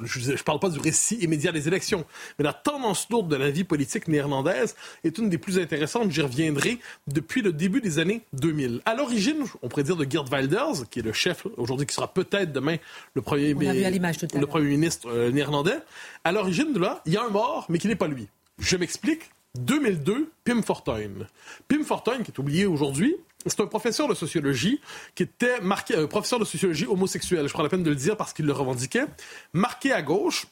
je 0.04 0.32
ne 0.32 0.38
parle 0.38 0.60
pas 0.60 0.70
du 0.70 0.80
récit 0.80 1.16
immédiat 1.16 1.52
des 1.52 1.68
élections, 1.68 2.06
mais 2.38 2.46
la 2.46 2.54
tendance 2.54 3.10
lourde 3.10 3.28
de 3.28 3.36
la 3.36 3.50
vie 3.50 3.64
politique 3.64 4.08
néerlandaise 4.08 4.76
est 5.04 5.18
une 5.18 5.30
des 5.30 5.40
plus 5.40 5.58
intéressantes, 5.58 6.12
j'y 6.12 6.22
reviendrai, 6.22 6.78
depuis 7.08 7.42
le 7.42 7.52
début 7.52 7.82
des 7.82 7.98
années 7.98 8.22
2000. 8.34 8.82
À 8.86 8.94
l'origine, 8.94 9.46
on 9.64 9.68
pourrait 9.68 9.84
dire 9.84 9.96
de 9.96 10.06
Geert 10.10 10.32
Wilders, 10.32 10.88
qui 10.92 11.00
est 11.00 11.04
le 11.04 11.12
chef 11.12 11.48
aujourd'hui, 11.58 11.88
qui 11.88 11.96
sera 11.96 12.14
peut-être 12.14 12.54
demain 12.54 12.78
le 13.16 13.24
premier, 13.24 13.56
le 13.56 14.46
premier 14.46 14.68
ministre 14.68 15.10
euh, 15.10 15.32
néerlandais. 15.32 15.80
À 16.24 16.32
l'origine 16.32 16.72
de 16.72 16.80
là, 16.80 17.02
il 17.08 17.14
y 17.14 17.18
a 17.18 17.24
un 17.24 17.30
mort, 17.30 17.66
mais 17.70 17.80
qui 17.80 17.88
n'est 17.88 17.96
pas 17.96 18.08
lui. 18.08 18.28
Je 18.60 18.78
m'explique. 18.78 19.22
2002, 19.58 20.30
Pim 20.44 20.62
Fortuyn. 20.62 21.28
Pim 21.68 21.84
Fortuyn, 21.84 22.24
qui 22.24 22.32
est 22.32 22.40
oublié 22.40 22.66
aujourd'hui, 22.66 23.16
c'est 23.46 23.62
un 23.62 23.68
professeur 23.68 24.08
de 24.08 24.14
sociologie 24.14 24.80
qui 25.14 25.24
était 25.24 25.62
marqué, 25.62 25.96
euh, 25.96 26.08
professeur 26.08 26.40
de 26.40 26.46
sociologie 26.46 26.86
homosexuel, 26.86 27.48
je 27.48 27.54
prends 27.54 27.64
la 27.64 27.70
peine 27.70 27.84
de 27.84 27.90
le 27.90 27.96
dire 27.96 28.18
parce 28.18 28.34
qu'il 28.34 28.46
le 28.46 28.54
revendiquait, 28.54 29.06
marqué 29.54 29.92
à 29.92 30.02
gauche, 30.02 30.48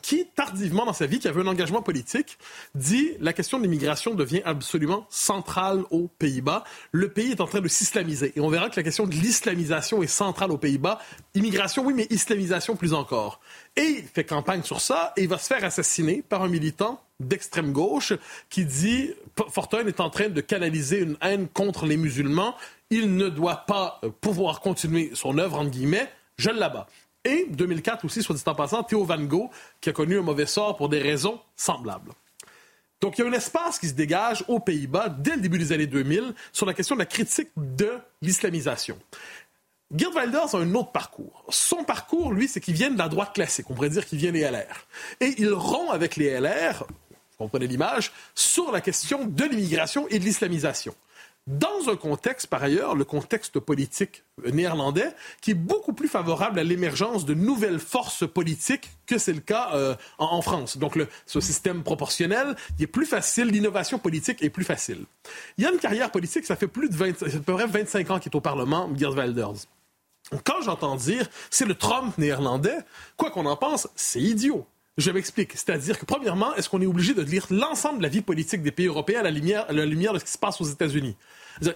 qui, 0.00 0.26
tardivement 0.34 0.86
dans 0.86 0.94
sa 0.94 1.06
vie, 1.06 1.18
qui 1.18 1.28
avait 1.28 1.42
un 1.42 1.46
engagement 1.46 1.82
politique, 1.82 2.38
dit 2.74 3.10
la 3.20 3.34
question 3.34 3.58
de 3.58 3.64
l'immigration 3.64 4.14
devient 4.14 4.40
absolument 4.44 5.06
centrale 5.10 5.82
aux 5.90 6.08
Pays-Bas. 6.08 6.64
Le 6.90 7.10
pays 7.10 7.32
est 7.32 7.40
en 7.40 7.46
train 7.46 7.60
de 7.60 7.68
s'islamiser. 7.68 8.32
Et 8.34 8.40
on 8.40 8.48
verra 8.48 8.70
que 8.70 8.76
la 8.76 8.82
question 8.82 9.06
de 9.06 9.12
l'islamisation 9.12 10.02
est 10.02 10.06
centrale 10.06 10.50
aux 10.50 10.58
Pays-Bas. 10.58 11.00
Immigration, 11.34 11.84
oui, 11.84 11.92
mais 11.94 12.06
islamisation 12.08 12.76
plus 12.76 12.94
encore. 12.94 13.40
Et 13.76 13.82
il 13.82 14.04
fait 14.04 14.24
campagne 14.24 14.62
sur 14.62 14.80
ça 14.80 15.12
et 15.16 15.22
il 15.22 15.28
va 15.28 15.36
se 15.36 15.48
faire 15.48 15.62
assassiner 15.62 16.22
par 16.22 16.42
un 16.42 16.48
militant 16.48 17.03
d'extrême 17.26 17.72
gauche 17.72 18.12
qui 18.50 18.64
dit 18.64 19.12
Fortuyn 19.50 19.86
est 19.86 20.00
en 20.00 20.10
train 20.10 20.28
de 20.28 20.40
canaliser 20.40 21.00
une 21.00 21.16
haine 21.20 21.48
contre 21.48 21.86
les 21.86 21.96
musulmans. 21.96 22.54
Il 22.90 23.16
ne 23.16 23.28
doit 23.28 23.64
pas 23.66 24.00
euh, 24.04 24.10
pouvoir 24.20 24.60
continuer 24.60 25.10
son 25.14 25.38
œuvre, 25.38 25.58
entre 25.58 25.70
guillemets. 25.70 26.08
Je 26.36 26.50
l'abats. 26.50 26.86
Et 27.24 27.46
2004 27.50 28.04
aussi, 28.04 28.22
soit 28.22 28.34
dit 28.34 28.42
en 28.46 28.54
passant, 28.54 28.82
Théo 28.82 29.04
Van 29.04 29.22
Gogh, 29.22 29.48
qui 29.80 29.88
a 29.88 29.92
connu 29.92 30.18
un 30.18 30.22
mauvais 30.22 30.46
sort 30.46 30.76
pour 30.76 30.88
des 30.88 30.98
raisons 30.98 31.40
semblables. 31.56 32.12
Donc, 33.00 33.18
il 33.18 33.22
y 33.22 33.24
a 33.24 33.28
un 33.28 33.32
espace 33.32 33.78
qui 33.78 33.88
se 33.88 33.94
dégage 33.94 34.44
aux 34.48 34.60
Pays-Bas 34.60 35.08
dès 35.08 35.36
le 35.36 35.40
début 35.40 35.58
des 35.58 35.72
années 35.72 35.86
2000 35.86 36.34
sur 36.52 36.66
la 36.66 36.74
question 36.74 36.94
de 36.94 37.00
la 37.00 37.06
critique 37.06 37.50
de 37.56 37.98
l'islamisation. 38.22 38.98
Gerd 39.94 40.14
Wilders 40.14 40.54
a 40.54 40.58
un 40.58 40.74
autre 40.74 40.90
parcours. 40.90 41.44
Son 41.50 41.84
parcours, 41.84 42.32
lui, 42.32 42.48
c'est 42.48 42.60
qu'il 42.60 42.74
vient 42.74 42.90
de 42.90 42.98
la 42.98 43.08
droite 43.08 43.34
classique. 43.34 43.66
On 43.70 43.74
pourrait 43.74 43.90
dire 43.90 44.06
qu'il 44.06 44.18
vient 44.18 44.32
des 44.32 44.40
LR. 44.40 44.86
Et 45.20 45.34
il 45.38 45.52
rompt 45.52 45.90
avec 45.92 46.16
les 46.16 46.40
LR, 46.40 46.86
vous 47.38 47.44
comprenez 47.44 47.66
l'image, 47.66 48.12
sur 48.34 48.72
la 48.72 48.80
question 48.80 49.26
de 49.26 49.44
l'immigration 49.44 50.08
et 50.08 50.18
de 50.18 50.24
l'islamisation 50.24 50.94
dans 51.46 51.90
un 51.90 51.96
contexte, 51.96 52.46
par 52.46 52.62
ailleurs, 52.62 52.94
le 52.94 53.04
contexte 53.04 53.60
politique 53.60 54.22
néerlandais, 54.50 55.14
qui 55.42 55.50
est 55.50 55.54
beaucoup 55.54 55.92
plus 55.92 56.08
favorable 56.08 56.58
à 56.58 56.64
l'émergence 56.64 57.26
de 57.26 57.34
nouvelles 57.34 57.78
forces 57.78 58.26
politiques 58.26 58.90
que 59.06 59.18
c'est 59.18 59.34
le 59.34 59.40
cas 59.40 59.70
euh, 59.74 59.94
en, 60.16 60.40
France. 60.40 60.78
Donc, 60.78 60.98
ce 61.26 61.40
système 61.40 61.82
proportionnel, 61.82 62.56
il 62.78 62.84
est 62.84 62.86
plus 62.86 63.04
facile, 63.04 63.48
l'innovation 63.48 63.98
politique 63.98 64.42
est 64.42 64.48
plus 64.48 64.64
facile. 64.64 65.04
Il 65.58 65.64
y 65.64 65.66
a 65.66 65.70
une 65.70 65.78
carrière 65.78 66.10
politique, 66.10 66.46
ça 66.46 66.56
fait 66.56 66.66
plus 66.66 66.88
de 66.88 66.96
20, 66.96 67.22
à 67.22 67.26
peu 67.40 67.54
près 67.54 67.66
25 67.66 68.10
ans 68.10 68.18
qu'il 68.18 68.30
est 68.30 68.36
au 68.36 68.40
Parlement, 68.40 68.90
Geert 68.96 69.12
Wilders. 69.12 69.66
Quand 70.44 70.62
j'entends 70.62 70.96
dire 70.96 71.28
c'est 71.50 71.66
le 71.66 71.74
Trump 71.74 72.16
néerlandais, 72.16 72.78
quoi 73.18 73.30
qu'on 73.30 73.44
en 73.44 73.56
pense, 73.56 73.88
c'est 73.94 74.20
idiot. 74.20 74.66
Je 74.96 75.10
m'explique. 75.10 75.52
C'est-à-dire 75.52 75.98
que, 75.98 76.04
premièrement, 76.04 76.54
est-ce 76.54 76.68
qu'on 76.68 76.80
est 76.80 76.86
obligé 76.86 77.14
de 77.14 77.22
lire 77.22 77.46
l'ensemble 77.50 77.98
de 77.98 78.04
la 78.04 78.08
vie 78.08 78.22
politique 78.22 78.62
des 78.62 78.70
pays 78.70 78.86
européens 78.86 79.20
à 79.20 79.22
la 79.24 79.30
lumière, 79.30 79.66
la 79.72 79.86
lumière 79.86 80.12
de 80.12 80.18
ce 80.18 80.24
qui 80.24 80.30
se 80.30 80.38
passe 80.38 80.60
aux 80.60 80.64
États-Unis? 80.64 81.16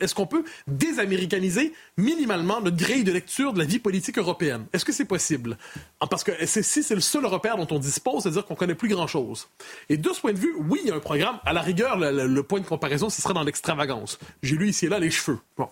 Est-ce 0.01 0.15
qu'on 0.15 0.27
peut 0.27 0.45
désaméricaniser 0.67 1.73
minimalement 1.97 2.61
notre 2.61 2.77
grille 2.77 3.05
de 3.05 3.13
lecture 3.13 3.53
de 3.53 3.59
la 3.59 3.65
vie 3.65 3.79
politique 3.79 4.19
européenne? 4.19 4.67
Est-ce 4.73 4.85
que 4.85 4.93
c'est 4.93 5.05
possible? 5.05 5.57
Ah, 6.01 6.07
parce 6.07 6.25
que 6.25 6.33
si 6.47 6.83
c'est 6.83 6.95
le 6.95 7.01
seul 7.01 7.27
repère 7.27 7.57
dont 7.57 7.67
on 7.71 7.79
dispose, 7.79 8.23
c'est-à-dire 8.23 8.45
qu'on 8.45 8.55
connaît 8.55 8.75
plus 8.75 8.89
grand-chose. 8.89 9.49
Et 9.89 9.97
de 9.97 10.13
ce 10.13 10.21
point 10.21 10.33
de 10.33 10.39
vue, 10.39 10.55
oui, 10.69 10.81
il 10.83 10.89
y 10.89 10.93
a 10.93 10.95
un 10.95 11.01
programme. 11.01 11.39
À 11.45 11.53
la 11.53 11.61
rigueur, 11.61 11.97
le, 11.99 12.43
point 12.43 12.61
de 12.61 12.67
comparaison, 12.67 13.09
ce 13.11 13.21
serait 13.21 13.35
dans 13.35 13.43
l'extravagance. 13.43 14.19
J'ai 14.43 14.57
lu 14.57 14.69
ici 14.69 14.87
et 14.87 14.89
là 14.89 14.99
les 14.99 15.11
cheveux. 15.11 15.39
Bon. 15.57 15.69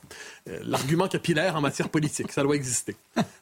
Euh, 0.48 0.58
l'argument 0.64 1.08
capillaire 1.08 1.56
en 1.56 1.60
matière 1.60 1.88
politique, 1.88 2.32
ça 2.32 2.42
doit 2.42 2.56
exister. 2.56 2.96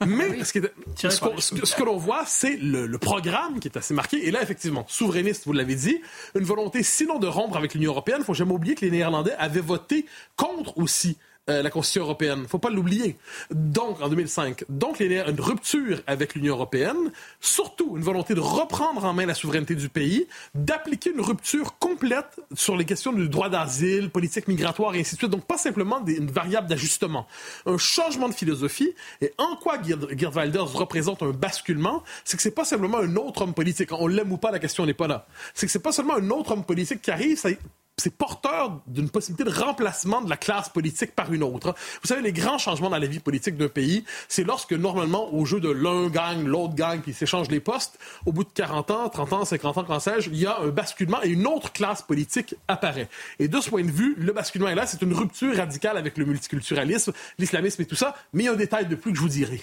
Mais 0.07 0.45
ce, 0.45 0.53
que 0.53 1.83
l'on 1.83 1.97
voit, 1.97 2.25
c'est 2.27 2.57
le, 2.57 2.87
le 2.87 2.99
programme 2.99 3.61
qui 3.61 3.69
est 3.69 3.77
assez 3.77 3.95
marqué. 3.95 4.27
Et 4.27 4.31
là, 4.31 4.43
effectivement, 4.43 4.85
souverainiste, 4.89 5.45
vous 5.47 5.53
l'avez 5.53 5.75
dit, 5.75 6.01
une 6.35 6.45
volonté 6.45 6.83
sinon 6.83 7.19
de 7.19 7.27
rompre 7.27 7.57
avec 7.57 7.75
l'Union 7.75 7.93
européenne. 7.93 8.19
Il 8.19 8.21
ne 8.21 8.27
faut 8.27 8.35
jamais 8.35 8.53
oublier 8.53 8.75
que 8.75 8.85
les 8.85 8.91
Néerlandais 8.91 9.35
avaient 9.39 9.61
voté 9.61 10.07
contre 10.37 10.54
aussi 10.77 11.17
euh, 11.51 11.63
la 11.63 11.69
Constitution 11.69 12.05
européenne. 12.05 12.39
Il 12.39 12.43
ne 12.45 12.49
faut 12.49 12.59
pas 12.59 12.71
l'oublier. 12.71 13.19
Donc, 13.51 14.01
en 14.01 14.09
2005, 14.09 14.65
donc 14.71 14.97
il 15.01 15.13
y 15.13 15.19
a 15.19 15.29
une 15.29 15.39
rupture 15.39 16.01
avec 16.07 16.35
l'Union 16.35 16.55
européenne, 16.55 17.13
surtout 17.39 17.99
une 17.99 18.03
volonté 18.03 18.35
de 18.35 18.41
reprendre 18.41 19.05
en 19.05 19.13
main 19.13 19.27
la 19.27 19.35
souveraineté 19.35 19.75
du 19.75 19.91
pays, 19.91 20.27
d'appliquer 20.55 21.11
une 21.11 21.21
rupture 21.21 21.79
complète 21.79 22.41
sur 22.55 22.79
les 22.79 22.87
questions 22.87 23.13
du 23.13 23.29
droit 23.29 23.51
d'asile, 23.51 24.09
politique 24.09 24.49
migratoire 24.49 24.95
et 24.95 25.01
ainsi 25.01 25.17
de 25.17 25.19
suite. 25.19 25.31
Donc, 25.31 25.45
pas 25.45 25.59
simplement 25.59 26.03
une 26.07 26.31
variable 26.31 26.67
d'ajustement. 26.67 27.27
Un 27.67 27.77
changement 27.77 28.31
de 28.31 28.35
philosophie. 28.35 28.95
Et 29.21 29.35
en 29.37 29.57
quoi 29.57 29.77
Geert 29.83 30.35
Wilders 30.35 30.73
représente 30.73 31.23
un 31.23 31.33
basculement, 31.33 32.03
c'est 32.25 32.39
que 32.39 32.43
c'est 32.43 32.53
pas 32.53 32.65
simplement 32.65 33.01
un 33.01 33.17
autre 33.17 33.43
homme 33.43 33.53
politique. 33.53 33.93
On 33.93 34.07
l'aime 34.07 34.33
ou 34.33 34.39
pas, 34.39 34.51
la 34.51 34.61
question 34.61 34.87
n'est 34.87 34.95
pas 34.95 35.09
là. 35.09 35.27
C'est 35.53 35.67
que 35.67 35.73
c'est 35.73 35.79
pas 35.79 35.93
seulement 35.93 36.15
un 36.15 36.31
autre 36.31 36.53
homme 36.53 36.65
politique 36.65 37.03
qui 37.03 37.11
arrive, 37.11 37.37
ça 37.37 37.51
c'est 37.97 38.17
porteur 38.17 38.81
d'une 38.87 39.09
possibilité 39.09 39.45
de 39.45 39.57
remplacement 39.57 40.21
de 40.21 40.29
la 40.29 40.37
classe 40.37 40.69
politique 40.69 41.15
par 41.15 41.33
une 41.33 41.43
autre. 41.43 41.75
Vous 42.03 42.09
savez, 42.09 42.23
les 42.23 42.33
grands 42.33 42.59
changements 42.59 42.91
dans 42.91 42.99
la 42.99 43.07
vie 43.07 43.21
politique 43.21 43.57
d'un 43.57 43.69
pays, 43.69 44.05
c'est 44.29 44.45
lorsque 44.45 44.73
normalement, 44.73 45.33
au 45.33 45.45
jeu 45.45 45.61
de 45.61 45.71
l'un 45.71 46.09
gagne, 46.09 46.45
l'autre 46.45 46.75
gagne, 46.75 47.01
puis 47.01 47.13
ils 47.13 47.15
s'échangent 47.15 47.51
les 47.51 47.61
postes, 47.61 47.99
au 48.27 48.33
bout 48.33 48.45
de 48.45 48.51
40 48.53 48.91
ans, 48.91 49.09
30 49.09 49.33
ans, 49.33 49.45
50 49.45 49.79
ans, 49.79 49.85
quand 49.85 50.01
sais-je, 50.01 50.29
il 50.31 50.37
y 50.37 50.47
a 50.47 50.59
un 50.61 50.69
basculement 50.69 51.23
et 51.23 51.29
une 51.29 51.47
autre 51.47 51.73
classe 51.73 52.03
politique 52.03 52.57
apparaît. 52.67 53.09
Et 53.39 53.49
de 53.49 53.61
ce 53.61 53.71
point 53.71 53.85
de 53.85 53.91
vue, 53.91 54.15
le 54.19 54.33
basculement 54.33 54.69
est 54.69 54.75
là, 54.75 54.87
c'est 54.87 55.03
une 55.03 55.15
rupture 55.15 55.57
radicale 55.57 55.97
avec 55.97 56.19
le 56.19 56.25
multiculturalisme, 56.25 57.13
l'islamisme 57.39 57.83
et 57.83 57.87
tout 57.87 57.97
ça, 57.97 58.17
mais 58.33 58.45
il 58.45 58.47
y 58.47 58.49
a 58.49 58.53
un 58.53 58.57
détail 58.57 58.87
de 58.87 58.97
plus 58.97 59.13
que 59.13 59.17
je 59.17 59.23
vous 59.23 59.29
dirai. 59.29 59.63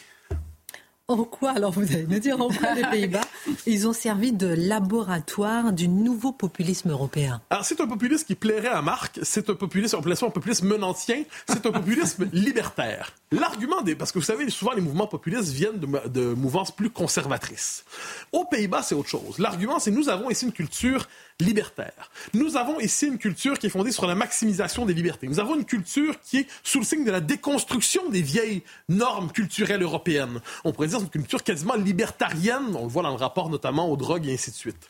En 1.12 1.26
quoi, 1.26 1.52
alors 1.52 1.72
vous 1.72 1.92
allez 1.92 2.08
me 2.08 2.20
dire, 2.20 2.40
en 2.40 2.48
quoi 2.48 2.74
les 2.74 2.84
Pays-Bas, 2.84 3.20
ils 3.66 3.86
ont 3.86 3.92
servi 3.92 4.32
de 4.32 4.48
laboratoire 4.48 5.74
du 5.74 5.90
nouveau 5.90 6.32
populisme 6.32 6.90
européen? 6.90 7.42
Alors 7.50 7.66
c'est 7.66 7.82
un 7.82 7.88
populisme 7.88 8.26
qui 8.26 8.36
plairait 8.36 8.70
à 8.70 8.82
Marc, 8.82 9.20
c'est 9.22 9.50
un 9.50 9.56
populisme, 9.56 9.98
on 9.98 10.10
un 10.10 10.30
populisme 10.30 10.68
menantien, 10.68 11.24
c'est 11.48 11.66
un 11.66 11.72
populisme 11.72 12.30
libertaire. 12.34 13.12
L'argument 13.34 13.82
des... 13.82 13.96
Parce 13.96 14.14
que 14.14 14.20
vous 14.20 14.26
savez, 14.26 14.50
souvent 14.50 14.72
les 14.72 14.80
mouvements 14.80 15.08
populistes 15.08 15.52
viennent 15.52 15.80
de, 15.80 16.08
de 16.08 16.34
mouvances 16.34 16.74
plus 16.74 16.90
conservatrices. 16.90 17.84
Aux 18.32 18.46
Pays-Bas, 18.46 18.82
c'est 18.82 18.96
autre 18.96 19.10
chose. 19.10 19.38
L'argument, 19.38 19.80
c'est 19.80 19.92
nous 19.92 20.08
avons 20.08 20.30
ici 20.30 20.46
une 20.46 20.54
culture 20.54 21.10
libertaire. 21.42 22.10
Nous 22.34 22.56
avons 22.56 22.80
ici 22.80 23.08
une 23.08 23.18
culture 23.18 23.58
qui 23.60 23.68
est 23.68 23.70
fondée 23.70 23.92
sur 23.92 24.08
la 24.08 24.16
maximisation 24.16 24.86
des 24.86 24.94
libertés. 24.94 25.28
Nous 25.28 25.40
avons 25.40 25.56
une 25.56 25.66
culture 25.66 26.20
qui 26.22 26.38
est 26.38 26.48
sous 26.64 26.80
le 26.80 26.86
signe 26.86 27.04
de 27.04 27.12
la 27.12 27.22
déconstruction 27.22 28.10
des 28.10 28.22
vieilles 28.22 28.64
normes 28.90 29.32
culturelles 29.32 29.82
européennes. 29.82 30.42
On 30.64 30.72
pourrait 30.72 30.88
dire 30.88 31.02
une 31.02 31.10
culture 31.10 31.44
quasiment 31.44 31.76
libertarienne, 31.76 32.76
on 32.76 32.84
le 32.84 32.90
voit 32.90 33.04
dans 33.04 33.10
le 33.10 33.16
rapport 33.16 33.50
notamment 33.50 33.90
aux 33.90 33.98
drogues 33.98 34.28
et 34.28 34.34
ainsi 34.34 34.52
de 34.52 34.56
suite. 34.56 34.90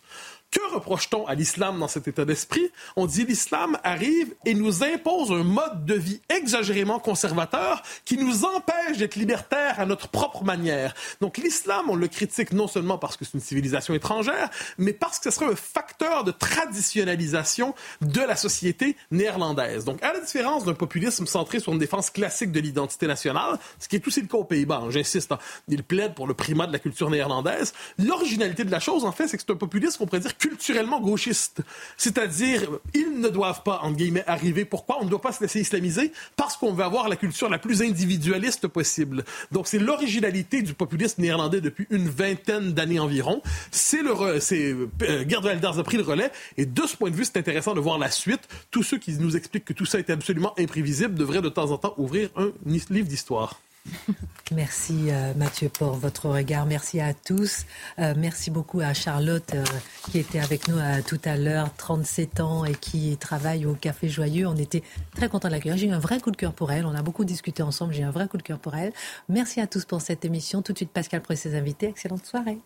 Que 0.52 0.74
reproche-t-on 0.74 1.26
à 1.28 1.34
l'islam 1.34 1.80
dans 1.80 1.88
cet 1.88 2.10
état 2.10 2.26
d'esprit? 2.26 2.72
On 2.98 3.06
dit 3.06 3.24
l'islam 3.24 3.78
arrive 3.86 4.36
et 4.46 4.54
nous 4.54 4.84
impose 4.84 5.32
un 5.32 5.46
mode 5.46 5.86
de 5.86 5.94
vie 5.94 6.20
exagérément 6.28 7.00
conservateur 7.00 7.82
qui 8.04 8.18
nous 8.18 8.44
empêche 8.44 8.98
d'être 8.98 9.16
libertaires 9.16 9.80
à 9.80 9.86
notre 9.86 10.10
propre 10.10 10.44
manière. 10.44 10.94
Donc 11.22 11.38
l'islam, 11.38 11.86
on 11.88 11.96
le 11.96 12.10
critique 12.10 12.52
non 12.52 12.68
seulement 12.68 12.98
parce 12.98 13.16
que 13.16 13.24
c'est 13.24 13.36
une 13.36 13.40
civilisation 13.40 13.94
étrangère, 13.94 14.50
mais 14.78 14.92
parce 14.92 15.20
que 15.20 15.32
ce 15.32 15.40
serait 15.40 15.54
un 15.54 15.56
facteur 15.56 16.26
de 16.26 16.32
traditionnalisation 16.32 17.74
de 18.02 18.20
la 18.20 18.36
société 18.36 18.98
néerlandaise. 19.10 19.86
Donc 19.86 20.04
à 20.04 20.12
la 20.12 20.20
différence 20.20 20.66
d'un 20.66 20.74
populisme 20.74 21.28
centré 21.28 21.62
sur 21.62 21.72
une 21.72 21.80
défense 21.80 22.10
classique 22.10 22.52
de 22.52 22.60
l'identité 22.60 23.08
nationale, 23.08 23.58
ce 23.80 23.88
qui 23.88 23.96
est 23.96 24.06
aussi 24.06 24.20
le 24.20 24.28
cas 24.28 24.40
aux 24.40 24.44
Pays-Bas, 24.44 24.82
hein, 24.84 24.90
j'insiste, 24.90 25.32
hein, 25.32 25.40
il 25.70 25.82
plaide 25.82 26.14
pour 26.14 26.28
le 26.28 26.34
primat 26.34 26.68
de 26.68 26.74
la 26.74 26.80
culture 26.80 27.10
néerlandaise, 27.10 27.74
l'originalité 27.98 28.66
de 28.66 28.72
la 28.72 28.82
chose, 28.82 29.06
en 29.06 29.14
fait, 29.14 29.30
c'est 29.30 29.38
que 29.38 29.44
c'est 29.48 29.54
un 29.54 29.56
populisme 29.56 29.98
qu'on 29.98 30.08
pourrait 30.08 30.20
dire 30.20 30.38
culturellement 30.42 31.00
gauchiste. 31.00 31.62
C'est-à-dire, 31.98 32.64
ils 32.96 33.20
ne 33.20 33.30
doivent 33.30 33.62
pas, 33.62 33.80
entre 33.84 33.98
guillemets, 33.98 34.24
arriver. 34.26 34.66
Pourquoi? 34.66 34.98
On 35.00 35.06
ne 35.06 35.10
doit 35.10 35.22
pas 35.22 35.32
se 35.32 35.42
laisser 35.42 35.62
islamiser 35.62 36.12
parce 36.36 36.58
qu'on 36.58 36.74
veut 36.74 36.84
avoir 36.84 37.08
la 37.10 37.16
culture 37.16 37.48
la 37.48 37.60
plus 37.60 37.84
individualiste 37.84 38.68
possible. 38.68 39.24
Donc, 39.52 39.68
c'est 39.68 39.78
l'originalité 39.78 40.64
du 40.64 40.74
populisme 40.74 41.22
néerlandais 41.22 41.62
depuis 41.62 41.86
une 41.92 42.10
vingtaine 42.10 42.74
d'années 42.74 43.00
environ. 43.00 43.44
C'est 43.70 44.02
le, 44.02 44.40
c'est, 44.40 44.76
euh, 45.04 45.24
a 45.24 45.84
pris 45.84 45.98
le 45.98 46.04
relais. 46.04 46.32
Et 46.58 46.66
de 46.66 46.88
ce 46.88 46.98
point 46.98 47.12
de 47.12 47.16
vue, 47.16 47.26
c'est 47.26 47.38
intéressant 47.38 47.76
de 47.76 47.80
voir 47.80 48.00
la 48.00 48.10
suite. 48.10 48.42
Tous 48.72 48.84
ceux 48.84 48.98
qui 48.98 49.14
nous 49.14 49.38
expliquent 49.38 49.66
que 49.66 49.74
tout 49.74 49.86
ça 49.86 50.00
est 50.00 50.10
absolument 50.10 50.54
imprévisible 50.58 51.14
devraient 51.14 51.42
de 51.42 51.50
temps 51.50 51.70
en 51.70 51.78
temps 51.78 51.94
ouvrir 51.98 52.30
un 52.36 52.52
livre 52.66 53.08
d'histoire. 53.08 53.60
Merci 54.52 55.10
euh, 55.10 55.34
Mathieu 55.36 55.70
pour 55.70 55.94
votre 55.94 56.30
regard. 56.30 56.66
Merci 56.66 57.00
à 57.00 57.14
tous. 57.14 57.66
Euh, 58.00 58.14
merci 58.18 58.52
beaucoup 58.52 58.80
à 58.80 58.94
Charlotte 58.94 59.54
euh, 59.54 59.64
qui 60.12 60.20
était 60.20 60.40
avec 60.40 60.68
nous 60.68 60.78
tout 61.08 61.20
à 61.24 61.38
l'heure, 61.38 61.74
37 61.76 62.40
ans 62.42 62.66
et 62.66 62.76
qui 62.76 63.16
travaille 63.18 63.66
au 63.66 63.74
Café 63.74 64.10
Joyeux. 64.10 64.48
On 64.48 64.58
était 64.58 64.84
très 65.16 65.30
contents 65.30 65.48
de 65.48 65.54
l'accueillir. 65.54 65.78
J'ai 65.78 65.88
eu 65.88 65.92
un 65.92 66.00
vrai 66.00 66.20
coup 66.20 66.32
de 66.32 66.38
cœur 66.38 66.54
pour 66.54 66.72
elle. 66.72 66.86
On 66.86 66.96
a 66.96 67.02
beaucoup 67.02 67.26
discuté 67.26 67.64
ensemble. 67.64 67.94
J'ai 67.94 68.02
eu 68.02 68.06
un 68.06 68.12
vrai 68.12 68.28
coup 68.28 68.38
de 68.38 68.44
cœur 68.44 68.60
pour 68.60 68.76
elle. 68.76 68.94
Merci 69.30 69.62
à 69.62 69.68
tous 69.68 69.86
pour 69.86 70.02
cette 70.02 70.26
émission. 70.26 70.62
Tout 70.62 70.74
de 70.74 70.78
suite 70.78 70.92
Pascal 70.92 71.22
pour 71.22 71.36
ses 71.36 71.56
invités. 71.56 71.88
Excellente 71.88 72.26
soirée. 72.26 72.60